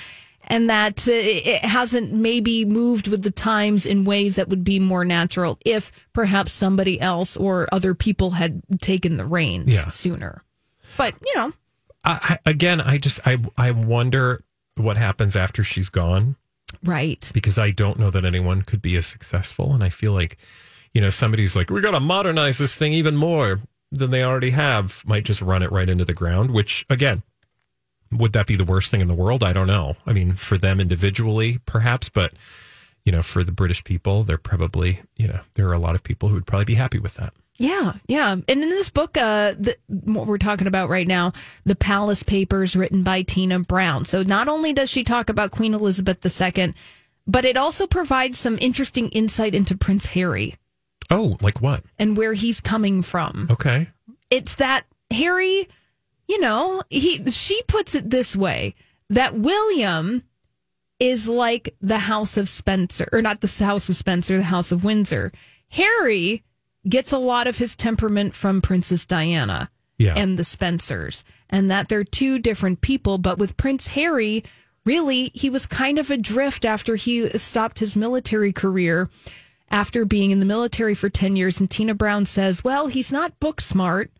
and 0.47 0.69
that 0.69 1.07
uh, 1.07 1.11
it 1.13 1.63
hasn't 1.65 2.13
maybe 2.13 2.65
moved 2.65 3.07
with 3.07 3.23
the 3.23 3.31
times 3.31 3.85
in 3.85 4.03
ways 4.05 4.35
that 4.37 4.49
would 4.49 4.63
be 4.63 4.79
more 4.79 5.03
natural 5.05 5.57
if 5.65 5.91
perhaps 6.13 6.51
somebody 6.51 6.99
else 7.01 7.35
or 7.37 7.67
other 7.71 7.93
people 7.95 8.31
had 8.31 8.61
taken 8.81 9.17
the 9.17 9.25
reins 9.25 9.73
Yeah. 9.73 9.87
sooner. 9.87 10.43
But, 10.97 11.15
you 11.25 11.33
know, 11.35 11.51
I, 12.03 12.37
I- 12.45 12.49
again, 12.49 12.79
I 12.81 12.97
just 12.97 13.19
I 13.27 13.37
I 13.57 13.71
wonder 13.71 14.43
what 14.75 14.97
happens 14.97 15.35
after 15.35 15.63
she's 15.63 15.89
gone 15.89 16.35
right. 16.83 17.29
because 17.33 17.57
I 17.57 17.71
don't 17.71 17.97
know 17.99 18.09
that 18.11 18.25
anyone 18.25 18.61
could 18.61 18.81
be 18.81 18.95
as 18.97 19.05
successful 19.05 19.73
and 19.73 19.83
I 19.83 19.89
feel 19.89 20.11
like 20.13 20.37
you 20.93 21.01
know 21.01 21.09
somebody 21.09 21.43
who's 21.43 21.55
like 21.55 21.69
we 21.69 21.81
got 21.81 21.91
to 21.91 21.99
modernize 21.99 22.57
this 22.57 22.75
thing 22.75 22.93
even 22.93 23.15
more 23.15 23.61
than 23.91 24.11
they 24.11 24.23
already 24.23 24.49
have 24.51 25.01
might 25.05 25.23
just 25.23 25.41
run 25.41 25.63
it 25.63 25.71
right 25.71 25.89
into 25.89 26.03
the 26.05 26.13
ground 26.13 26.51
which 26.51 26.85
again 26.89 27.23
would 28.11 28.33
that 28.33 28.47
be 28.47 28.55
the 28.55 28.63
worst 28.65 28.91
thing 28.91 29.01
in 29.01 29.07
the 29.07 29.13
world 29.13 29.43
I 29.43 29.53
don't 29.53 29.67
know 29.67 29.95
I 30.05 30.13
mean 30.13 30.33
for 30.33 30.57
them 30.57 30.79
individually 30.79 31.59
perhaps 31.65 32.09
but 32.09 32.33
you 33.03 33.11
know 33.11 33.21
for 33.21 33.43
the 33.43 33.51
British 33.51 33.83
people 33.83 34.23
they're 34.23 34.37
probably 34.37 35.01
you 35.15 35.27
know 35.27 35.39
there 35.55 35.67
are 35.67 35.73
a 35.73 35.79
lot 35.79 35.95
of 35.95 36.03
people 36.03 36.29
who 36.29 36.35
would 36.35 36.45
probably 36.47 36.65
be 36.65 36.75
happy 36.75 36.99
with 36.99 37.15
that 37.15 37.33
Yeah, 37.57 37.93
yeah. 38.07 38.31
And 38.33 38.63
in 38.63 38.69
this 38.69 38.89
book, 38.89 39.15
uh, 39.17 39.53
the, 39.57 39.77
what 39.87 40.27
we're 40.27 40.37
talking 40.37 40.67
about 40.67 40.89
right 40.89 41.07
now, 41.07 41.31
The 41.63 41.75
Palace 41.75 42.21
Papers, 42.21 42.75
written 42.75 43.01
by 43.01 43.21
Tina 43.21 43.59
Brown. 43.59 44.03
So 44.03 44.23
not 44.23 44.49
only 44.49 44.73
does 44.73 44.89
she 44.89 45.05
talk 45.05 45.29
about 45.29 45.51
Queen 45.51 45.73
Elizabeth 45.73 46.19
II, 46.25 46.73
but 47.25 47.45
it 47.45 47.55
also 47.55 47.87
provides 47.87 48.37
some 48.37 48.57
interesting 48.59 49.07
insight 49.11 49.55
into 49.55 49.77
Prince 49.77 50.07
Harry 50.07 50.57
Oh, 51.09 51.37
like 51.39 51.61
what? 51.61 51.83
and 51.97 52.17
where 52.17 52.33
he's 52.33 52.59
coming 52.59 53.01
from. 53.01 53.47
Okay. 53.49 53.87
It's 54.29 54.55
that 54.55 54.83
Harry, 55.11 55.69
you 56.27 56.39
know, 56.39 56.81
he 56.89 57.23
she 57.31 57.61
puts 57.63 57.95
it 57.95 58.09
this 58.09 58.35
way 58.35 58.75
that 59.09 59.37
William 59.37 60.23
is 60.99 61.27
like 61.27 61.75
the 61.81 61.99
House 61.99 62.37
of 62.37 62.47
Spencer, 62.49 63.07
or 63.11 63.21
not 63.21 63.41
the 63.41 63.63
House 63.63 63.89
of 63.89 63.95
Spencer, 63.95 64.37
the 64.37 64.43
House 64.43 64.71
of 64.71 64.83
Windsor. 64.83 65.31
Harry 65.69 66.43
gets 66.87 67.11
a 67.11 67.17
lot 67.17 67.47
of 67.47 67.57
his 67.57 67.75
temperament 67.75 68.33
from 68.33 68.61
Princess 68.61 69.05
Diana 69.05 69.69
Yeah. 69.97 70.13
and 70.15 70.37
the 70.39 70.43
Spencers, 70.43 71.23
and 71.49 71.69
that 71.69 71.89
they're 71.89 72.03
two 72.03 72.39
different 72.39 72.81
people. 72.81 73.17
But 73.17 73.37
with 73.37 73.57
Prince 73.57 73.87
Harry, 73.87 74.43
really, 74.85 75.31
he 75.33 75.49
was 75.49 75.65
kind 75.65 75.99
of 75.99 76.09
adrift 76.09 76.63
after 76.63 76.95
he 76.95 77.27
stopped 77.37 77.79
his 77.79 77.97
military 77.97 78.53
career 78.53 79.09
after 79.69 80.05
being 80.05 80.31
in 80.31 80.39
the 80.39 80.45
military 80.45 80.93
for 80.93 81.09
10 81.09 81.35
years. 81.35 81.59
And 81.59 81.69
Tina 81.69 81.93
Brown 81.95 82.25
says, 82.25 82.63
well, 82.63 82.87
he's 82.87 83.11
not 83.11 83.39
book 83.39 83.59
smart, 83.59 84.11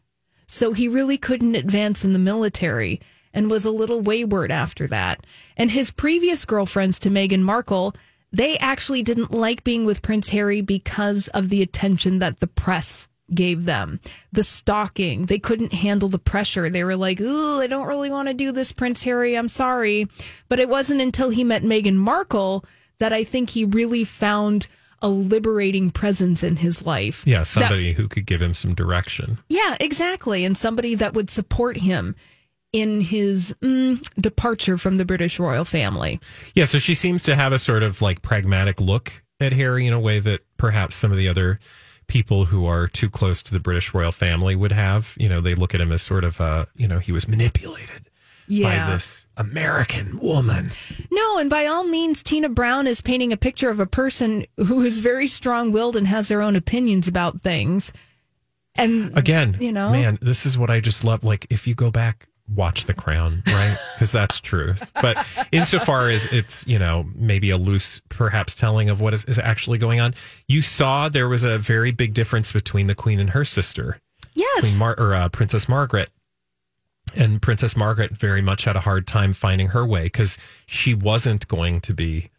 so 0.48 0.74
he 0.74 0.88
really 0.88 1.18
couldn't 1.18 1.56
advance 1.56 2.04
in 2.04 2.14
the 2.14 2.20
military 2.20 3.02
and 3.34 3.52
was 3.52 3.66
a 3.66 3.72
little 3.72 4.02
wayward 4.02 4.52
after 4.52 4.88
that. 4.88 5.26
And 5.58 5.72
his 5.72 5.92
previous 5.92 6.46
girlfriends 6.46 7.00
to 7.00 7.10
Meghan 7.10 7.42
Markle, 7.42 7.96
they 8.32 8.58
actually 8.58 9.04
didn't 9.04 9.32
like 9.32 9.64
being 9.64 9.86
with 9.86 10.02
Prince 10.02 10.30
Harry 10.30 10.62
because 10.62 11.28
of 11.30 11.50
the 11.50 11.62
attention 11.62 12.20
that 12.20 12.40
the 12.40 12.48
press 12.48 13.08
gave 13.34 13.66
them. 13.66 14.00
The 14.32 14.44
stalking. 14.44 15.26
They 15.26 15.40
couldn't 15.40 15.74
handle 15.74 16.10
the 16.10 16.20
pressure. 16.20 16.70
They 16.70 16.84
were 16.84 16.96
like, 16.96 17.20
ooh, 17.20 17.60
I 17.60 17.68
don't 17.68 17.88
really 17.88 18.10
want 18.10 18.28
to 18.28 18.34
do 18.34 18.52
this, 18.52 18.72
Prince 18.72 19.04
Harry. 19.04 19.38
I'm 19.38 19.50
sorry. 19.50 20.08
But 20.48 20.60
it 20.60 20.70
wasn't 20.70 21.02
until 21.02 21.30
he 21.30 21.44
met 21.44 21.64
Meghan 21.64 21.96
Markle 21.96 22.64
that 23.00 23.12
I 23.12 23.24
think 23.24 23.50
he 23.50 23.66
really 23.66 24.04
found 24.04 24.68
a 25.06 25.10
liberating 25.10 25.92
presence 25.92 26.44
in 26.44 26.56
his 26.56 26.84
life. 26.84 27.24
Yeah, 27.28 27.40
That- 27.40 27.46
somebody 27.46 27.94
who 27.94 28.08
could 28.08 28.26
give 28.26 28.42
him 28.42 28.56
some 28.56 28.74
direction. 28.74 29.38
yeah, 29.50 29.78
exactly. 29.80 30.44
And 30.44 30.58
somebody 30.58 30.96
that 30.96 31.14
would 31.14 31.30
support 31.30 31.78
him 31.78 32.16
in 32.74 33.02
his 33.02 33.56
mm, 33.62 34.02
departure 34.20 34.78
from 34.80 34.98
the 34.98 35.06
British 35.06 35.38
royal 35.40 35.64
family. 35.64 36.20
Yeah, 36.56 36.66
so 36.66 36.80
she 36.80 36.96
seems 36.96 37.22
to 37.24 37.36
have 37.36 37.54
a 37.54 37.60
sort 37.60 37.84
of 37.84 38.02
like 38.02 38.24
pragmatic 38.24 38.82
look 38.82 39.24
at 39.40 39.54
Harry 39.54 39.86
in 39.86 39.94
a 39.94 40.00
way 40.00 40.20
that 40.20 40.42
perhaps 40.58 40.96
some 40.96 41.12
of 41.12 41.18
the 41.18 41.30
other 41.30 41.60
people 42.08 42.46
who 42.46 42.66
are 42.66 42.88
too 42.88 43.10
close 43.10 43.42
to 43.44 43.54
the 43.54 43.60
British 43.60 43.94
royal 43.94 44.12
family 44.12 44.56
would 44.56 44.72
have. 44.72 45.14
You 45.20 45.30
know, 45.30 45.40
they 45.40 45.54
look 45.56 45.76
at 45.76 45.82
him 45.82 45.92
as 45.92 46.02
sort 46.02 46.24
of 46.24 46.42
uh, 46.42 46.66
you 46.76 46.88
know, 46.88 46.98
he 47.00 47.12
was 47.12 47.28
manipulated 47.28 48.05
Yeah. 48.48 48.86
by 48.88 48.94
this 48.94 49.26
American 49.38 50.20
woman. 50.20 50.70
No, 51.12 51.38
and 51.38 51.50
by 51.50 51.66
all 51.66 51.84
means, 51.84 52.24
Tina 52.24 52.50
Brown 52.50 52.88
is 52.88 53.02
painting 53.02 53.34
a 53.34 53.38
picture 53.38 53.70
of 53.70 53.80
a 53.80 53.86
person 53.86 54.46
who 54.58 54.82
is 54.82 55.00
very 55.00 55.28
strong 55.28 55.72
willed 55.72 55.96
and 55.96 56.08
has 56.08 56.28
their 56.28 56.42
own 56.42 56.56
opinions 56.56 57.08
about 57.08 57.42
things. 57.42 57.92
And 58.76 59.18
Again, 59.18 59.58
you 59.60 59.72
know, 59.72 59.92
man, 59.92 60.18
this 60.22 60.46
is 60.46 60.58
what 60.58 60.70
I 60.70 60.80
just 60.80 61.04
love. 61.04 61.24
Like, 61.24 61.48
if 61.50 61.66
you 61.66 61.76
go 61.76 61.90
back, 61.92 62.28
watch 62.54 62.86
The 62.86 62.94
Crown, 62.94 63.42
right? 63.48 63.78
Because 63.96 64.12
that's 64.12 64.42
truth. 64.42 64.92
But 65.02 65.26
insofar 65.54 66.10
as 66.10 66.26
it's, 66.34 66.68
you 66.68 66.78
know, 66.78 67.06
maybe 67.16 67.50
a 67.50 67.58
loose, 67.58 68.02
perhaps 68.10 68.54
telling 68.54 68.90
of 68.90 69.00
what 69.00 69.14
is, 69.14 69.24
is 69.24 69.40
actually 69.40 69.78
going 69.78 70.02
on, 70.02 70.14
you 70.50 70.62
saw 70.62 71.08
there 71.08 71.30
was 71.30 71.46
a 71.46 71.58
very 71.58 71.92
big 71.92 72.14
difference 72.14 72.52
between 72.52 72.88
the 72.88 72.96
Queen 72.96 73.22
and 73.22 73.30
her 73.30 73.46
sister, 73.46 74.02
yes. 74.34 74.60
Queen 74.78 74.80
Mar- 74.80 74.96
or 75.00 75.16
uh, 75.16 75.30
Princess 75.30 75.70
Margaret. 75.70 76.10
And 77.16 77.42
Princess 77.42 77.76
Margaret 77.76 78.12
very 78.12 78.42
much 78.42 78.64
had 78.64 78.76
a 78.76 78.82
hard 78.82 79.08
time 79.08 79.34
finding 79.34 79.68
her 79.68 79.86
way 79.86 80.04
because 80.04 80.38
she 80.66 80.94
wasn't 80.94 81.48
going 81.48 81.82
to 81.82 81.94
be 81.94 82.30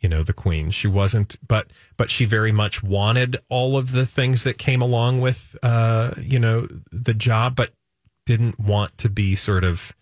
you 0.00 0.08
know 0.08 0.22
the 0.22 0.34
queen. 0.34 0.70
She 0.70 0.86
wasn't 0.86 1.36
but 1.48 1.68
but 1.96 2.10
she 2.10 2.26
very 2.26 2.52
much 2.52 2.82
wanted 2.82 3.38
all 3.48 3.76
of 3.76 3.92
the 3.92 4.04
things 4.04 4.44
that 4.44 4.58
came 4.58 4.82
along 4.82 5.20
with 5.22 5.56
uh 5.62 6.12
you 6.20 6.38
know 6.38 6.68
the 6.92 7.14
job 7.14 7.56
but 7.56 7.72
didn't 8.26 8.58
want 8.58 8.96
to 8.98 9.08
be 9.08 9.34
sort 9.34 9.64
of 9.64 9.92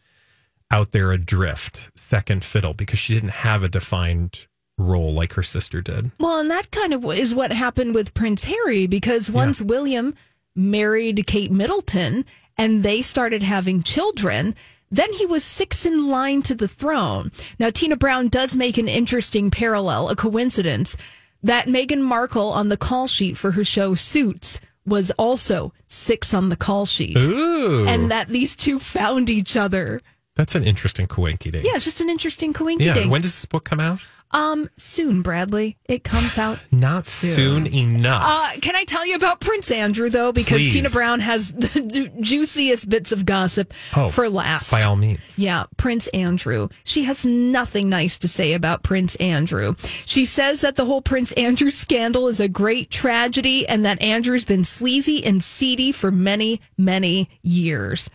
out 0.72 0.92
there 0.92 1.12
adrift 1.12 1.90
second 1.94 2.44
fiddle 2.44 2.74
because 2.74 2.98
she 2.98 3.14
didn't 3.14 3.28
have 3.30 3.62
a 3.62 3.68
defined 3.68 4.46
role 4.78 5.12
like 5.12 5.34
her 5.34 5.42
sister 5.42 5.80
did. 5.80 6.10
Well, 6.18 6.40
and 6.40 6.50
that 6.50 6.70
kind 6.70 6.92
of 6.92 7.04
is 7.12 7.34
what 7.34 7.52
happened 7.52 7.94
with 7.94 8.14
Prince 8.14 8.44
Harry 8.44 8.86
because 8.86 9.30
once 9.30 9.62
William 9.62 10.14
married 10.54 11.26
Kate 11.26 11.52
Middleton 11.52 12.24
and 12.58 12.82
they 12.82 13.02
started 13.02 13.42
having 13.42 13.82
children, 13.82 14.54
then 14.90 15.12
he 15.14 15.24
was 15.26 15.42
six 15.44 15.86
in 15.86 16.08
line 16.08 16.42
to 16.42 16.54
the 16.54 16.68
throne. 16.68 17.32
Now, 17.58 17.70
Tina 17.70 17.96
Brown 17.96 18.28
does 18.28 18.54
make 18.56 18.76
an 18.78 18.88
interesting 18.88 19.50
parallel, 19.50 20.08
a 20.10 20.16
coincidence, 20.16 20.96
that 21.42 21.66
Meghan 21.66 22.02
Markle 22.02 22.50
on 22.52 22.68
the 22.68 22.76
call 22.76 23.06
sheet 23.06 23.36
for 23.36 23.52
her 23.52 23.64
show 23.64 23.94
Suits 23.94 24.60
was 24.84 25.10
also 25.12 25.72
six 25.86 26.34
on 26.34 26.48
the 26.50 26.56
call 26.56 26.84
sheet. 26.84 27.16
ooh 27.16 27.86
And 27.88 28.10
that 28.10 28.28
these 28.28 28.54
two 28.56 28.78
found 28.78 29.30
each 29.30 29.56
other. 29.56 29.98
that's 30.34 30.54
an 30.54 30.64
interesting 30.64 31.06
coinky 31.06 31.52
Yeah, 31.64 31.78
just 31.78 32.00
an 32.00 32.10
interesting 32.10 32.52
coinky 32.52 32.84
yeah 32.84 33.06
when 33.06 33.22
does 33.22 33.34
this 33.34 33.46
book 33.46 33.64
come 33.64 33.80
out 33.80 34.00
um, 34.32 34.68
soon, 34.76 35.22
Bradley. 35.22 35.76
It 35.88 36.04
comes 36.04 36.38
out 36.38 36.58
not 36.72 37.04
soon, 37.04 37.36
soon 37.36 37.66
enough 37.66 38.22
Uh, 38.24 38.60
can 38.60 38.74
I 38.74 38.84
tell 38.84 39.04
you 39.06 39.14
about 39.14 39.40
Prince 39.40 39.70
Andrew 39.70 40.08
though? 40.08 40.32
Because 40.32 40.58
Please. 40.62 40.72
Tina 40.72 40.88
Brown 40.90 41.20
has 41.20 41.52
the 41.52 41.80
ju- 41.82 42.10
juiciest 42.20 42.88
bits 42.88 43.12
of 43.12 43.26
gossip 43.26 43.74
Oh, 43.96 44.08
for 44.08 44.28
last. 44.30 44.70
by 44.70 44.82
all 44.82 44.96
means 44.96 45.20
Yeah, 45.38 45.64
Prince 45.76 46.06
Andrew. 46.08 46.68
She 46.84 47.04
has 47.04 47.26
nothing 47.26 47.88
nice 47.88 48.16
to 48.18 48.28
say 48.28 48.54
about 48.54 48.82
Prince 48.82 49.16
Andrew. 49.16 49.74
She 50.06 50.24
says 50.24 50.62
that 50.62 50.76
the 50.76 50.84
whole 50.86 51.02
Prince 51.02 51.32
Andrew 51.32 51.70
scandal 51.70 52.28
is 52.28 52.40
a 52.40 52.48
great 52.48 52.90
tragedy 52.90 53.68
and 53.68 53.84
that 53.84 54.00
Andrew's 54.02 54.44
been 54.44 54.64
sleazy 54.64 55.24
and 55.24 55.42
seedy 55.42 55.92
for 55.92 56.10
many, 56.10 56.60
many 56.78 57.28
years. 57.42 58.08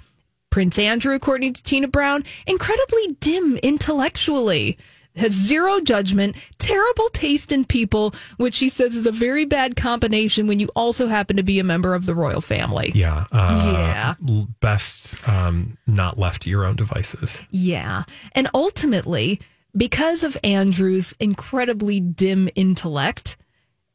Prince 0.49 0.80
Andrew, 0.80 1.13
according 1.13 1.53
to 1.53 1.61
Tina 1.61 1.88
Brown, 1.88 2.24
incredibly 2.47 3.07
dim 3.20 3.57
intellectually. 3.57 4.78
Has 5.18 5.34
zero 5.34 5.80
judgment, 5.82 6.36
terrible 6.59 7.09
taste 7.09 7.51
in 7.51 7.65
people, 7.65 8.13
which 8.38 8.53
she 8.55 8.70
says 8.70 8.95
is 8.95 9.05
a 9.07 9.11
very 9.11 9.45
bad 9.45 9.76
combination 9.76 10.47
when 10.47 10.59
you 10.59 10.70
also 10.76 11.07
happen 11.07 11.38
to 11.38 11.43
be 11.43 11.59
a 11.59 11.63
member 11.63 11.93
of 11.95 12.05
the 12.05 12.15
royal 12.15 12.41
family. 12.41 12.91
yeah 12.95 13.26
uh, 13.32 13.61
Yeah. 13.74 14.15
best 14.59 15.28
um 15.28 15.78
not 15.88 16.18
left 16.18 16.43
to 16.43 16.49
your 16.49 16.65
own 16.65 16.76
devices 16.76 17.41
Yeah. 17.51 18.03
And 18.34 18.47
ultimately, 18.53 19.39
because 19.76 20.24
of 20.24 20.38
Andrew's 20.43 21.13
incredibly 21.20 21.99
dim 21.99 22.49
intellect 22.55 23.38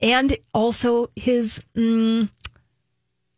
and 0.01 0.37
also 0.53 1.11
his 1.17 1.63
mm, 1.77 2.29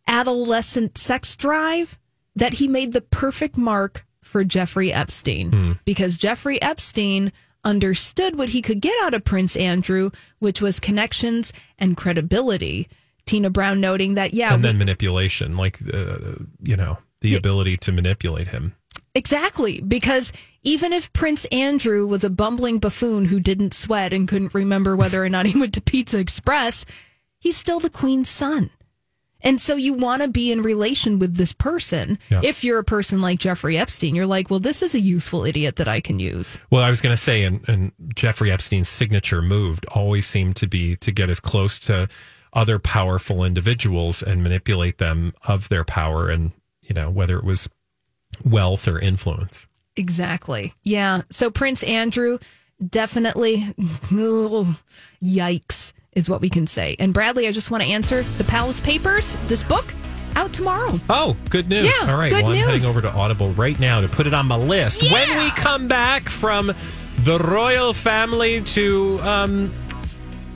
adolescent 0.06 0.98
sex 0.98 1.36
drive, 1.36 1.98
that 2.36 2.54
he 2.54 2.68
made 2.68 2.92
the 2.92 3.00
perfect 3.00 3.56
mark 3.56 4.04
for 4.22 4.42
Jeffrey 4.44 4.92
Epstein. 4.92 5.78
Because 5.84 6.16
Jeffrey 6.16 6.60
Epstein 6.60 7.32
understood 7.64 8.36
what 8.36 8.50
he 8.50 8.62
could 8.62 8.80
get 8.80 8.94
out 9.02 9.14
of 9.14 9.24
Prince 9.24 9.56
Andrew, 9.56 10.10
which 10.38 10.60
was 10.60 10.80
connections 10.80 11.52
and 11.78 11.96
credibility. 11.96 12.88
Tina 13.26 13.48
Brown 13.50 13.80
noting 13.80 14.14
that, 14.14 14.34
yeah, 14.34 14.52
and 14.52 14.62
we- 14.62 14.68
then 14.68 14.78
manipulation 14.78 15.56
like 15.56 15.78
uh, 15.92 16.34
you 16.62 16.76
know 16.76 16.98
the 17.22 17.34
ability 17.34 17.76
to 17.78 17.90
manipulate 17.92 18.48
him 18.48 18.74
Exactly, 19.16 19.80
because 19.80 20.32
even 20.62 20.92
if 20.92 21.12
Prince 21.12 21.44
Andrew 21.46 22.04
was 22.06 22.24
a 22.24 22.30
bumbling 22.30 22.80
buffoon 22.80 23.26
who 23.26 23.38
didn't 23.38 23.72
sweat 23.72 24.12
and 24.12 24.26
couldn't 24.26 24.54
remember 24.54 24.96
whether 24.96 25.24
or 25.24 25.28
not 25.28 25.46
he 25.46 25.58
went 25.58 25.72
to 25.74 25.80
Pizza 25.80 26.18
Express, 26.18 26.84
he's 27.38 27.56
still 27.56 27.78
the 27.78 27.90
queen's 27.90 28.28
son. 28.28 28.70
And 29.44 29.60
so 29.60 29.76
you 29.76 29.92
want 29.92 30.22
to 30.22 30.28
be 30.28 30.50
in 30.50 30.62
relation 30.62 31.18
with 31.18 31.36
this 31.36 31.52
person. 31.52 32.18
Yeah. 32.30 32.40
If 32.42 32.64
you're 32.64 32.78
a 32.78 32.84
person 32.84 33.20
like 33.20 33.38
Jeffrey 33.38 33.76
Epstein, 33.76 34.14
you're 34.14 34.26
like, 34.26 34.50
well, 34.50 34.58
this 34.58 34.82
is 34.82 34.94
a 34.94 35.00
useful 35.00 35.44
idiot 35.44 35.76
that 35.76 35.86
I 35.86 36.00
can 36.00 36.18
use. 36.18 36.58
Well, 36.70 36.82
I 36.82 36.90
was 36.90 37.02
going 37.02 37.12
to 37.14 37.22
say, 37.22 37.44
and, 37.44 37.68
and 37.68 37.92
Jeffrey 38.14 38.50
Epstein's 38.50 38.88
signature 38.88 39.42
move 39.42 39.78
always 39.94 40.26
seemed 40.26 40.56
to 40.56 40.66
be 40.66 40.96
to 40.96 41.12
get 41.12 41.28
as 41.28 41.40
close 41.40 41.78
to 41.80 42.08
other 42.54 42.78
powerful 42.78 43.44
individuals 43.44 44.22
and 44.22 44.42
manipulate 44.42 44.98
them 44.98 45.34
of 45.46 45.68
their 45.68 45.84
power, 45.84 46.30
and 46.30 46.52
you 46.82 46.94
know 46.94 47.10
whether 47.10 47.36
it 47.36 47.44
was 47.44 47.68
wealth 48.44 48.88
or 48.88 48.98
influence. 48.98 49.66
Exactly. 49.96 50.72
Yeah. 50.82 51.22
So 51.30 51.50
Prince 51.50 51.82
Andrew, 51.82 52.38
definitely, 52.84 53.74
yikes, 55.22 55.92
is 56.14 56.28
what 56.30 56.40
we 56.40 56.48
can 56.48 56.66
say. 56.66 56.96
And 56.98 57.12
Bradley, 57.14 57.46
I 57.48 57.52
just 57.52 57.70
want 57.70 57.82
to 57.82 57.88
answer 57.88 58.22
the 58.22 58.44
Palace 58.44 58.80
Papers, 58.80 59.36
this 59.46 59.62
book, 59.62 59.92
out 60.36 60.52
tomorrow. 60.52 60.98
Oh, 61.08 61.36
good 61.50 61.68
news! 61.68 61.84
Yeah, 61.86 62.10
All 62.12 62.18
right, 62.18 62.30
good 62.30 62.42
well, 62.42 62.52
I'm 62.52 62.58
news. 62.58 62.66
heading 62.68 62.86
over 62.86 63.00
to 63.00 63.10
Audible 63.12 63.52
right 63.52 63.78
now 63.78 64.00
to 64.00 64.08
put 64.08 64.26
it 64.26 64.34
on 64.34 64.46
my 64.46 64.56
list. 64.56 65.02
When 65.04 65.38
we 65.38 65.50
come 65.52 65.86
back 65.88 66.28
from 66.28 66.72
the 67.20 67.38
royal 67.38 67.92
family 67.92 68.60
to, 68.62 69.18
um, 69.22 69.72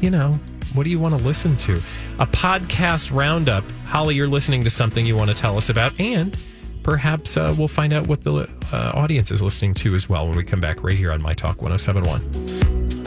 you 0.00 0.10
know, 0.10 0.38
What 0.74 0.84
do 0.84 0.90
you 0.90 0.98
want 0.98 1.16
to 1.16 1.24
listen 1.24 1.56
to? 1.58 1.76
A 2.18 2.26
podcast 2.26 3.14
roundup. 3.16 3.64
Holly, 3.86 4.14
you're 4.16 4.28
listening 4.28 4.64
to 4.64 4.70
something 4.70 5.06
you 5.06 5.16
want 5.16 5.30
to 5.30 5.34
tell 5.34 5.56
us 5.56 5.70
about, 5.70 5.98
and 5.98 6.36
perhaps 6.82 7.36
uh, 7.36 7.54
we'll 7.56 7.68
find 7.68 7.92
out 7.92 8.06
what 8.06 8.22
the 8.22 8.48
uh, 8.72 8.92
audience 8.94 9.30
is 9.30 9.40
listening 9.40 9.72
to 9.74 9.94
as 9.94 10.08
well 10.08 10.26
when 10.28 10.36
we 10.36 10.44
come 10.44 10.60
back 10.60 10.82
right 10.82 10.96
here 10.96 11.10
on 11.12 11.22
My 11.22 11.32
Talk 11.34 11.62
1071. 11.62 12.87